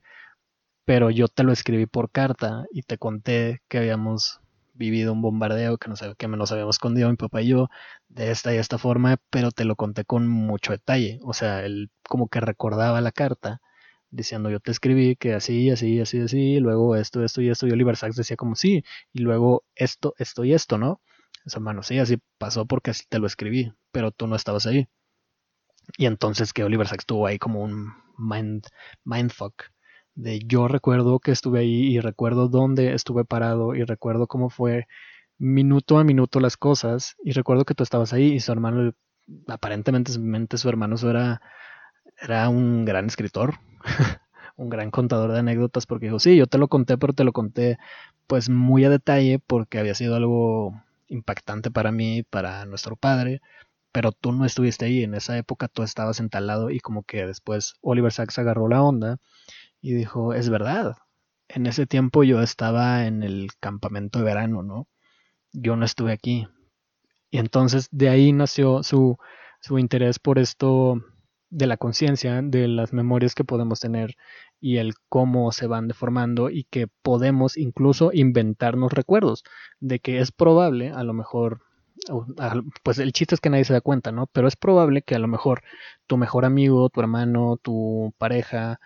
pero 0.85 1.09
yo 1.09 1.27
te 1.27 1.41
lo 1.41 1.53
escribí 1.53 1.87
por 1.87 2.11
carta 2.11 2.65
y 2.71 2.83
te 2.83 2.99
conté 2.99 3.63
que 3.67 3.79
habíamos 3.79 4.41
vivido 4.73 5.13
un 5.13 5.21
bombardeo 5.21 5.77
que 5.77 5.89
nos, 5.89 6.01
que 6.17 6.27
nos 6.27 6.51
habíamos 6.51 6.75
escondido 6.75 7.09
mi 7.09 7.15
papá 7.15 7.41
y 7.41 7.49
yo 7.49 7.69
de 8.07 8.31
esta 8.31 8.53
y 8.53 8.57
esta 8.57 8.77
forma, 8.77 9.17
pero 9.29 9.51
te 9.51 9.65
lo 9.65 9.75
conté 9.75 10.05
con 10.05 10.27
mucho 10.27 10.71
detalle. 10.73 11.19
O 11.23 11.33
sea, 11.33 11.65
él 11.65 11.91
como 12.07 12.27
que 12.29 12.39
recordaba 12.39 13.01
la 13.01 13.11
carta 13.11 13.61
diciendo 14.11 14.49
yo 14.49 14.59
te 14.59 14.71
escribí 14.71 15.15
que 15.15 15.33
así, 15.33 15.69
así, 15.71 15.99
así, 15.99 16.21
así, 16.21 16.37
y 16.55 16.59
luego 16.59 16.95
esto, 16.95 17.23
esto 17.23 17.41
y 17.41 17.49
esto, 17.49 17.67
y 17.67 17.71
Oliver 17.71 17.97
Sacks 17.97 18.15
decía 18.15 18.37
como 18.37 18.55
sí, 18.55 18.83
y 19.11 19.19
luego 19.21 19.63
esto, 19.75 20.13
esto 20.19 20.45
y 20.45 20.53
esto, 20.53 20.77
¿no? 20.77 21.01
Eso, 21.45 21.57
hermano, 21.57 21.83
sí, 21.83 21.99
así 21.99 22.17
pasó 22.37 22.65
porque 22.67 22.91
así 22.91 23.03
te 23.09 23.19
lo 23.19 23.27
escribí, 23.27 23.73
pero 23.91 24.11
tú 24.11 24.27
no 24.27 24.35
estabas 24.35 24.67
ahí. 24.67 24.87
Y 25.97 26.05
entonces 26.05 26.53
que 26.53 26.63
Oliver 26.63 26.87
Sacks 26.87 27.05
tuvo 27.05 27.27
ahí 27.27 27.39
como 27.39 27.61
un 27.61 27.93
mind, 28.17 28.65
mindfuck 29.03 29.53
de 30.15 30.39
yo 30.45 30.67
recuerdo 30.67 31.19
que 31.19 31.31
estuve 31.31 31.59
ahí 31.59 31.95
y 31.95 31.99
recuerdo 31.99 32.47
dónde 32.47 32.93
estuve 32.93 33.25
parado 33.25 33.75
y 33.75 33.83
recuerdo 33.83 34.27
cómo 34.27 34.49
fue 34.49 34.87
minuto 35.37 35.97
a 35.97 36.03
minuto 36.03 36.39
las 36.39 36.57
cosas 36.57 37.15
y 37.23 37.31
recuerdo 37.31 37.65
que 37.65 37.73
tú 37.73 37.83
estabas 37.83 38.13
ahí 38.13 38.33
y 38.33 38.39
su 38.39 38.51
hermano, 38.51 38.93
aparentemente 39.47 40.57
su 40.57 40.69
hermano 40.69 40.95
era, 41.09 41.41
era 42.21 42.49
un 42.49 42.85
gran 42.85 43.07
escritor, 43.07 43.55
un 44.55 44.69
gran 44.69 44.91
contador 44.91 45.31
de 45.31 45.39
anécdotas 45.39 45.85
porque 45.85 46.07
dijo, 46.07 46.19
sí, 46.19 46.35
yo 46.35 46.47
te 46.47 46.57
lo 46.57 46.67
conté, 46.67 46.97
pero 46.97 47.13
te 47.13 47.23
lo 47.23 47.33
conté 47.33 47.77
pues 48.27 48.49
muy 48.49 48.85
a 48.85 48.89
detalle 48.89 49.39
porque 49.39 49.79
había 49.79 49.95
sido 49.95 50.15
algo 50.15 50.73
impactante 51.07 51.71
para 51.71 51.91
mí, 51.91 52.23
para 52.23 52.65
nuestro 52.65 52.95
padre, 52.95 53.41
pero 53.91 54.11
tú 54.11 54.31
no 54.31 54.45
estuviste 54.45 54.85
ahí, 54.85 55.03
en 55.03 55.13
esa 55.15 55.37
época 55.37 55.67
tú 55.67 55.83
estabas 55.83 56.19
en 56.19 56.29
tal 56.29 56.47
lado 56.47 56.69
y 56.69 56.79
como 56.79 57.03
que 57.03 57.25
después 57.25 57.75
Oliver 57.81 58.11
Sacks 58.11 58.39
agarró 58.39 58.67
la 58.67 58.81
onda 58.81 59.19
y 59.83 59.93
dijo, 59.93 60.33
es 60.33 60.49
verdad, 60.49 60.95
en 61.49 61.67
ese 61.67 61.85
tiempo 61.85 62.23
yo 62.23 62.41
estaba 62.41 63.05
en 63.05 63.21
el 63.21 63.49
campamento 63.59 64.19
de 64.19 64.25
verano, 64.25 64.63
¿no? 64.63 64.87
Yo 65.51 65.75
no 65.75 65.83
estuve 65.83 66.13
aquí. 66.13 66.47
Y 67.29 67.37
entonces 67.37 67.89
de 67.91 68.07
ahí 68.07 68.31
nació 68.31 68.81
su, 68.81 69.17
su 69.59 69.77
interés 69.77 70.19
por 70.19 70.39
esto 70.39 71.01
de 71.49 71.67
la 71.67 71.75
conciencia, 71.75 72.41
de 72.41 72.69
las 72.69 72.93
memorias 72.93 73.35
que 73.35 73.43
podemos 73.43 73.81
tener 73.81 74.15
y 74.61 74.77
el 74.77 74.93
cómo 75.09 75.51
se 75.51 75.67
van 75.67 75.89
deformando 75.89 76.49
y 76.49 76.63
que 76.63 76.87
podemos 77.01 77.57
incluso 77.57 78.11
inventarnos 78.13 78.93
recuerdos, 78.93 79.43
de 79.81 79.99
que 79.99 80.19
es 80.19 80.31
probable, 80.31 80.91
a 80.91 81.03
lo 81.03 81.11
mejor, 81.13 81.61
pues 82.83 82.99
el 82.99 83.11
chiste 83.11 83.35
es 83.35 83.41
que 83.41 83.49
nadie 83.49 83.65
se 83.65 83.73
da 83.73 83.81
cuenta, 83.81 84.13
¿no? 84.13 84.27
Pero 84.27 84.47
es 84.47 84.55
probable 84.55 85.01
que 85.01 85.15
a 85.15 85.19
lo 85.19 85.27
mejor 85.27 85.61
tu 86.07 86.15
mejor 86.15 86.45
amigo, 86.45 86.87
tu 86.87 87.01
hermano, 87.01 87.57
tu 87.57 88.13
pareja, 88.17 88.79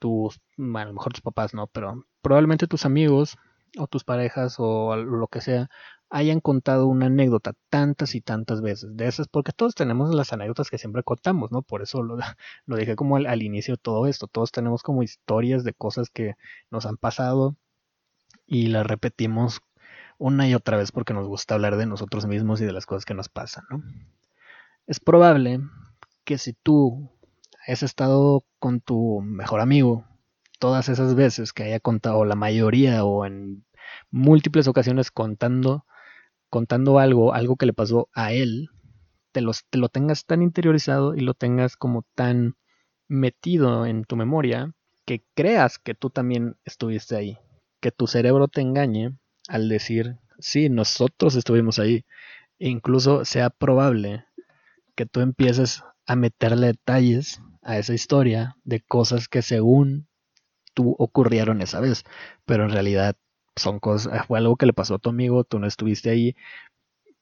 tus, 0.00 0.40
a 0.58 0.84
lo 0.84 0.92
mejor 0.92 1.12
tus 1.12 1.22
papás 1.22 1.54
no, 1.54 1.68
pero 1.68 2.04
probablemente 2.22 2.66
tus 2.66 2.84
amigos 2.84 3.36
o 3.78 3.86
tus 3.86 4.02
parejas 4.02 4.56
o 4.58 4.96
lo 4.96 5.28
que 5.28 5.40
sea 5.40 5.70
hayan 6.10 6.40
contado 6.40 6.88
una 6.88 7.06
anécdota 7.06 7.52
tantas 7.70 8.16
y 8.16 8.20
tantas 8.20 8.60
veces 8.60 8.96
de 8.96 9.06
esas, 9.06 9.28
porque 9.28 9.52
todos 9.52 9.76
tenemos 9.76 10.12
las 10.12 10.32
anécdotas 10.32 10.68
que 10.68 10.78
siempre 10.78 11.04
contamos, 11.04 11.52
¿no? 11.52 11.62
Por 11.62 11.82
eso 11.82 12.02
lo, 12.02 12.16
lo 12.66 12.76
dije 12.76 12.96
como 12.96 13.16
al, 13.16 13.42
inicio 13.42 13.74
de 13.74 13.78
todo 13.78 14.06
esto, 14.06 14.26
todos 14.26 14.50
tenemos 14.50 14.82
como 14.82 15.04
historias 15.04 15.62
de 15.62 15.72
cosas 15.72 16.10
que 16.10 16.34
nos 16.70 16.84
han 16.84 16.96
pasado 16.96 17.56
y 18.46 18.66
las 18.66 18.86
repetimos 18.86 19.60
una 20.18 20.48
y 20.48 20.54
otra 20.54 20.76
vez 20.76 20.90
porque 20.90 21.14
nos 21.14 21.28
gusta 21.28 21.54
hablar 21.54 21.76
de 21.76 21.86
nosotros 21.86 22.26
mismos 22.26 22.60
y 22.60 22.64
de 22.64 22.72
las 22.72 22.86
cosas 22.86 23.04
que 23.04 23.14
nos 23.14 23.28
pasan, 23.28 23.64
¿no? 23.70 23.82
Es 24.88 24.98
probable 24.98 25.60
que 26.24 26.36
si 26.36 26.52
tú 26.52 27.10
has 27.70 27.82
estado 27.82 28.44
con 28.58 28.80
tu 28.80 29.20
mejor 29.22 29.60
amigo 29.60 30.04
todas 30.58 30.88
esas 30.88 31.14
veces 31.14 31.52
que 31.52 31.64
haya 31.64 31.80
contado, 31.80 32.24
la 32.24 32.36
mayoría 32.36 33.04
o 33.04 33.24
en 33.24 33.64
múltiples 34.10 34.68
ocasiones 34.68 35.10
contando, 35.10 35.86
contando 36.50 36.98
algo, 36.98 37.32
algo 37.32 37.56
que 37.56 37.66
le 37.66 37.72
pasó 37.72 38.08
a 38.12 38.32
él, 38.32 38.68
te, 39.32 39.40
los, 39.40 39.64
te 39.70 39.78
lo 39.78 39.88
tengas 39.88 40.26
tan 40.26 40.42
interiorizado 40.42 41.14
y 41.14 41.20
lo 41.20 41.34
tengas 41.34 41.76
como 41.76 42.04
tan 42.14 42.56
metido 43.08 43.86
en 43.86 44.04
tu 44.04 44.16
memoria 44.16 44.74
que 45.06 45.24
creas 45.34 45.78
que 45.78 45.94
tú 45.94 46.10
también 46.10 46.56
estuviste 46.64 47.16
ahí, 47.16 47.38
que 47.80 47.90
tu 47.90 48.06
cerebro 48.06 48.46
te 48.48 48.60
engañe 48.60 49.16
al 49.48 49.68
decir, 49.68 50.18
sí, 50.38 50.68
nosotros 50.68 51.34
estuvimos 51.36 51.78
ahí, 51.78 52.04
e 52.58 52.68
incluso 52.68 53.24
sea 53.24 53.48
probable 53.48 54.26
que 55.00 55.06
tú 55.06 55.20
empieces 55.20 55.82
a 56.06 56.14
meterle 56.14 56.66
detalles 56.66 57.40
a 57.62 57.78
esa 57.78 57.94
historia 57.94 58.58
de 58.64 58.82
cosas 58.82 59.28
que 59.28 59.40
según 59.40 60.08
tú 60.74 60.94
ocurrieron 60.98 61.62
esa 61.62 61.80
vez, 61.80 62.04
pero 62.44 62.64
en 62.64 62.70
realidad 62.70 63.16
son 63.56 63.78
cosas, 63.78 64.26
fue 64.26 64.36
algo 64.36 64.56
que 64.56 64.66
le 64.66 64.74
pasó 64.74 64.96
a 64.96 64.98
tu 64.98 65.08
amigo, 65.08 65.44
tú 65.44 65.58
no 65.58 65.66
estuviste 65.66 66.10
ahí, 66.10 66.36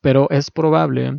pero 0.01 0.29
es 0.31 0.51
probable 0.51 1.19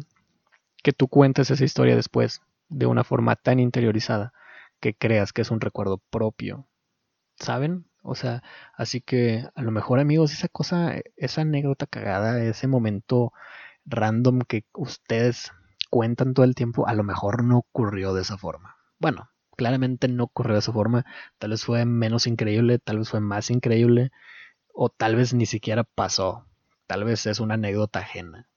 que 0.83 0.91
tú 0.91 1.07
cuentes 1.07 1.49
esa 1.49 1.63
historia 1.63 1.95
después 1.95 2.41
de 2.67 2.87
una 2.87 3.05
forma 3.05 3.37
tan 3.37 3.61
interiorizada 3.61 4.33
que 4.81 4.93
creas 4.93 5.31
que 5.31 5.43
es 5.43 5.51
un 5.51 5.61
recuerdo 5.61 5.99
propio, 6.09 6.67
¿saben? 7.37 7.85
O 8.03 8.15
sea, 8.15 8.43
así 8.75 8.99
que 8.99 9.47
a 9.55 9.61
lo 9.61 9.71
mejor 9.71 9.99
amigos, 9.99 10.33
esa 10.33 10.49
cosa, 10.49 10.95
esa 11.15 11.39
anécdota 11.39 11.87
cagada, 11.87 12.43
ese 12.43 12.67
momento 12.67 13.31
random 13.85 14.41
que 14.41 14.65
ustedes 14.73 15.53
cuentan 15.89 16.33
todo 16.33 16.45
el 16.45 16.55
tiempo, 16.55 16.87
a 16.87 16.93
lo 16.93 17.03
mejor 17.03 17.43
no 17.43 17.57
ocurrió 17.59 18.13
de 18.13 18.21
esa 18.21 18.37
forma. 18.37 18.77
Bueno, 18.99 19.29
claramente 19.55 20.07
no 20.07 20.25
ocurrió 20.25 20.53
de 20.53 20.59
esa 20.59 20.73
forma. 20.73 21.05
Tal 21.37 21.51
vez 21.51 21.65
fue 21.65 21.85
menos 21.85 22.27
increíble, 22.27 22.79
tal 22.79 22.99
vez 22.99 23.09
fue 23.09 23.19
más 23.19 23.49
increíble, 23.49 24.11
o 24.73 24.89
tal 24.89 25.15
vez 25.15 25.33
ni 25.33 25.45
siquiera 25.45 25.83
pasó. 25.83 26.45
Tal 26.87 27.03
vez 27.03 27.25
es 27.25 27.39
una 27.39 27.55
anécdota 27.55 27.99
ajena. 27.99 28.47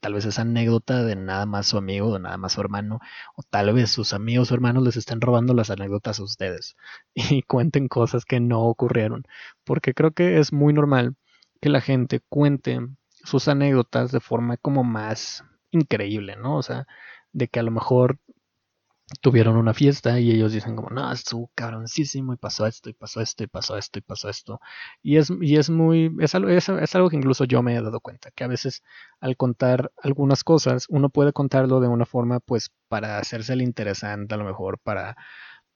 Tal 0.00 0.14
vez 0.14 0.24
es 0.24 0.38
anécdota 0.38 1.02
de 1.02 1.16
nada 1.16 1.46
más 1.46 1.66
su 1.66 1.76
amigo, 1.76 2.12
de 2.12 2.20
nada 2.20 2.36
más 2.36 2.52
su 2.52 2.60
hermano, 2.60 3.00
o 3.34 3.42
tal 3.42 3.72
vez 3.72 3.90
sus 3.90 4.12
amigos 4.12 4.50
o 4.50 4.54
hermanos 4.54 4.84
les 4.84 4.96
estén 4.96 5.20
robando 5.20 5.54
las 5.54 5.70
anécdotas 5.70 6.20
a 6.20 6.22
ustedes 6.22 6.76
y 7.14 7.42
cuenten 7.42 7.88
cosas 7.88 8.24
que 8.24 8.40
no 8.40 8.62
ocurrieron. 8.62 9.24
Porque 9.64 9.94
creo 9.94 10.12
que 10.12 10.38
es 10.38 10.52
muy 10.52 10.72
normal 10.72 11.16
que 11.60 11.68
la 11.68 11.80
gente 11.80 12.20
cuente 12.28 12.80
sus 13.24 13.48
anécdotas 13.48 14.12
de 14.12 14.20
forma 14.20 14.56
como 14.56 14.84
más 14.84 15.44
increíble, 15.72 16.36
¿no? 16.36 16.56
O 16.58 16.62
sea, 16.62 16.86
de 17.32 17.48
que 17.48 17.60
a 17.60 17.62
lo 17.64 17.72
mejor 17.72 18.18
tuvieron 19.20 19.56
una 19.56 19.74
fiesta 19.74 20.20
y 20.20 20.30
ellos 20.30 20.52
dicen 20.52 20.76
como, 20.76 20.90
no, 20.90 21.12
estuvo 21.12 21.50
cabroncísimo 21.54 22.32
y 22.32 22.36
pasó 22.36 22.66
esto 22.66 22.88
y 22.90 22.94
pasó 22.94 23.20
esto 23.20 23.44
y 23.44 23.46
pasó 23.46 23.76
esto 23.76 23.98
y 23.98 24.02
pasó 24.02 24.28
esto. 24.28 24.60
Y 25.02 25.16
es, 25.18 25.30
y 25.40 25.56
es 25.56 25.70
muy, 25.70 26.14
es 26.20 26.34
algo, 26.34 26.48
es, 26.50 26.68
algo 26.68 27.10
que 27.10 27.16
incluso 27.16 27.44
yo 27.44 27.62
me 27.62 27.76
he 27.76 27.82
dado 27.82 28.00
cuenta, 28.00 28.30
que 28.30 28.44
a 28.44 28.48
veces 28.48 28.82
al 29.20 29.36
contar 29.36 29.92
algunas 30.02 30.44
cosas, 30.44 30.86
uno 30.88 31.10
puede 31.10 31.32
contarlo 31.32 31.80
de 31.80 31.88
una 31.88 32.06
forma 32.06 32.40
pues 32.40 32.70
para 32.88 33.18
hacerse 33.18 33.52
el 33.54 33.62
interesante, 33.62 34.34
a 34.34 34.38
lo 34.38 34.44
mejor 34.44 34.78
para, 34.78 35.16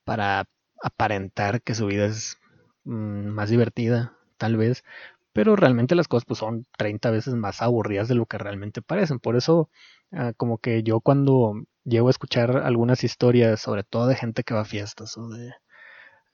para 0.03 0.45
aparentar 0.81 1.61
que 1.61 1.75
su 1.75 1.87
vida 1.87 2.05
es 2.05 2.37
mm, 2.85 3.27
más 3.27 3.49
divertida, 3.49 4.17
tal 4.37 4.57
vez, 4.57 4.83
pero 5.37 5.55
realmente 5.55 5.93
las 5.93 6.07
cosas 6.07 6.25
pues 6.25 6.39
son 6.39 6.65
30 6.79 7.11
veces 7.11 7.35
más 7.35 7.61
aburridas 7.61 8.07
de 8.07 8.15
lo 8.15 8.25
que 8.25 8.39
realmente 8.39 8.81
parecen. 8.81 9.19
Por 9.19 9.35
eso, 9.35 9.69
ah, 10.11 10.33
como 10.35 10.57
que 10.57 10.81
yo 10.81 10.99
cuando 10.99 11.53
llego 11.83 12.07
a 12.07 12.09
escuchar 12.09 12.57
algunas 12.57 13.03
historias, 13.03 13.59
sobre 13.61 13.83
todo 13.83 14.07
de 14.07 14.15
gente 14.15 14.43
que 14.43 14.55
va 14.55 14.61
a 14.61 14.65
fiestas 14.65 15.15
o 15.15 15.29
de 15.29 15.53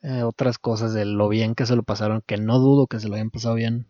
eh, 0.04 0.24
otras 0.24 0.58
cosas, 0.58 0.94
de 0.94 1.04
lo 1.04 1.28
bien 1.28 1.54
que 1.54 1.66
se 1.66 1.76
lo 1.76 1.84
pasaron, 1.84 2.24
que 2.26 2.38
no 2.38 2.60
dudo 2.60 2.88
que 2.88 3.02
se 3.02 3.10
lo 3.10 3.16
hayan 3.16 3.30
pasado 3.30 3.56
bien, 3.56 3.88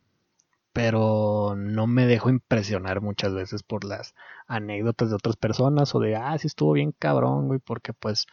pero 0.74 1.54
no 1.58 1.86
me 1.86 2.08
dejo 2.08 2.32
impresionar 2.32 3.02
muchas 3.02 3.36
veces 3.36 3.62
por 3.62 3.84
las 3.84 4.16
anécdotas 4.48 5.10
de 5.10 5.16
otras 5.16 5.36
personas 5.38 5.94
o 5.94 6.00
de, 6.00 6.16
ah, 6.16 6.36
sí 6.40 6.48
estuvo 6.48 6.74
bien 6.74 6.92
cabrón, 6.98 7.50
güey, 7.50 7.60
porque 7.60 7.94
pues 7.94 8.26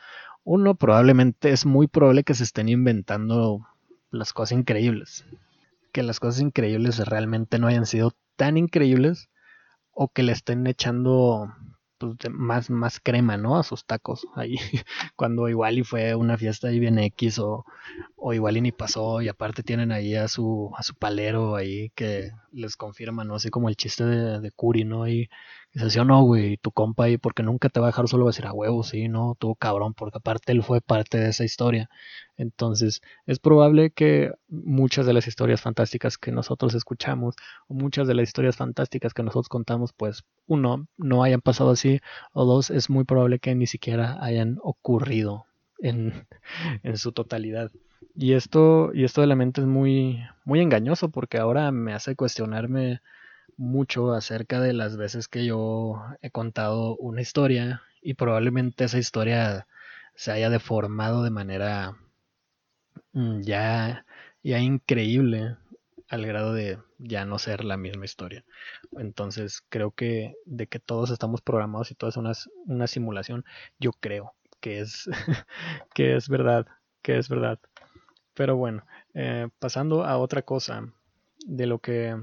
uno 0.45 0.77
probablemente 0.77 1.51
es 1.51 1.67
muy 1.67 1.89
probable 1.89 2.25
que 2.25 2.33
se 2.33 2.45
estén 2.45 2.71
inventando 2.71 3.67
las 4.11 4.33
cosas 4.33 4.53
increíbles. 4.59 5.27
Que 5.93 6.03
las 6.03 6.21
cosas 6.21 6.41
increíbles 6.41 6.99
realmente 7.07 7.59
no 7.59 7.67
hayan 7.67 7.87
sido 7.87 8.13
tan 8.37 8.57
increíbles 8.57 9.29
o 9.93 10.09
que 10.09 10.23
le 10.23 10.33
estén 10.33 10.67
echando 10.67 11.53
pues, 11.99 12.17
más, 12.31 12.71
más 12.71 13.01
crema, 13.01 13.37
¿no? 13.37 13.59
A 13.59 13.63
sus 13.63 13.85
tacos 13.85 14.27
ahí, 14.35 14.57
cuando 15.17 15.49
igual 15.49 15.79
y 15.79 15.85
fue 15.85 16.15
una 16.15 16.39
fiesta 16.39 16.69
ahí 16.69 16.79
bien 16.79 16.99
X 16.99 17.39
o, 17.39 17.67
o 18.17 18.33
igual 18.33 18.57
y 18.57 18.63
ni 18.63 18.73
pasó 18.73 19.21
y 19.21 19.29
aparte 19.29 19.63
tienen 19.63 19.93
ahí 19.93 20.15
a 20.15 20.27
su, 20.29 20.73
a 20.77 20.83
su 20.83 20.95
palero 20.95 21.57
ahí 21.57 21.91
que 21.95 22.31
les 22.53 22.77
confirma, 22.77 23.25
¿no? 23.25 23.35
Así 23.35 23.51
como 23.51 23.69
el 23.69 23.77
chiste 23.77 24.05
de, 24.05 24.41
de 24.41 24.51
Curi, 24.53 24.85
¿no? 24.85 25.07
Y 25.07 25.29
dice, 25.73 25.91
sí 25.91 25.99
o 25.99 26.05
no, 26.05 26.23
güey, 26.23 26.57
tu 26.57 26.73
compa 26.73 27.05
ahí, 27.05 27.19
porque 27.19 27.43
nunca 27.43 27.69
te 27.69 27.81
va 27.81 27.87
a 27.87 27.91
dejar 27.91 28.09
solo 28.09 28.25
va 28.25 28.31
a 28.31 28.33
decir 28.33 28.47
a 28.47 28.53
huevo, 28.53 28.83
sí, 28.83 29.09
no, 29.09 29.37
tuvo 29.39 29.55
cabrón, 29.55 29.95
porque 29.95 30.19
aparte 30.19 30.53
él 30.53 30.63
fue 30.63 30.81
parte 30.81 31.19
de 31.19 31.29
esa 31.31 31.45
historia. 31.45 31.89
Entonces, 32.37 33.03
es 33.27 33.39
probable 33.39 33.91
que 33.91 34.33
muchas 34.49 35.07
de 35.07 35.13
las 35.13 35.27
historias 35.29 35.61
fantásticas 35.61 36.19
que 36.19 36.33
nosotros 36.33 36.75
escuchamos, 36.75 37.37
o 37.69 37.75
muchas 37.75 38.09
de 38.09 38.15
las 38.15 38.29
historias 38.29 38.57
fantásticas 38.57 39.15
que 39.15 39.23
nosotros 39.23 39.49
contamos, 39.49 39.93
pues, 39.93 40.25
uno, 40.47 40.87
no 40.97 41.23
hayan 41.23 41.41
pasado 41.41 41.71
así, 41.71 42.01
o 42.33 42.45
dos, 42.45 42.71
es 42.71 42.91
muy 42.91 43.05
probable 43.05 43.39
que 43.39 43.55
ni 43.55 43.67
siquiera 43.67 44.19
hayan 44.21 44.59
ocurrido 44.63 45.47
en, 45.79 46.27
en 46.83 46.97
su 46.97 47.13
totalidad. 47.13 47.71
Y 48.17 48.33
esto, 48.33 48.91
y 48.93 49.05
esto 49.05 49.21
de 49.21 49.27
la 49.29 49.37
mente 49.37 49.61
es 49.61 49.67
muy, 49.67 50.21
muy 50.45 50.61
engañoso 50.61 51.11
porque 51.11 51.39
ahora 51.39 51.71
me 51.71 51.93
hace 51.93 52.17
cuestionarme 52.17 53.01
mucho 53.61 54.15
acerca 54.15 54.59
de 54.59 54.73
las 54.73 54.97
veces 54.97 55.29
que 55.29 55.45
yo 55.45 56.03
he 56.23 56.31
contado 56.31 56.97
una 56.97 57.21
historia 57.21 57.83
y 58.01 58.15
probablemente 58.15 58.85
esa 58.85 58.99
historia 58.99 59.67
se 60.15 60.33
haya 60.33 60.49
deformado 60.49 61.23
de 61.23 61.31
manera 61.31 61.95
mm, 63.13 63.43
ya, 63.43 64.07
ya 64.43 64.61
increíble 64.61 65.59
al 66.09 66.27
grado 66.27 66.55
de 66.55 66.79
ya 66.97 67.27
no 67.27 67.39
ser 67.39 67.65
la 67.65 67.77
misma 67.77 68.07
historia. 68.07 68.45
Entonces 68.93 69.63
creo 69.69 69.91
que 69.91 70.37
de 70.47 70.67
que 70.67 70.81
todos 70.81 71.11
estamos 71.11 71.43
programados 71.43 71.91
y 71.91 71.95
todo 71.95 72.09
es 72.09 72.17
una, 72.17 72.87
simulación, 72.87 73.45
yo 73.79 73.93
creo 73.93 74.33
que 74.61 74.81
es, 74.81 75.09
que 75.95 76.17
es 76.17 76.31
verdad, 76.31 76.67
que 77.03 77.19
es 77.19 77.29
verdad. 77.29 77.59
Pero 78.33 78.57
bueno, 78.57 78.87
eh, 79.13 79.49
pasando 79.59 80.05
a 80.05 80.17
otra 80.17 80.41
cosa 80.43 80.91
de 81.47 81.67
lo 81.67 81.79
que 81.81 82.17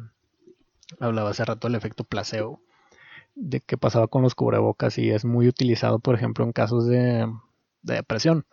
hablaba 1.00 1.32
hace 1.32 1.46
rato 1.46 1.68
el 1.68 1.76
efecto 1.76 2.04
placebo, 2.04 2.62
de 3.36 3.62
qué 3.62 3.78
pasaba 3.78 4.08
con 4.08 4.24
los 4.24 4.36
cubrebocas 4.36 4.98
y 4.98 5.12
es 5.12 5.26
muy 5.26 5.48
utilizado, 5.48 6.00
por 6.00 6.16
ejemplo, 6.16 6.46
en 6.46 6.54
casos 6.54 6.88
de, 6.88 7.28
depresión. 7.84 8.46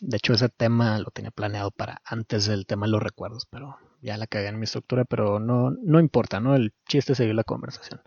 De 0.00 0.16
hecho, 0.16 0.32
ese 0.34 0.48
tema 0.48 0.98
lo 0.98 1.10
tenía 1.10 1.30
planeado 1.30 1.70
para 1.72 2.02
antes 2.04 2.46
del 2.46 2.66
tema 2.66 2.86
de 2.86 2.92
los 2.92 3.02
recuerdos, 3.02 3.46
pero 3.50 3.76
ya 4.02 4.16
la 4.16 4.26
cagué 4.26 4.48
en 4.48 4.58
mi 4.58 4.64
estructura, 4.64 5.04
pero 5.04 5.40
no, 5.40 5.70
no 5.70 6.00
importa, 6.00 6.40
¿no? 6.40 6.54
El 6.54 6.74
chiste 6.88 7.14
seguir 7.14 7.34
la 7.34 7.44
conversación. 7.44 8.00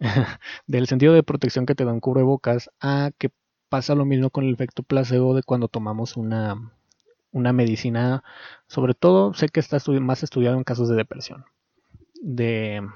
del 0.66 0.86
sentido 0.88 1.12
de 1.14 1.22
protección 1.22 1.66
que 1.66 1.74
te 1.74 1.84
da 1.84 1.92
un 1.92 2.00
cubrebocas 2.00 2.70
a 2.80 3.10
que 3.18 3.30
pasa 3.68 3.94
lo 3.94 4.04
mismo 4.04 4.30
con 4.30 4.44
el 4.44 4.54
efecto 4.54 4.82
placebo 4.82 5.34
de 5.34 5.42
cuando 5.42 5.68
tomamos 5.68 6.16
una, 6.16 6.72
una 7.32 7.52
medicina, 7.52 8.24
sobre 8.66 8.94
todo 8.94 9.34
sé 9.34 9.48
que 9.48 9.60
está 9.60 9.78
más 10.00 10.22
estudiado 10.22 10.56
en 10.56 10.64
casos 10.64 10.88
de 10.88 10.96
depresión 10.96 11.44
de, 12.20 12.86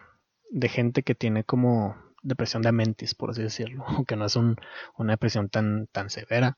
gente 0.68 1.02
que 1.02 1.14
tiene 1.14 1.44
como 1.44 1.96
depresión 2.22 2.62
de 2.62 2.72
mentis, 2.72 3.14
por 3.14 3.30
así 3.30 3.42
decirlo, 3.42 3.84
que 4.06 4.16
no 4.16 4.26
es 4.26 4.36
una 4.36 4.56
depresión 5.12 5.48
tan, 5.48 5.86
tan 5.88 6.10
severa, 6.10 6.56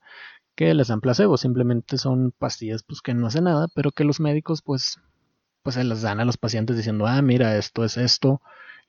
que 0.54 0.74
les 0.74 0.88
dan 0.88 1.00
placebo, 1.00 1.36
simplemente 1.36 1.98
son 1.98 2.32
pastillas 2.32 2.82
pues 2.82 3.02
que 3.02 3.14
no 3.14 3.26
hacen 3.26 3.44
nada, 3.44 3.68
pero 3.74 3.92
que 3.92 4.04
los 4.04 4.20
médicos 4.20 4.62
pues, 4.62 4.98
pues 5.62 5.74
se 5.74 5.84
las 5.84 6.02
dan 6.02 6.20
a 6.20 6.24
los 6.24 6.38
pacientes 6.38 6.76
diciendo, 6.76 7.06
ah, 7.06 7.20
mira, 7.22 7.56
esto 7.56 7.84
es 7.84 7.96
esto, 7.96 8.40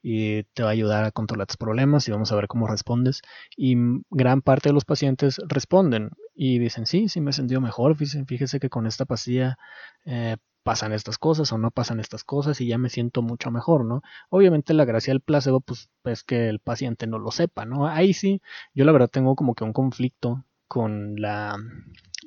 y 0.01 0.43
te 0.53 0.63
va 0.63 0.69
a 0.69 0.71
ayudar 0.71 1.03
a 1.03 1.11
controlar 1.11 1.47
tus 1.47 1.57
problemas 1.57 2.07
y 2.07 2.11
vamos 2.11 2.31
a 2.31 2.35
ver 2.35 2.47
cómo 2.47 2.67
respondes. 2.67 3.21
Y 3.55 3.75
gran 4.09 4.41
parte 4.41 4.69
de 4.69 4.73
los 4.73 4.85
pacientes 4.85 5.41
responden 5.47 6.11
y 6.35 6.59
dicen, 6.59 6.85
sí, 6.85 7.09
sí 7.09 7.19
me 7.19 7.31
he 7.31 7.33
sentido 7.33 7.61
mejor, 7.61 7.95
fíjese, 7.95 8.59
que 8.59 8.69
con 8.69 8.87
esta 8.87 9.05
pastilla 9.05 9.57
eh, 10.05 10.37
pasan 10.67 10.91
estas 10.91 11.17
cosas 11.17 11.53
o 11.53 11.57
no 11.57 11.71
pasan 11.71 12.01
estas 12.01 12.25
cosas 12.25 12.59
y 12.59 12.67
ya 12.67 12.77
me 12.77 12.89
siento 12.89 13.21
mucho 13.21 13.51
mejor, 13.51 13.85
¿no? 13.85 14.01
Obviamente 14.29 14.73
la 14.73 14.83
gracia 14.83 15.13
del 15.13 15.21
placebo 15.21 15.61
pues 15.61 15.89
es 16.03 16.23
que 16.23 16.49
el 16.49 16.59
paciente 16.59 17.07
no 17.07 17.19
lo 17.19 17.31
sepa, 17.31 17.63
¿no? 17.63 17.87
Ahí 17.87 18.11
sí, 18.11 18.41
yo 18.73 18.83
la 18.83 18.91
verdad 18.91 19.09
tengo 19.09 19.37
como 19.37 19.55
que 19.55 19.63
un 19.63 19.71
conflicto 19.71 20.43
con 20.67 21.15
la 21.21 21.55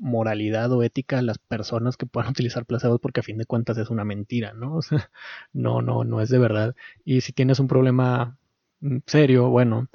moralidad 0.01 0.73
o 0.73 0.83
ética 0.83 1.17
de 1.17 1.23
las 1.23 1.37
personas 1.37 1.99
que 1.99 2.07
puedan 2.07 2.31
utilizar 2.31 2.65
placebos 2.65 2.99
porque 2.99 3.21
a 3.21 3.23
fin 3.23 3.37
de 3.37 3.45
cuentas 3.45 3.77
es 3.77 3.91
una 3.91 4.07
mentira, 4.07 4.55
¿no? 4.55 4.75
O 4.81 4.83
sea, 4.83 5.11
no, 5.53 5.83
no, 5.83 6.05
no 6.05 6.23
es 6.23 6.31
de 6.31 6.39
verdad. 6.39 6.75
Y 7.05 7.21
si 7.21 7.35
tienes 7.35 7.61
un 7.61 7.69
problema 7.69 8.39
mm, 8.81 8.99
serio, 9.07 9.51
bueno, 9.51 9.89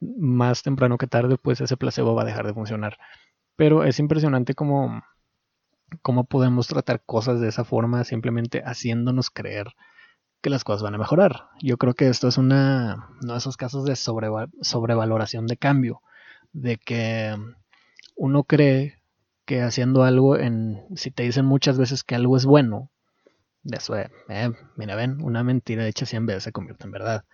más 0.00 0.62
temprano 0.62 0.98
que 0.98 1.08
tarde, 1.08 1.36
pues 1.36 1.60
ese 1.60 1.76
placebo 1.76 2.14
va 2.14 2.22
a 2.22 2.26
dejar 2.26 2.46
de 2.46 2.54
funcionar. 2.54 2.96
Pero 3.56 3.82
es 3.82 3.98
impresionante 3.98 4.54
como 4.54 5.02
cómo 6.02 6.24
podemos 6.24 6.66
tratar 6.66 7.02
cosas 7.04 7.40
de 7.40 7.48
esa 7.48 7.64
forma 7.64 8.04
simplemente 8.04 8.62
haciéndonos 8.64 9.30
creer 9.30 9.68
que 10.40 10.50
las 10.50 10.64
cosas 10.64 10.82
van 10.82 10.94
a 10.94 10.98
mejorar. 10.98 11.48
Yo 11.60 11.76
creo 11.76 11.94
que 11.94 12.08
esto 12.08 12.28
es 12.28 12.38
una, 12.38 13.08
uno 13.22 13.32
de 13.32 13.38
esos 13.38 13.56
casos 13.56 13.84
de 13.84 13.96
sobrevaloración 13.96 15.46
de 15.46 15.56
cambio, 15.56 16.02
de 16.52 16.76
que 16.76 17.36
uno 18.16 18.44
cree 18.44 19.02
que 19.44 19.62
haciendo 19.62 20.04
algo, 20.04 20.36
en, 20.36 20.84
si 20.94 21.10
te 21.10 21.22
dicen 21.22 21.46
muchas 21.46 21.78
veces 21.78 22.04
que 22.04 22.14
algo 22.14 22.36
es 22.36 22.44
bueno, 22.44 22.90
de 23.62 23.76
eso, 23.78 23.96
eh, 23.96 24.10
mira, 24.76 24.94
ven, 24.94 25.20
una 25.22 25.42
mentira 25.42 25.86
hecha 25.86 26.06
100 26.06 26.26
veces 26.26 26.44
se 26.44 26.52
convierte 26.52 26.84
en 26.84 26.92
verdad. 26.92 27.24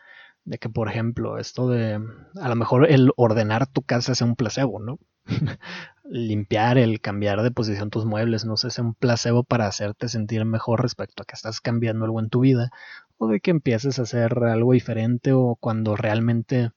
De 0.45 0.59
que, 0.59 0.69
por 0.69 0.89
ejemplo, 0.89 1.39
esto 1.39 1.69
de, 1.69 2.01
a 2.41 2.49
lo 2.49 2.57
mejor 2.57 2.91
el 2.91 3.13
ordenar 3.17 3.67
tu 3.67 3.83
casa 3.83 4.15
sea 4.15 4.27
un 4.27 4.37
placebo, 4.37 4.81
¿no? 4.81 4.99
limpiar, 6.05 6.79
el 6.79 7.01
cambiar 7.01 7.43
de 7.43 7.51
posición 7.51 7.91
tus 7.91 8.05
muebles, 8.05 8.45
no 8.45 8.57
sé, 8.57 8.69
es 8.69 8.79
un 8.79 8.95
placebo 8.95 9.43
para 9.43 9.67
hacerte 9.67 10.09
sentir 10.09 10.45
mejor 10.45 10.83
respecto 10.83 11.23
a 11.23 11.27
que 11.27 11.35
estás 11.35 11.61
cambiando 11.61 12.05
algo 12.05 12.21
en 12.21 12.29
tu 12.29 12.41
vida 12.41 12.71
o 13.19 13.29
de 13.29 13.41
que 13.41 13.51
empieces 13.51 13.99
a 13.99 14.03
hacer 14.03 14.39
algo 14.45 14.73
diferente 14.73 15.33
o 15.33 15.57
cuando 15.59 15.97
realmente 15.97 16.73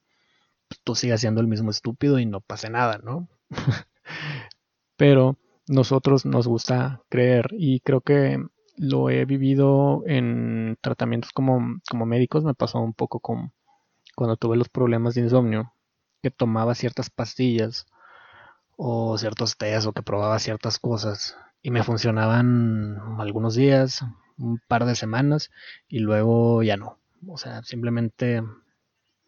pues, 0.67 0.79
tú 0.83 0.95
sigas 0.95 1.21
siendo 1.21 1.41
el 1.41 1.47
mismo 1.47 1.71
estúpido 1.71 2.19
y 2.19 2.25
no 2.25 2.41
pase 2.41 2.69
nada, 2.69 2.99
¿no? 3.03 3.27
Pero 4.97 5.37
nosotros 5.67 6.25
nos 6.25 6.47
gusta 6.47 7.01
creer 7.09 7.49
y 7.51 7.81
creo 7.81 8.01
que 8.01 8.41
lo 8.77 9.09
he 9.09 9.25
vivido 9.25 10.03
en 10.05 10.77
tratamientos 10.81 11.31
como, 11.31 11.79
como 11.89 12.05
médicos, 12.05 12.43
me 12.43 12.53
pasó 12.53 12.79
un 12.79 12.93
poco 12.93 13.19
con 13.19 13.51
cuando 14.15 14.37
tuve 14.37 14.57
los 14.57 14.69
problemas 14.69 15.13
de 15.13 15.21
insomnio, 15.21 15.73
que 16.23 16.31
tomaba 16.31 16.73
ciertas 16.73 17.09
pastillas 17.09 17.85
o 18.77 19.17
ciertos 19.17 19.57
test 19.57 19.87
o 19.87 19.93
que 19.93 20.03
probaba 20.03 20.39
ciertas 20.39 20.79
cosas 20.79 21.35
y 21.61 21.71
me 21.71 21.83
funcionaban 21.83 22.97
algunos 23.17 23.55
días, 23.55 24.05
un 24.37 24.61
par 24.67 24.85
de 24.85 24.95
semanas 24.95 25.51
y 25.87 25.99
luego 25.99 26.63
ya 26.63 26.77
no. 26.77 26.99
O 27.27 27.37
sea, 27.37 27.63
simplemente 27.63 28.43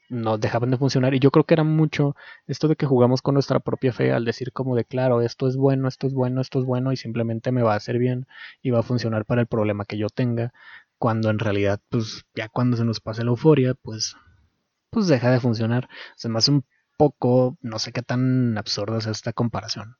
no 0.10 0.38
dejaban 0.38 0.72
de 0.72 0.78
funcionar 0.78 1.14
y 1.14 1.20
yo 1.20 1.32
creo 1.32 1.43
que 1.43 1.54
era 1.54 1.64
mucho 1.64 2.16
esto 2.47 2.68
de 2.68 2.76
que 2.76 2.86
jugamos 2.86 3.22
con 3.22 3.34
nuestra 3.34 3.60
propia 3.60 3.91
fe 3.93 4.12
al 4.12 4.26
decir 4.26 4.52
como 4.54 4.76
de 4.76 4.86
claro, 4.86 5.22
esto 5.22 5.47
es 5.47 5.56
bueno, 5.56 5.88
esto 5.88 6.08
es 6.08 6.14
bueno, 6.14 6.41
esto 6.41 6.60
es 6.60 6.66
bueno 6.66 6.91
y 6.91 6.97
simplemente 6.97 7.52
me 7.52 7.62
va 7.62 7.74
a 7.74 7.78
hacer 7.78 7.97
bien 7.97 8.28
y 8.62 8.72
va 8.72 8.80
a 8.80 8.84
funcionar 8.84 9.26
para 9.26 9.41
el 9.41 9.47
problema 9.47 9.86
que 9.86 9.97
yo 9.97 10.10
tenga, 10.10 10.54
cuando 10.97 11.30
en 11.30 11.39
realidad 11.39 11.80
pues 11.89 12.26
ya 12.36 12.50
cuando 12.50 12.78
se 12.78 12.86
nos 12.86 13.00
pase 13.00 13.24
la 13.24 13.30
euforia 13.32 13.74
pues 13.76 14.16
pues 14.89 15.08
deja 15.08 15.32
de 15.32 15.39
funcionar. 15.39 15.88
Se 16.16 16.30
me 16.30 16.39
un 16.47 16.66
poco, 17.00 17.58
no 17.62 17.80
sé 17.80 17.93
qué 17.93 18.04
tan 18.04 18.58
absurda 18.58 18.97
es 19.00 19.08
esta 19.08 19.34
comparación, 19.34 19.95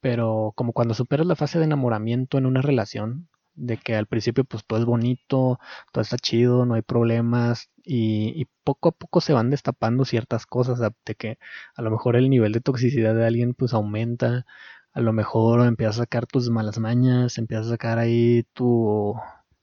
pero 0.00 0.52
como 0.56 0.72
cuando 0.72 0.94
superas 0.94 1.26
la 1.26 1.36
fase 1.36 1.58
de 1.58 1.66
enamoramiento 1.66 2.38
en 2.38 2.46
una 2.46 2.62
relación, 2.62 3.28
de 3.58 3.76
que 3.78 3.96
al 3.96 4.06
principio 4.06 4.44
pues 4.44 4.64
todo 4.66 4.78
es 4.78 4.84
bonito, 4.86 5.58
todo 5.92 6.02
está 6.02 6.16
chido, 6.16 6.64
no 6.66 6.74
hay 6.74 6.82
problemas 6.82 7.70
y, 7.84 8.46
poco 8.64 8.90
a 8.90 8.92
poco 8.92 9.20
se 9.20 9.32
van 9.32 9.50
destapando 9.50 10.04
ciertas 10.04 10.46
cosas, 10.46 10.78
de 10.80 11.14
que 11.16 11.38
a 11.74 11.82
lo 11.82 11.90
mejor 11.90 12.16
el 12.16 12.30
nivel 12.30 12.52
de 12.52 12.60
toxicidad 12.60 13.14
de 13.14 13.26
alguien 13.26 13.54
pues 13.54 13.74
aumenta, 13.74 14.46
a 14.92 15.00
lo 15.00 15.12
mejor 15.12 15.66
empiezas 15.66 15.96
a 15.96 16.02
sacar 16.02 16.26
tus 16.26 16.50
malas 16.50 16.78
mañas, 16.78 17.38
empiezas 17.38 17.66
a 17.68 17.70
sacar 17.70 17.98
ahí 17.98 18.44
tu, 18.54 19.14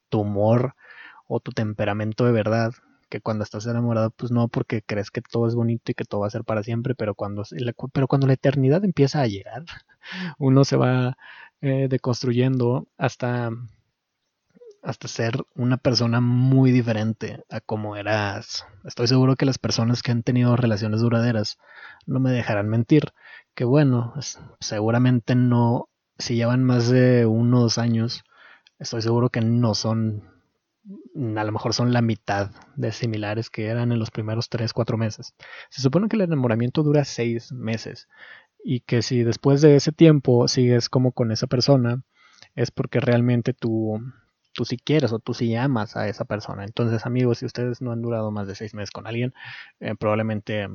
tu 0.09 0.21
humor 0.21 0.76
o 1.28 1.39
tu 1.39 1.51
temperamento 1.51 2.26
de 2.26 2.32
verdad, 2.34 2.73
que 3.16 3.22
cuando 3.22 3.45
estás 3.45 3.66
enamorado 3.66 4.11
pues 4.11 4.32
no 4.32 4.49
porque 4.49 4.82
crees 4.82 5.09
que 5.09 5.22
todo 5.22 5.47
es 5.47 5.55
bonito 5.55 5.91
y 5.91 5.95
que 5.95 6.03
todo 6.03 6.22
va 6.22 6.28
a 6.28 6.30
ser 6.32 6.43
para 6.43 6.63
siempre, 6.63 6.95
pero 6.95 7.16
cuando, 7.16 7.43
pero 7.93 8.07
cuando 8.09 8.28
la 8.28 8.34
eternidad 8.34 8.84
empieza 8.84 9.22
a 9.22 9.28
llegar, 9.28 9.63
uno 10.38 10.66
se 10.66 10.76
va 10.76 11.18
eh, 11.61 11.88
deconstruyendo 11.89 12.88
hasta 12.97 13.51
hasta 14.84 15.07
ser 15.07 15.45
una 15.55 15.78
persona 15.78 16.20
muy 16.22 16.72
diferente 16.72 17.43
a 17.49 17.59
como 17.61 17.95
eras. 17.95 18.66
Estoy 18.84 19.07
seguro 19.07 19.36
que 19.36 19.45
las 19.45 19.57
personas 19.57 20.03
que 20.03 20.11
han 20.11 20.22
tenido 20.22 20.55
relaciones 20.57 21.01
duraderas 21.01 21.57
no 22.05 22.20
me 22.20 22.32
dejarán 22.32 22.70
mentir. 22.70 23.13
Que 23.55 23.63
bueno, 23.63 24.13
seguramente 24.59 25.34
no, 25.36 25.89
si 26.20 26.36
llevan 26.36 26.63
más 26.63 26.89
de 26.89 27.26
unos 27.26 27.80
años, 27.80 28.24
estoy 28.78 29.01
seguro 29.01 29.30
que 29.30 29.41
no 29.41 29.74
son, 29.74 30.34
a 31.38 31.43
lo 31.43 31.51
mejor 31.51 31.73
son 31.73 31.93
la 31.93 32.01
mitad 32.01 32.51
de 32.75 32.91
similares 32.91 33.49
que 33.49 33.67
eran 33.67 33.91
en 33.91 33.99
los 33.99 34.11
primeros 34.11 34.49
3, 34.49 34.73
4 34.73 34.97
meses. 34.97 35.33
Se 35.69 35.81
supone 35.81 36.07
que 36.07 36.15
el 36.15 36.23
enamoramiento 36.23 36.83
dura 36.83 37.05
6 37.05 37.51
meses 37.53 38.07
y 38.63 38.81
que 38.81 39.01
si 39.01 39.23
después 39.23 39.61
de 39.61 39.75
ese 39.75 39.91
tiempo 39.91 40.47
sigues 40.47 40.89
como 40.89 41.11
con 41.11 41.31
esa 41.31 41.47
persona, 41.47 42.03
es 42.55 42.71
porque 42.71 42.99
realmente 42.99 43.53
tu 43.53 43.99
tú 44.55 44.65
sí 44.65 44.77
quieres 44.77 45.11
o 45.11 45.19
tú 45.19 45.33
sí 45.33 45.55
amas 45.55 45.95
a 45.97 46.07
esa 46.07 46.25
persona. 46.25 46.63
Entonces, 46.63 47.05
amigos, 47.05 47.39
si 47.39 47.45
ustedes 47.45 47.81
no 47.81 47.91
han 47.91 48.01
durado 48.01 48.31
más 48.31 48.47
de 48.47 48.55
seis 48.55 48.73
meses 48.73 48.89
con 48.91 49.05
alguien, 49.05 49.33
eh, 49.81 49.95
probablemente 49.99 50.67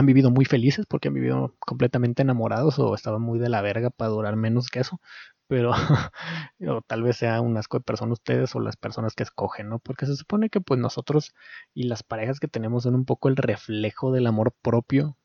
han 0.00 0.06
vivido 0.06 0.30
muy 0.30 0.44
felices 0.44 0.86
porque 0.88 1.08
han 1.08 1.14
vivido 1.14 1.54
completamente 1.60 2.22
enamorados 2.22 2.78
o 2.78 2.94
estaban 2.94 3.22
muy 3.22 3.38
de 3.38 3.48
la 3.48 3.62
verga 3.62 3.90
para 3.90 4.10
durar 4.10 4.36
menos 4.36 4.68
que 4.68 4.80
eso. 4.80 5.00
Pero 5.46 5.72
tal 6.86 7.02
vez 7.02 7.16
sea 7.16 7.40
un 7.40 7.56
asco 7.56 7.78
de 7.78 7.84
persona 7.84 8.12
ustedes 8.12 8.54
o 8.54 8.60
las 8.60 8.76
personas 8.76 9.14
que 9.14 9.22
escogen, 9.24 9.68
¿no? 9.68 9.78
Porque 9.80 10.06
se 10.06 10.16
supone 10.16 10.50
que 10.50 10.60
pues 10.60 10.80
nosotros 10.80 11.34
y 11.74 11.84
las 11.84 12.02
parejas 12.02 12.40
que 12.40 12.48
tenemos 12.48 12.84
son 12.84 12.94
un 12.94 13.04
poco 13.04 13.28
el 13.28 13.36
reflejo 13.36 14.12
del 14.12 14.26
amor 14.26 14.52
propio 14.62 15.16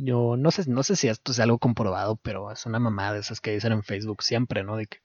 yo 0.00 0.36
no 0.36 0.50
sé, 0.50 0.68
no 0.70 0.82
sé 0.82 0.96
si 0.96 1.08
esto 1.08 1.32
es 1.32 1.40
algo 1.40 1.58
comprobado, 1.58 2.16
pero 2.16 2.52
es 2.52 2.66
una 2.66 2.78
mamada 2.78 3.14
de 3.14 3.20
esas 3.20 3.40
que 3.40 3.52
dicen 3.52 3.72
en 3.72 3.82
Facebook 3.82 4.22
siempre, 4.22 4.62
¿no? 4.62 4.76
De 4.76 4.86
que, 4.86 4.98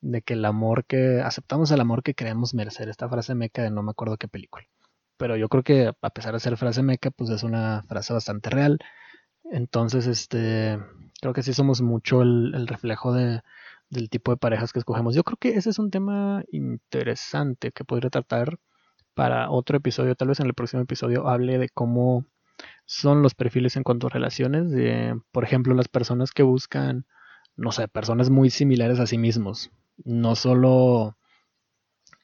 de 0.00 0.22
que 0.22 0.34
el 0.34 0.44
amor 0.44 0.84
que, 0.84 1.20
aceptamos 1.20 1.70
el 1.72 1.80
amor 1.80 2.02
que 2.02 2.14
queremos 2.14 2.54
merecer. 2.54 2.88
Esta 2.88 3.08
frase 3.08 3.34
meca 3.34 3.62
de 3.62 3.70
no 3.70 3.82
me 3.82 3.90
acuerdo 3.90 4.16
qué 4.18 4.28
película. 4.28 4.66
Pero 5.16 5.36
yo 5.36 5.48
creo 5.48 5.62
que 5.62 5.92
a 6.00 6.10
pesar 6.10 6.34
de 6.34 6.40
ser 6.40 6.56
frase 6.56 6.82
meca, 6.82 7.10
pues 7.10 7.30
es 7.30 7.42
una 7.42 7.82
frase 7.88 8.12
bastante 8.12 8.50
real. 8.50 8.78
Entonces, 9.44 10.06
este, 10.06 10.78
creo 11.20 11.32
que 11.34 11.42
sí 11.42 11.52
somos 11.52 11.82
mucho 11.82 12.22
el, 12.22 12.52
el 12.54 12.66
reflejo 12.66 13.12
de, 13.12 13.42
del 13.90 14.10
tipo 14.10 14.32
de 14.32 14.36
parejas 14.38 14.72
que 14.72 14.78
escogemos. 14.78 15.14
Yo 15.14 15.24
creo 15.24 15.36
que 15.38 15.50
ese 15.50 15.70
es 15.70 15.78
un 15.78 15.90
tema 15.90 16.44
interesante 16.50 17.72
que 17.72 17.84
podría 17.84 18.10
tratar 18.10 18.58
para 19.14 19.50
otro 19.50 19.78
episodio. 19.78 20.14
Tal 20.14 20.28
vez 20.28 20.40
en 20.40 20.46
el 20.46 20.54
próximo 20.54 20.82
episodio 20.82 21.28
hable 21.28 21.58
de 21.58 21.68
cómo 21.70 22.26
son 22.86 23.22
los 23.22 23.34
perfiles 23.34 23.76
en 23.76 23.82
cuanto 23.82 24.06
a 24.06 24.10
relaciones, 24.10 24.70
de, 24.70 25.18
por 25.32 25.44
ejemplo, 25.44 25.74
las 25.74 25.88
personas 25.88 26.32
que 26.32 26.42
buscan, 26.42 27.06
no 27.56 27.72
sé, 27.72 27.88
personas 27.88 28.30
muy 28.30 28.50
similares 28.50 29.00
a 29.00 29.06
sí 29.06 29.18
mismos, 29.18 29.70
no 30.04 30.36
solo 30.36 31.16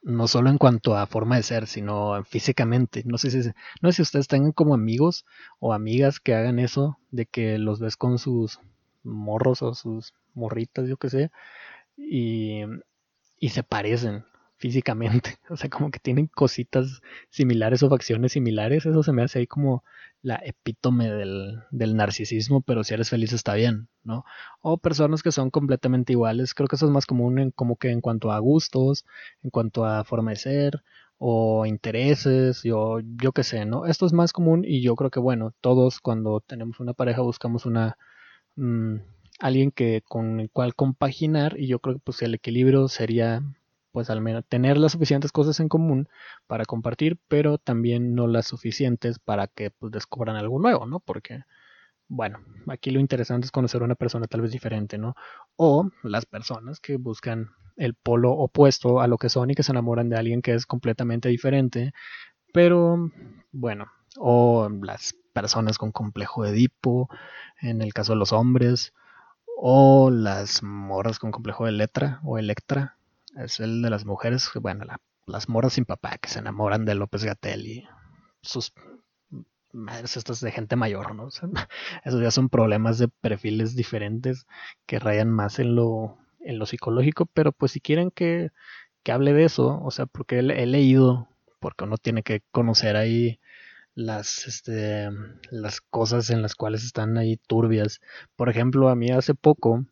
no 0.02 0.28
solo 0.28 0.50
en 0.50 0.58
cuanto 0.58 0.96
a 0.96 1.06
forma 1.06 1.36
de 1.36 1.42
ser, 1.42 1.66
sino 1.66 2.22
físicamente. 2.24 3.02
No 3.06 3.18
sé 3.18 3.30
si 3.30 3.50
no 3.80 3.90
sé 3.90 3.96
si 3.96 4.02
ustedes 4.02 4.28
tengan 4.28 4.52
como 4.52 4.74
amigos 4.74 5.24
o 5.60 5.72
amigas 5.72 6.20
que 6.20 6.34
hagan 6.34 6.58
eso 6.58 6.98
de 7.10 7.26
que 7.26 7.58
los 7.58 7.80
ves 7.80 7.96
con 7.96 8.18
sus 8.18 8.60
morros 9.04 9.62
o 9.62 9.74
sus 9.74 10.14
morritas, 10.34 10.88
yo 10.88 10.96
qué 10.96 11.10
sé, 11.10 11.30
y, 11.96 12.62
y 13.38 13.50
se 13.50 13.62
parecen 13.62 14.24
físicamente. 14.62 15.36
O 15.50 15.56
sea, 15.56 15.68
como 15.68 15.90
que 15.90 15.98
tienen 15.98 16.28
cositas 16.28 17.02
similares 17.30 17.82
o 17.82 17.90
facciones 17.90 18.32
similares. 18.32 18.86
Eso 18.86 19.02
se 19.02 19.12
me 19.12 19.22
hace 19.22 19.40
ahí 19.40 19.46
como 19.46 19.82
la 20.22 20.36
epítome 20.36 21.10
del, 21.10 21.58
del, 21.72 21.96
narcisismo, 21.96 22.62
pero 22.62 22.84
si 22.84 22.94
eres 22.94 23.10
feliz 23.10 23.32
está 23.32 23.54
bien, 23.54 23.88
¿no? 24.04 24.24
O 24.62 24.78
personas 24.78 25.22
que 25.22 25.32
son 25.32 25.50
completamente 25.50 26.12
iguales. 26.12 26.54
Creo 26.54 26.68
que 26.68 26.76
eso 26.76 26.86
es 26.86 26.92
más 26.92 27.06
común 27.06 27.38
en, 27.40 27.50
como 27.50 27.76
que 27.76 27.90
en 27.90 28.00
cuanto 28.00 28.30
a 28.30 28.38
gustos, 28.38 29.04
en 29.42 29.50
cuanto 29.50 29.84
a 29.84 30.04
forma 30.04 30.30
de 30.30 30.36
ser 30.36 30.82
o 31.18 31.66
intereses, 31.66 32.62
yo, 32.62 33.00
yo 33.00 33.32
qué 33.32 33.42
sé, 33.42 33.64
¿no? 33.66 33.86
Esto 33.86 34.06
es 34.06 34.12
más 34.12 34.32
común 34.32 34.64
y 34.66 34.80
yo 34.82 34.94
creo 34.96 35.10
que, 35.10 35.20
bueno, 35.20 35.52
todos 35.60 36.00
cuando 36.00 36.40
tenemos 36.40 36.80
una 36.80 36.94
pareja 36.94 37.22
buscamos 37.22 37.66
una... 37.66 37.98
Mm, 38.56 38.98
alguien 39.40 39.72
que 39.72 40.02
con 40.08 40.40
el 40.40 40.50
cual 40.50 40.74
compaginar 40.74 41.58
y 41.58 41.66
yo 41.66 41.80
creo 41.80 41.96
que 41.96 42.02
pues 42.04 42.22
el 42.22 42.34
equilibrio 42.34 42.88
sería 42.88 43.42
pues 43.92 44.10
al 44.10 44.20
menos 44.20 44.44
tener 44.48 44.78
las 44.78 44.92
suficientes 44.92 45.32
cosas 45.32 45.60
en 45.60 45.68
común 45.68 46.08
para 46.46 46.64
compartir, 46.64 47.18
pero 47.28 47.58
también 47.58 48.14
no 48.14 48.26
las 48.26 48.46
suficientes 48.46 49.18
para 49.18 49.46
que 49.46 49.70
pues, 49.70 49.92
descubran 49.92 50.36
algo 50.36 50.58
nuevo, 50.58 50.86
¿no? 50.86 51.00
Porque, 51.00 51.44
bueno, 52.08 52.40
aquí 52.68 52.90
lo 52.90 53.00
interesante 53.00 53.44
es 53.46 53.52
conocer 53.52 53.82
a 53.82 53.84
una 53.84 53.94
persona 53.94 54.26
tal 54.26 54.40
vez 54.40 54.50
diferente, 54.52 54.98
¿no? 54.98 55.14
O 55.56 55.90
las 56.02 56.26
personas 56.26 56.80
que 56.80 56.96
buscan 56.96 57.50
el 57.76 57.94
polo 57.94 58.32
opuesto 58.32 59.00
a 59.00 59.06
lo 59.06 59.18
que 59.18 59.28
son 59.28 59.50
y 59.50 59.54
que 59.54 59.62
se 59.62 59.72
enamoran 59.72 60.08
de 60.08 60.16
alguien 60.16 60.42
que 60.42 60.54
es 60.54 60.66
completamente 60.66 61.28
diferente, 61.28 61.92
pero 62.52 63.10
bueno, 63.52 63.86
o 64.18 64.68
las 64.68 65.14
personas 65.32 65.78
con 65.78 65.92
complejo 65.92 66.44
de 66.44 66.50
Edipo, 66.50 67.08
en 67.60 67.82
el 67.82 67.92
caso 67.94 68.12
de 68.12 68.18
los 68.18 68.32
hombres, 68.32 68.92
o 69.56 70.10
las 70.10 70.62
morras 70.62 71.18
con 71.18 71.30
complejo 71.30 71.66
de 71.66 71.72
letra 71.72 72.20
o 72.24 72.38
electra, 72.38 72.98
es 73.36 73.60
el 73.60 73.82
de 73.82 73.90
las 73.90 74.04
mujeres, 74.04 74.50
bueno, 74.60 74.84
las 75.26 75.48
moras 75.48 75.74
sin 75.74 75.84
papá 75.84 76.18
que 76.18 76.28
se 76.28 76.40
enamoran 76.40 76.84
de 76.84 76.94
López 76.94 77.24
Gatel 77.24 77.66
y 77.66 77.88
sus 78.42 78.72
madres 79.72 80.16
estas 80.16 80.40
de 80.40 80.52
gente 80.52 80.76
mayor, 80.76 81.14
¿no? 81.14 81.28
esos 82.04 82.22
ya 82.22 82.30
son 82.30 82.48
problemas 82.48 82.98
de 82.98 83.08
perfiles 83.08 83.74
diferentes 83.74 84.46
que 84.86 84.98
rayan 84.98 85.30
más 85.30 85.58
en 85.58 85.74
lo, 85.74 86.18
en 86.40 86.58
lo 86.58 86.66
psicológico, 86.66 87.26
pero 87.26 87.52
pues 87.52 87.72
si 87.72 87.80
quieren 87.80 88.10
que, 88.10 88.50
que 89.02 89.12
hable 89.12 89.32
de 89.32 89.44
eso, 89.44 89.80
o 89.82 89.90
sea, 89.90 90.06
porque 90.06 90.38
he, 90.38 90.66
leído, 90.66 91.28
porque 91.60 91.84
uno 91.84 91.96
tiene 91.96 92.22
que 92.22 92.42
conocer 92.50 92.96
ahí 92.96 93.40
las, 93.94 94.46
este, 94.46 95.10
las 95.50 95.80
cosas 95.80 96.30
en 96.30 96.42
las 96.42 96.54
cuales 96.54 96.84
están 96.84 97.16
ahí 97.18 97.36
turbias. 97.46 98.00
Por 98.36 98.48
ejemplo, 98.48 98.88
a 98.88 98.96
mí 98.96 99.10
hace 99.10 99.34
poco 99.34 99.84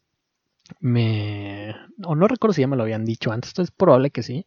me... 0.81 1.75
o 2.05 2.15
no 2.15 2.29
recuerdo 2.29 2.55
si 2.55 2.63
ya 2.63 2.69
me 2.69 2.77
lo 2.77 2.83
habían 2.85 3.05
dicho 3.05 3.33
antes, 3.33 3.59
es 3.59 3.71
probable 3.71 4.11
que 4.11 4.23
sí, 4.23 4.47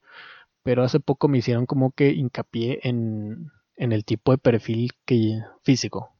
pero 0.63 0.83
hace 0.83 0.99
poco 0.99 1.27
me 1.27 1.39
hicieron 1.39 1.65
como 1.65 1.91
que 1.91 2.11
hincapié 2.11 2.79
en, 2.83 3.51
en 3.75 3.91
el 3.91 4.05
tipo 4.05 4.31
de 4.31 4.37
perfil 4.37 4.91
que, 5.05 5.39
físico 5.63 6.13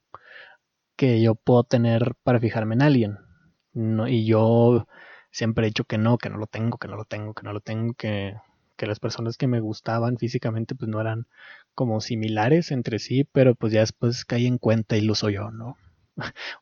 que 0.96 1.22
yo 1.22 1.36
puedo 1.36 1.64
tener 1.64 2.16
para 2.24 2.40
fijarme 2.40 2.76
en 2.76 2.82
alguien. 2.82 3.18
Y 3.74 4.26
yo 4.26 4.88
siempre 5.32 5.66
he 5.66 5.70
dicho 5.70 5.86
que 5.86 5.98
no, 5.98 6.18
que 6.18 6.30
no 6.30 6.38
lo 6.38 6.48
tengo, 6.48 6.78
que 6.78 6.88
no 6.88 6.96
lo 6.96 7.06
tengo, 7.06 7.34
que 7.34 7.44
no 7.44 7.54
lo 7.54 7.60
tengo, 7.60 7.94
que, 7.96 8.36
que 8.78 8.88
las 8.88 9.00
personas 9.00 9.38
que 9.38 9.48
me 9.48 9.60
gustaban 9.60 10.18
físicamente 10.18 10.76
pues 10.76 10.90
no 10.90 11.02
eran 11.02 11.26
como 11.76 12.02
similares 12.02 12.72
entre 12.72 13.00
sí, 13.00 13.24
pero 13.32 13.56
pues 13.56 13.74
ya 13.74 13.80
después 13.80 14.26
caí 14.26 14.46
en 14.46 14.60
cuenta 14.60 14.96
y 14.96 15.02
lo 15.02 15.16
soy 15.16 15.34
yo, 15.34 15.52
¿no? 15.52 15.76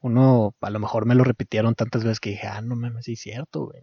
Uno 0.02 0.56
a 0.62 0.70
lo 0.70 0.80
mejor 0.80 1.06
me 1.06 1.16
lo 1.16 1.24
repitieron 1.24 1.76
tantas 1.76 2.04
veces 2.04 2.20
que 2.20 2.32
dije, 2.32 2.48
ah, 2.48 2.62
no 2.62 2.76
mames, 2.76 3.06
sí 3.06 3.14
es 3.14 3.22
cierto, 3.22 3.66
güey. 3.66 3.82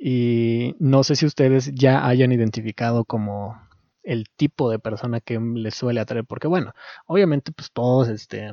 Y 0.00 0.76
no 0.80 1.04
sé 1.04 1.16
si 1.16 1.26
ustedes 1.26 1.72
ya 1.74 2.06
hayan 2.06 2.32
identificado 2.32 3.04
como 3.04 3.56
el 4.02 4.26
tipo 4.36 4.70
de 4.70 4.78
persona 4.78 5.20
que 5.20 5.40
les 5.40 5.74
suele 5.74 6.00
atraer, 6.00 6.24
porque 6.26 6.48
bueno, 6.48 6.74
obviamente 7.06 7.52
pues 7.52 7.72
todos 7.72 8.08
este 8.08 8.52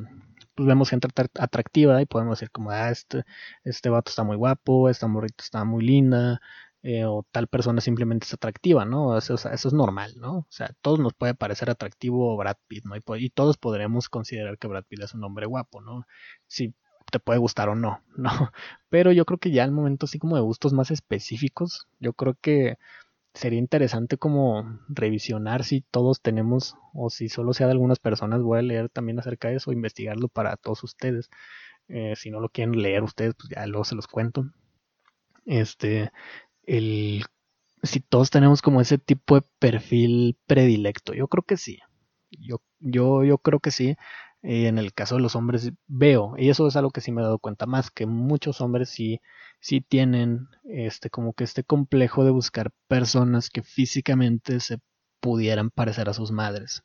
pues 0.56 0.68
vemos 0.68 0.90
gente 0.90 1.08
atractiva 1.40 2.02
y 2.02 2.06
podemos 2.06 2.38
decir 2.40 2.52
como, 2.52 2.72
ah, 2.72 2.90
este, 2.92 3.24
este 3.64 3.90
vato 3.90 4.10
está 4.10 4.24
muy 4.24 4.38
guapo, 4.38 4.90
esta 4.90 5.08
morrita 5.08 5.44
está 5.44 5.64
muy 5.66 5.84
linda, 5.86 6.42
eh, 6.84 7.06
o 7.06 7.26
tal 7.32 7.48
persona 7.48 7.80
simplemente 7.80 8.26
es 8.26 8.34
atractiva, 8.34 8.86
¿no? 8.86 9.18
Eso, 9.18 9.36
es 9.36 9.74
normal, 9.74 10.14
¿no? 10.18 10.40
O 10.40 10.48
sea, 10.50 10.72
todos 10.82 11.00
nos 11.00 11.14
puede 11.14 11.36
parecer 11.36 11.70
atractivo 11.70 12.36
Brad 12.38 12.58
Pitt, 12.68 12.86
¿no? 12.86 12.96
Y, 13.18 13.30
todos 13.30 13.58
podremos 13.58 14.10
considerar 14.10 14.58
que 14.58 14.68
Brad 14.68 14.86
Pitt 14.86 15.04
es 15.04 15.14
un 15.14 15.24
hombre 15.24 15.46
guapo, 15.46 15.82
¿no? 15.82 16.06
Si 16.48 16.74
te 17.12 17.20
puede 17.20 17.40
gustar 17.40 17.70
o 17.70 17.76
no, 17.76 18.02
¿no? 18.18 18.52
Pero 18.90 19.12
yo 19.12 19.26
creo 19.26 19.38
que 19.38 19.52
ya 19.52 19.64
el 19.64 19.72
momento 19.72 20.06
así 20.06 20.18
como 20.18 20.36
de 20.36 20.42
gustos 20.42 20.74
más 20.74 20.90
específicos, 20.92 21.88
yo 22.00 22.14
creo 22.14 22.36
que 22.42 22.78
sería 23.34 23.60
interesante 23.60 24.18
como 24.18 24.80
revisionar 24.90 25.64
si 25.64 25.82
todos 25.82 26.22
tenemos 26.22 26.76
o 26.94 27.10
si 27.10 27.30
solo 27.30 27.54
sea 27.54 27.68
de 27.68 27.74
algunas 27.74 28.00
personas. 28.00 28.42
Voy 28.42 28.60
a 28.60 28.64
leer 28.64 28.90
también 28.90 29.20
acerca 29.20 29.50
de 29.50 29.58
eso, 29.58 29.72
investigarlo 29.72 30.28
para 30.30 30.58
todos 30.58 30.84
ustedes. 30.84 31.30
Eh, 31.88 32.16
si 32.16 32.32
no 32.32 32.40
lo 32.40 32.50
quieren 32.50 32.82
leer 32.82 33.04
ustedes, 33.04 33.36
pues 33.36 33.50
ya 33.50 33.66
luego 33.68 33.86
se 33.86 33.96
los 33.96 34.08
cuento. 34.08 34.46
Este, 35.46 36.12
el, 36.64 37.24
si 37.84 38.00
todos 38.00 38.30
tenemos 38.30 38.62
como 38.62 38.82
ese 38.82 38.98
tipo 38.98 39.36
de 39.36 39.44
perfil 39.60 40.38
predilecto, 40.48 41.14
yo 41.14 41.28
creo 41.28 41.44
que 41.44 41.58
sí. 41.58 41.80
Yo, 42.32 42.62
yo, 42.80 43.24
yo 43.24 43.38
creo 43.40 43.60
que 43.60 43.72
sí. 43.72 43.96
en 44.44 44.78
el 44.78 44.94
caso 44.94 45.16
de 45.16 45.22
los 45.22 45.36
hombres 45.36 45.72
veo, 45.88 46.34
y 46.38 46.50
eso 46.50 46.68
es 46.68 46.76
algo 46.76 46.92
que 46.92 47.02
sí 47.02 47.12
me 47.12 47.22
he 47.22 47.24
dado 47.26 47.40
cuenta 47.40 47.66
más, 47.66 47.92
que 47.92 48.06
muchos 48.06 48.62
hombres 48.62 48.90
sí, 48.90 49.22
sí 49.60 49.82
tienen 49.82 50.48
este, 50.66 51.10
como 51.10 51.34
que 51.34 51.44
este 51.44 51.64
complejo 51.64 52.26
de 52.26 52.32
buscar 52.32 52.72
personas 52.88 53.50
que 53.50 53.64
físicamente 53.64 54.60
se 54.60 54.80
pudieran 55.20 55.70
parecer 55.72 56.10
a 56.10 56.14
sus 56.14 56.32
madres. 56.32 56.84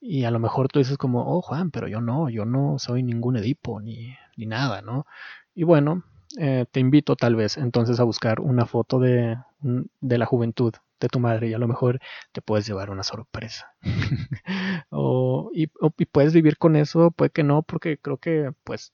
Y 0.00 0.24
a 0.24 0.30
lo 0.30 0.38
mejor 0.38 0.68
tú 0.68 0.78
dices 0.80 0.98
como, 0.98 1.24
oh 1.26 1.42
Juan, 1.42 1.70
pero 1.70 1.88
yo 1.88 2.00
no, 2.00 2.28
yo 2.28 2.44
no 2.44 2.78
soy 2.78 3.02
ningún 3.02 3.36
Edipo 3.36 3.80
ni, 3.80 4.14
ni 4.36 4.46
nada, 4.46 4.82
¿no? 4.82 5.06
Y 5.54 5.64
bueno, 5.64 6.04
eh, 6.38 6.66
te 6.70 6.80
invito 6.80 7.16
tal 7.16 7.36
vez 7.36 7.56
entonces 7.56 8.00
a 8.00 8.04
buscar 8.04 8.40
una 8.40 8.66
foto 8.66 8.98
de, 8.98 9.36
de 9.60 10.18
la 10.18 10.26
juventud 10.26 10.74
de 11.00 11.08
tu 11.08 11.20
madre 11.20 11.48
y 11.48 11.54
a 11.54 11.58
lo 11.58 11.68
mejor 11.68 12.00
te 12.32 12.42
puedes 12.42 12.66
llevar 12.66 12.90
una 12.90 13.02
sorpresa. 13.02 13.74
o, 14.90 15.50
y, 15.54 15.64
y, 15.98 16.04
puedes 16.06 16.32
vivir 16.32 16.56
con 16.56 16.76
eso, 16.76 17.10
puede 17.10 17.30
que 17.30 17.42
no, 17.42 17.62
porque 17.62 17.98
creo 17.98 18.18
que 18.18 18.52
pues 18.64 18.92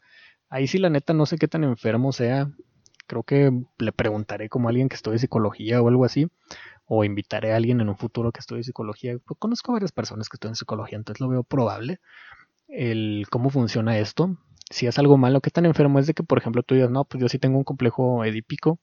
ahí 0.48 0.66
sí 0.66 0.78
la 0.78 0.90
neta 0.90 1.14
no 1.14 1.26
sé 1.26 1.38
qué 1.38 1.48
tan 1.48 1.64
enfermo 1.64 2.12
sea. 2.12 2.50
Creo 3.06 3.22
que 3.24 3.50
le 3.78 3.92
preguntaré 3.92 4.48
como 4.48 4.68
a 4.68 4.70
alguien 4.70 4.88
que 4.88 4.94
estudie 4.94 5.18
psicología 5.18 5.82
o 5.82 5.88
algo 5.88 6.04
así 6.04 6.28
o 6.92 7.04
invitaré 7.04 7.52
a 7.52 7.56
alguien 7.56 7.80
en 7.80 7.88
un 7.88 7.96
futuro 7.96 8.32
que 8.32 8.40
estudie 8.40 8.64
psicología. 8.64 9.16
Conozco 9.38 9.70
a 9.70 9.74
varias 9.74 9.92
personas 9.92 10.28
que 10.28 10.34
estudian 10.34 10.56
psicología, 10.56 10.98
entonces 10.98 11.20
lo 11.20 11.28
veo 11.28 11.44
probable. 11.44 12.00
El 12.66 13.26
cómo 13.30 13.50
funciona 13.50 13.96
esto. 13.98 14.36
Si 14.70 14.86
es 14.86 14.98
algo 14.98 15.18
malo, 15.18 15.40
qué 15.40 15.50
tan 15.50 15.66
enfermo 15.66 15.98
es 15.98 16.06
de 16.06 16.14
que, 16.14 16.22
por 16.22 16.38
ejemplo, 16.38 16.62
tú 16.62 16.74
digas, 16.74 16.90
no, 16.90 17.04
pues 17.04 17.20
yo 17.20 17.28
sí 17.28 17.38
tengo 17.38 17.58
un 17.58 17.64
complejo 17.64 18.24
edípico, 18.24 18.78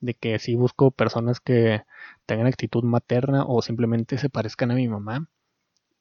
de 0.00 0.14
que 0.14 0.38
sí 0.38 0.54
busco 0.54 0.90
personas 0.90 1.40
que 1.40 1.82
tengan 2.26 2.46
actitud 2.46 2.84
materna 2.84 3.44
o 3.46 3.62
simplemente 3.62 4.18
se 4.18 4.30
parezcan 4.30 4.70
a 4.70 4.74
mi 4.74 4.88
mamá. 4.88 5.28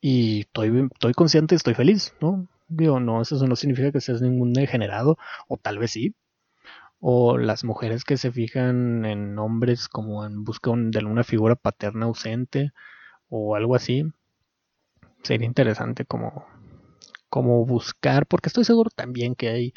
Y 0.02 0.42
estoy, 0.42 0.90
estoy 0.94 1.14
consciente, 1.14 1.56
estoy 1.56 1.74
feliz, 1.74 2.14
¿no? 2.22 2.48
Digo, 2.68 3.00
no, 3.00 3.22
eso 3.22 3.46
no 3.48 3.56
significa 3.56 3.92
que 3.92 4.02
seas 4.02 4.22
ningún 4.22 4.54
degenerado, 4.54 5.18
o 5.48 5.58
tal 5.58 5.80
vez 5.80 5.92
sí, 5.92 6.16
o 7.00 7.38
las 7.38 7.64
mujeres 7.64 8.04
que 8.04 8.18
se 8.18 8.32
fijan 8.32 9.06
en 9.06 9.40
hombres 9.40 9.88
como 9.88 10.26
en 10.26 10.44
busca 10.44 10.72
de 10.76 11.06
una 11.06 11.24
figura 11.24 11.56
paterna 11.56 12.06
ausente 12.06 12.72
o 13.30 13.56
algo 13.56 13.76
así. 13.76 14.06
Sería 15.24 15.48
interesante 15.48 16.06
como, 16.06 16.46
como 17.30 17.66
buscar, 17.66 18.26
porque 18.28 18.50
estoy 18.50 18.66
seguro 18.66 18.90
también 18.90 19.36
que 19.36 19.50
hay 19.50 19.74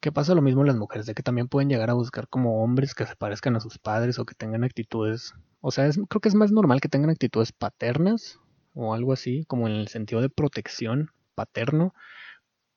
que 0.00 0.10
pasa 0.10 0.34
lo 0.34 0.42
mismo 0.42 0.62
en 0.62 0.66
las 0.66 0.76
mujeres, 0.76 1.06
de 1.06 1.14
que 1.14 1.22
también 1.22 1.46
pueden 1.46 1.68
llegar 1.68 1.88
a 1.88 1.94
buscar 1.94 2.26
como 2.28 2.64
hombres 2.64 2.94
que 2.94 3.06
se 3.06 3.14
parezcan 3.14 3.54
a 3.54 3.60
sus 3.60 3.78
padres 3.78 4.18
o 4.18 4.24
que 4.24 4.34
tengan 4.34 4.64
actitudes, 4.64 5.34
o 5.60 5.70
sea, 5.70 5.88
creo 6.08 6.20
que 6.20 6.28
es 6.28 6.34
más 6.34 6.50
normal 6.50 6.80
que 6.80 6.88
tengan 6.88 7.10
actitudes 7.10 7.52
paternas 7.52 8.40
o 8.74 8.94
algo 8.94 9.12
así, 9.12 9.44
como 9.46 9.68
en 9.68 9.74
el 9.74 9.86
sentido 9.88 10.20
de 10.20 10.28
protección 10.28 11.10
paterno, 11.36 11.94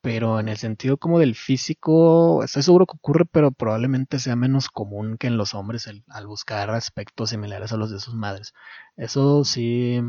pero 0.02 0.38
en 0.38 0.48
el 0.48 0.56
sentido 0.56 0.98
como 0.98 1.18
del 1.18 1.34
físico, 1.34 2.44
estoy 2.44 2.62
seguro 2.62 2.86
que 2.86 2.96
ocurre, 2.96 3.24
pero 3.24 3.50
probablemente 3.50 4.20
sea 4.20 4.36
menos 4.36 4.68
común 4.68 5.16
que 5.18 5.26
en 5.26 5.36
los 5.36 5.52
hombres 5.52 5.90
al 6.08 6.26
buscar 6.28 6.70
aspectos 6.70 7.30
similares 7.30 7.72
a 7.72 7.76
los 7.76 7.90
de 7.90 7.98
sus 7.98 8.14
madres. 8.14 8.54
Eso 8.96 9.42
sí 9.42 10.00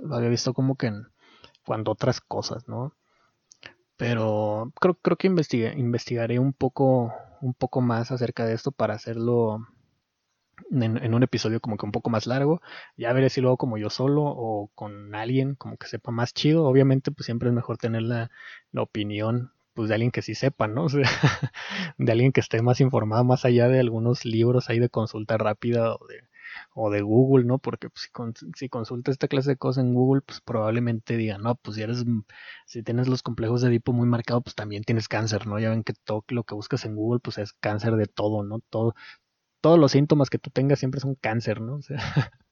lo 0.00 0.16
había 0.16 0.30
visto 0.30 0.54
como 0.54 0.76
que 0.76 0.86
en 0.86 1.08
cuando 1.66 1.92
otras 1.92 2.20
cosas, 2.20 2.68
¿no? 2.68 2.94
Pero 3.96 4.72
creo, 4.80 4.94
creo 4.94 5.16
que 5.16 5.26
investigaré 5.26 6.38
un 6.38 6.52
poco, 6.52 7.12
un 7.40 7.54
poco 7.54 7.80
más 7.80 8.12
acerca 8.12 8.44
de 8.44 8.54
esto 8.54 8.72
para 8.72 8.94
hacerlo 8.94 9.66
en, 10.70 11.14
un 11.14 11.22
episodio 11.22 11.60
como 11.60 11.76
que 11.76 11.86
un 11.86 11.92
poco 11.92 12.10
más 12.10 12.26
largo. 12.26 12.60
Ya 12.96 13.12
veré 13.12 13.30
si 13.30 13.40
luego 13.40 13.56
como 13.56 13.78
yo 13.78 13.90
solo 13.90 14.22
o 14.24 14.70
con 14.74 15.14
alguien 15.14 15.54
como 15.54 15.76
que 15.76 15.86
sepa 15.86 16.10
más 16.10 16.34
chido. 16.34 16.64
Obviamente 16.64 17.10
pues 17.10 17.26
siempre 17.26 17.48
es 17.48 17.54
mejor 17.54 17.78
tener 17.78 18.02
la, 18.02 18.30
opinión 18.74 19.52
pues 19.74 19.88
de 19.88 19.94
alguien 19.94 20.10
que 20.10 20.22
sí 20.22 20.34
sepa, 20.34 20.68
¿no? 20.68 20.86
de 21.98 22.12
alguien 22.12 22.32
que 22.32 22.40
esté 22.40 22.62
más 22.62 22.80
informado 22.80 23.24
más 23.24 23.44
allá 23.44 23.68
de 23.68 23.80
algunos 23.80 24.24
libros 24.24 24.70
ahí 24.70 24.78
de 24.78 24.88
consulta 24.88 25.36
rápida 25.38 25.94
o 25.94 26.06
de, 26.06 26.22
o 26.74 26.90
de 26.90 27.02
Google, 27.02 27.44
¿no? 27.44 27.58
Porque 27.58 27.88
pues, 27.90 28.10
si, 28.56 28.68
consultas 28.68 29.12
esta 29.14 29.28
clase 29.28 29.50
de 29.50 29.56
cosas 29.56 29.84
en 29.84 29.94
Google, 29.94 30.22
pues 30.22 30.40
probablemente 30.40 31.16
digan, 31.16 31.42
no, 31.42 31.56
pues 31.56 31.76
si 31.76 31.82
eres, 31.82 32.04
si 32.66 32.82
tienes 32.82 33.08
los 33.08 33.22
complejos 33.22 33.62
de 33.62 33.68
Edipo 33.68 33.92
muy 33.92 34.06
marcados, 34.08 34.44
pues 34.44 34.54
también 34.54 34.84
tienes 34.84 35.08
cáncer, 35.08 35.46
¿no? 35.46 35.58
Ya 35.58 35.70
ven 35.70 35.84
que 35.84 35.94
todo 36.04 36.24
lo 36.28 36.44
que 36.44 36.54
buscas 36.54 36.84
en 36.84 36.96
Google, 36.96 37.20
pues 37.20 37.38
es 37.38 37.52
cáncer 37.54 37.96
de 37.96 38.06
todo, 38.06 38.42
¿no? 38.42 38.60
Todo, 38.70 38.94
todos 39.60 39.78
los 39.78 39.92
síntomas 39.92 40.30
que 40.30 40.38
tú 40.38 40.50
tengas 40.50 40.78
siempre 40.78 41.00
son 41.00 41.14
cáncer, 41.16 41.60
¿no? 41.60 41.76
O 41.76 41.82
sea, 41.82 41.98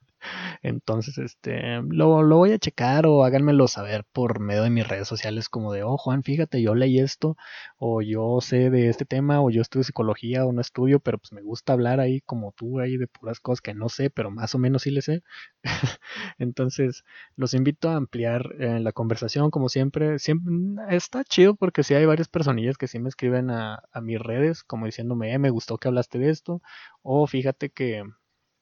entonces, 0.62 1.18
este, 1.18 1.82
lo, 1.88 2.22
lo, 2.22 2.36
voy 2.38 2.52
a 2.52 2.58
checar 2.58 3.06
o 3.06 3.24
háganmelo 3.24 3.68
saber 3.68 4.04
por 4.12 4.40
medio 4.40 4.62
de 4.62 4.70
mis 4.70 4.86
redes 4.86 5.08
sociales 5.08 5.48
como 5.48 5.72
de, 5.72 5.82
oh 5.82 5.96
Juan, 5.96 6.22
fíjate, 6.22 6.62
yo 6.62 6.74
leí 6.74 6.98
esto, 6.98 7.36
o 7.78 8.02
yo 8.02 8.40
sé 8.40 8.70
de 8.70 8.88
este 8.88 9.04
tema, 9.04 9.40
o 9.42 9.50
yo 9.50 9.62
estudio 9.62 9.84
psicología 9.84 10.44
o 10.46 10.52
no 10.52 10.60
estudio, 10.60 11.00
pero 11.00 11.18
pues 11.18 11.32
me 11.32 11.42
gusta 11.42 11.72
hablar 11.72 12.00
ahí 12.00 12.20
como 12.22 12.52
tú, 12.52 12.80
ahí 12.80 12.96
de 12.96 13.06
puras 13.06 13.40
cosas 13.40 13.60
que 13.60 13.74
no 13.74 13.88
sé, 13.88 14.10
pero 14.10 14.30
más 14.30 14.54
o 14.54 14.58
menos 14.58 14.82
sí 14.82 14.90
le 14.90 15.02
sé. 15.02 15.22
entonces, 16.38 17.04
los 17.36 17.54
invito 17.54 17.90
a 17.90 17.96
ampliar 17.96 18.54
eh, 18.58 18.80
la 18.80 18.92
conversación 18.92 19.50
como 19.50 19.68
siempre. 19.68 20.18
siempre. 20.18 20.54
Está 20.90 21.24
chido 21.24 21.54
porque 21.56 21.82
sí 21.82 21.94
hay 21.94 22.06
varias 22.06 22.28
personillas 22.28 22.78
que 22.78 22.88
sí 22.88 22.98
me 22.98 23.08
escriben 23.08 23.50
a, 23.50 23.82
a 23.92 24.00
mis 24.00 24.18
redes 24.20 24.64
como 24.64 24.86
diciéndome, 24.86 25.32
eh, 25.32 25.38
me 25.38 25.50
gustó 25.50 25.78
que 25.78 25.88
hablaste 25.88 26.18
de 26.18 26.30
esto, 26.30 26.62
o 27.02 27.26
fíjate 27.26 27.70
que 27.70 28.04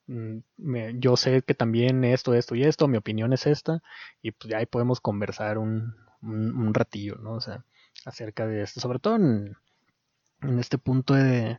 yo 0.07 1.17
sé 1.17 1.43
que 1.43 1.55
también 1.55 2.05
esto, 2.05 2.35
esto 2.35 2.55
y 2.55 2.65
esto, 2.65 2.89
mi 2.89 2.97
opinión 2.99 3.33
es 3.33 3.47
esta, 3.47 3.83
y 4.21 4.33
pues 4.33 4.53
ahí 4.55 4.67
podemos 4.67 5.01
conversar 5.01 5.59
un, 5.59 5.95
un, 6.23 6.75
ratillo, 6.75 7.17
¿no? 7.17 7.33
O 7.35 7.41
sea, 7.41 7.65
acerca 8.05 8.47
de 8.47 8.63
esto, 8.63 8.81
sobre 8.81 8.99
todo 8.99 9.17
en, 9.17 9.57
este 10.59 10.79
punto 10.79 11.15
de, 11.15 11.59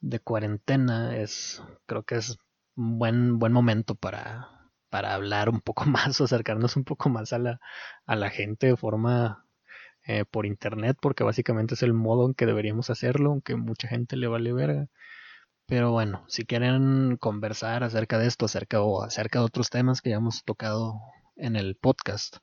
de, 0.00 0.20
cuarentena, 0.20 1.16
es, 1.16 1.62
creo 1.86 2.02
que 2.04 2.16
es 2.16 2.38
un 2.76 2.98
buen, 2.98 3.38
buen 3.38 3.52
momento 3.52 3.94
para, 3.94 4.70
para 4.90 5.14
hablar 5.14 5.48
un 5.48 5.60
poco 5.60 5.84
más 5.86 6.20
o 6.20 6.24
acercarnos 6.24 6.76
un 6.76 6.84
poco 6.84 7.08
más 7.08 7.32
a 7.32 7.38
la, 7.38 7.60
a 8.06 8.16
la 8.16 8.30
gente 8.30 8.68
de 8.68 8.76
forma 8.76 9.46
eh, 10.06 10.24
por 10.24 10.46
internet, 10.46 10.98
porque 11.00 11.24
básicamente 11.24 11.74
es 11.74 11.82
el 11.82 11.94
modo 11.94 12.26
en 12.26 12.34
que 12.34 12.46
deberíamos 12.46 12.90
hacerlo, 12.90 13.30
aunque 13.30 13.56
mucha 13.56 13.88
gente 13.88 14.16
le 14.16 14.26
vale 14.26 14.52
verga. 14.52 14.88
Pero 15.66 15.92
bueno, 15.92 16.24
si 16.28 16.44
quieren 16.44 17.16
conversar 17.18 17.84
acerca 17.84 18.18
de 18.18 18.26
esto, 18.26 18.46
acerca 18.46 18.82
o 18.82 19.02
acerca 19.02 19.38
de 19.38 19.46
otros 19.46 19.70
temas 19.70 20.02
que 20.02 20.10
ya 20.10 20.16
hemos 20.16 20.44
tocado 20.44 21.00
en 21.36 21.56
el 21.56 21.74
podcast, 21.76 22.36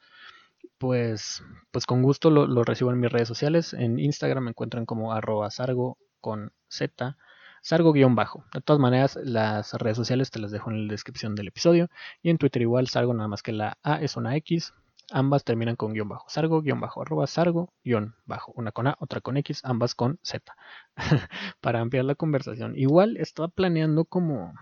pues, 0.77 1.43
pues 1.71 1.85
con 1.85 2.01
gusto 2.01 2.31
lo, 2.31 2.63
recibo 2.63 2.91
en 2.91 2.99
mis 2.99 3.11
redes 3.11 3.27
sociales. 3.27 3.73
En 3.73 3.99
Instagram 3.99 4.45
me 4.45 4.49
encuentran 4.51 4.85
como 4.85 5.13
arroba 5.13 5.51
sargo 5.51 5.97
con 6.19 6.51
z, 6.69 7.17
sargo 7.61 7.93
guion 7.93 8.15
bajo. 8.15 8.43
De 8.53 8.61
todas 8.61 8.79
maneras, 8.79 9.19
las 9.23 9.73
redes 9.73 9.97
sociales 9.97 10.31
te 10.31 10.39
las 10.39 10.51
dejo 10.51 10.71
en 10.71 10.87
la 10.87 10.91
descripción 10.91 11.35
del 11.35 11.49
episodio. 11.49 11.89
Y 12.23 12.31
en 12.31 12.39
Twitter 12.39 12.63
igual 12.63 12.87
sargo, 12.87 13.13
nada 13.13 13.27
más 13.27 13.43
que 13.43 13.51
la 13.51 13.77
A 13.83 14.01
es 14.01 14.17
una 14.17 14.35
X, 14.37 14.73
ambas 15.11 15.43
terminan 15.43 15.75
con 15.75 15.93
guion 15.93 16.09
bajo. 16.09 16.29
Sargo, 16.29 16.61
guion 16.61 16.79
bajo, 16.79 17.01
arroba 17.01 17.27
sargo, 17.27 17.73
guion 17.83 18.15
bajo. 18.25 18.53
Una 18.55 18.71
con 18.71 18.87
A, 18.87 18.95
otra 18.99 19.21
con 19.21 19.37
X, 19.37 19.61
ambas 19.63 19.95
con 19.95 20.19
Z. 20.23 20.55
para 21.61 21.79
ampliar 21.81 22.05
la 22.05 22.15
conversación. 22.15 22.77
Igual 22.77 23.17
estaba 23.17 23.47
planeando 23.47 24.05
como... 24.05 24.53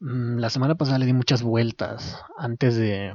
Mm, 0.00 0.38
la 0.38 0.50
semana 0.50 0.74
pasada 0.76 0.98
le 0.98 1.06
di 1.06 1.12
muchas 1.12 1.42
vueltas 1.42 2.22
antes 2.36 2.76
de 2.76 3.14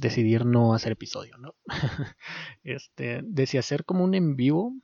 decidir 0.00 0.44
no 0.46 0.74
hacer 0.74 0.92
episodio, 0.92 1.36
¿no? 1.38 1.54
este, 2.64 3.20
de 3.22 3.58
hacer 3.58 3.84
como 3.84 4.04
un 4.04 4.14
en 4.14 4.36
vivo, 4.36 4.74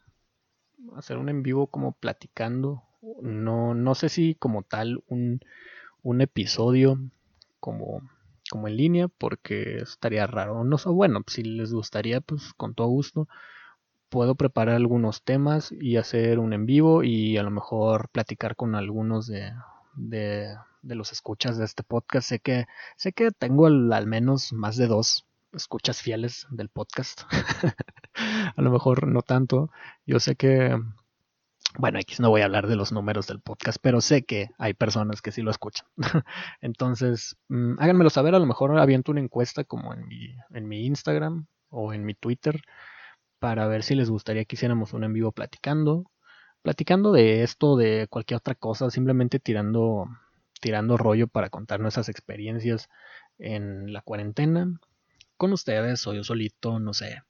hacer 0.97 1.19
un 1.19 1.29
en 1.29 1.43
vivo 1.43 1.69
como 1.69 1.93
platicando, 1.93 2.83
no, 3.23 3.75
no 3.75 3.95
sé 3.95 4.09
si 4.09 4.35
como 4.35 4.63
tal 4.63 5.03
un, 5.09 5.41
un 6.03 6.21
episodio 6.21 6.99
como 7.61 8.03
como 8.51 8.69
en 8.69 8.77
línea 8.77 9.09
porque 9.09 9.79
estaría 9.79 10.27
raro. 10.27 10.65
No 10.65 10.79
sé, 10.79 10.89
bueno, 10.89 11.23
si 11.27 11.43
les 11.43 11.73
gustaría, 11.73 12.21
pues 12.21 12.53
con 12.57 12.75
todo 12.75 12.89
gusto 12.89 13.29
puedo 14.09 14.35
preparar 14.35 14.77
algunos 14.77 15.23
temas 15.23 15.73
y 15.73 15.97
hacer 15.97 16.39
un 16.39 16.53
en 16.53 16.67
vivo 16.67 17.03
y 17.03 17.37
a 17.37 17.43
lo 17.43 17.51
mejor 17.51 18.09
platicar 18.11 18.57
con 18.57 18.75
algunos 18.75 19.27
de, 19.27 19.53
de, 19.95 20.57
los 20.83 21.13
escuchas 21.13 21.59
de 21.59 21.65
este 21.65 21.83
podcast. 21.83 22.29
Sé 22.29 22.41
que, 22.41 22.67
sé 22.97 23.13
que 23.13 23.31
tengo 23.31 23.67
al, 23.67 24.07
menos 24.07 24.53
más 24.53 24.77
de 24.77 24.87
dos 24.87 25.27
escuchas 25.53 26.01
fieles 26.03 26.47
del 26.51 26.69
podcast. 26.69 27.23
a 28.57 28.63
lo 28.63 28.71
mejor 28.71 29.07
no 29.09 29.23
tanto. 29.23 29.71
Yo 30.07 30.21
sé 30.21 30.37
que 30.37 30.81
Bueno, 31.79 31.99
X 31.99 32.21
no 32.21 32.31
voy 32.31 32.41
a 32.41 32.47
hablar 32.47 32.69
de 32.69 32.77
los 32.77 32.91
números 32.91 33.27
del 33.27 33.41
podcast, 33.41 33.79
pero 33.83 34.01
sé 34.01 34.25
que 34.25 34.51
hay 34.57 34.73
personas 34.73 35.21
que 35.21 35.31
sí 35.31 35.43
lo 35.43 35.51
escuchan. 35.51 35.87
Entonces, 36.63 37.37
mm, 37.49 37.75
háganmelo 37.79 38.09
saber, 38.09 38.35
a 38.35 38.39
lo 38.39 38.47
mejor 38.47 38.79
aviento 38.79 39.13
una 39.13 39.21
encuesta 39.21 39.63
como 39.65 39.93
en 39.93 40.07
mi, 40.07 40.35
en 40.55 40.69
mi 40.69 40.87
Instagram 40.87 41.47
o 41.69 41.93
en 41.93 42.05
mi 42.05 42.15
Twitter 42.15 42.63
para 43.39 43.67
ver 43.67 43.83
si 43.83 43.95
les 43.95 44.09
gustaría 44.09 44.45
que 44.47 44.57
hiciéramos 44.57 44.95
un 44.95 45.05
en 45.05 45.13
vivo 45.13 45.33
platicando. 45.33 46.11
Platicando 46.63 47.13
de 47.13 47.43
esto, 47.43 47.77
de 47.77 48.07
cualquier 48.09 48.39
otra 48.39 48.55
cosa, 48.55 48.91
simplemente 48.91 49.39
tirando, 49.39 50.07
tirando 50.61 50.97
rollo 50.97 51.29
para 51.29 51.51
contar 51.51 51.81
nuestras 51.81 52.09
experiencias 52.09 52.89
en 53.39 53.93
la 53.93 54.01
cuarentena. 54.01 54.81
Con 55.37 55.53
ustedes 55.53 56.07
o 56.07 56.15
yo 56.15 56.25
solito, 56.25 56.81
no 56.81 56.95
sé, 56.95 57.23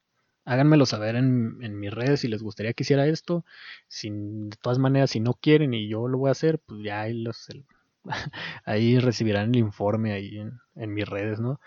háganmelo 0.47 0.87
saber 0.87 1.17
en, 1.17 1.79
mis 1.79 1.93
redes 1.93 2.21
si 2.21 2.29
les 2.29 2.43
gustaría 2.43 2.73
que 2.73 2.85
hiciera 2.85 3.07
esto. 3.07 3.45
Sin, 3.89 4.49
de 4.51 4.57
todas 4.63 4.79
maneras, 4.79 5.11
si 5.11 5.21
no 5.21 5.35
quieren 5.35 5.75
y 5.75 5.89
yo 5.89 6.09
lo 6.09 6.19
voy 6.19 6.29
a 6.29 6.33
hacer, 6.33 6.61
pues 6.61 6.83
ya 6.83 7.07
ahí, 8.65 8.99
recibirán 8.99 9.51
el 9.51 9.57
informe 9.57 10.13
ahí 10.13 10.39
en, 10.39 10.59
en, 10.77 10.95
mis 10.95 11.07
redes, 11.09 11.41
¿no? 11.41 11.61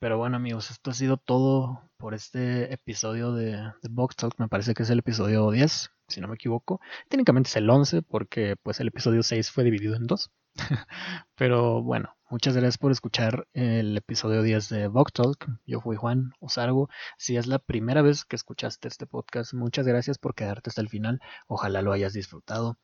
Pero 0.00 0.18
bueno 0.18 0.36
amigos, 0.36 0.70
esto 0.70 0.90
ha 0.90 0.94
sido 0.94 1.16
todo 1.16 1.80
por 1.96 2.14
este 2.14 2.72
episodio 2.74 3.32
de, 3.32 3.52
de 3.52 3.88
Box 3.90 4.16
Talk. 4.16 4.34
Me 4.38 4.48
parece 4.48 4.74
que 4.74 4.82
es 4.82 4.90
el 4.90 4.98
episodio 4.98 5.50
10, 5.50 5.90
si 6.08 6.20
no 6.20 6.28
me 6.28 6.34
equivoco. 6.34 6.80
Técnicamente 7.08 7.48
es 7.48 7.56
el 7.56 7.70
11 7.70 8.02
porque 8.02 8.56
pues 8.62 8.80
el 8.80 8.88
episodio 8.88 9.22
6 9.22 9.50
fue 9.50 9.64
dividido 9.64 9.94
en 9.96 10.06
dos. 10.06 10.30
Pero 11.36 11.82
bueno, 11.82 12.14
muchas 12.34 12.56
gracias 12.56 12.78
por 12.78 12.90
escuchar 12.90 13.46
el 13.52 13.96
episodio 13.96 14.42
10 14.42 14.68
de 14.68 14.88
Vox 14.88 15.12
Talk. 15.12 15.46
Yo 15.66 15.80
fui 15.80 15.94
Juan 15.94 16.32
Osargo. 16.40 16.90
Si 17.16 17.36
es 17.36 17.46
la 17.46 17.60
primera 17.60 18.02
vez 18.02 18.24
que 18.24 18.34
escuchaste 18.34 18.88
este 18.88 19.06
podcast, 19.06 19.54
muchas 19.54 19.86
gracias 19.86 20.18
por 20.18 20.34
quedarte 20.34 20.68
hasta 20.68 20.80
el 20.80 20.88
final. 20.88 21.20
Ojalá 21.46 21.80
lo 21.80 21.92
hayas 21.92 22.12
disfrutado. 22.12 22.76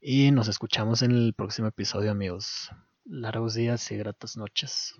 Y 0.00 0.32
nos 0.32 0.48
escuchamos 0.48 1.02
en 1.02 1.12
el 1.12 1.34
próximo 1.34 1.68
episodio, 1.68 2.10
amigos. 2.10 2.72
Largos 3.04 3.54
días 3.54 3.88
y 3.92 3.96
gratas 3.96 4.36
noches. 4.36 4.96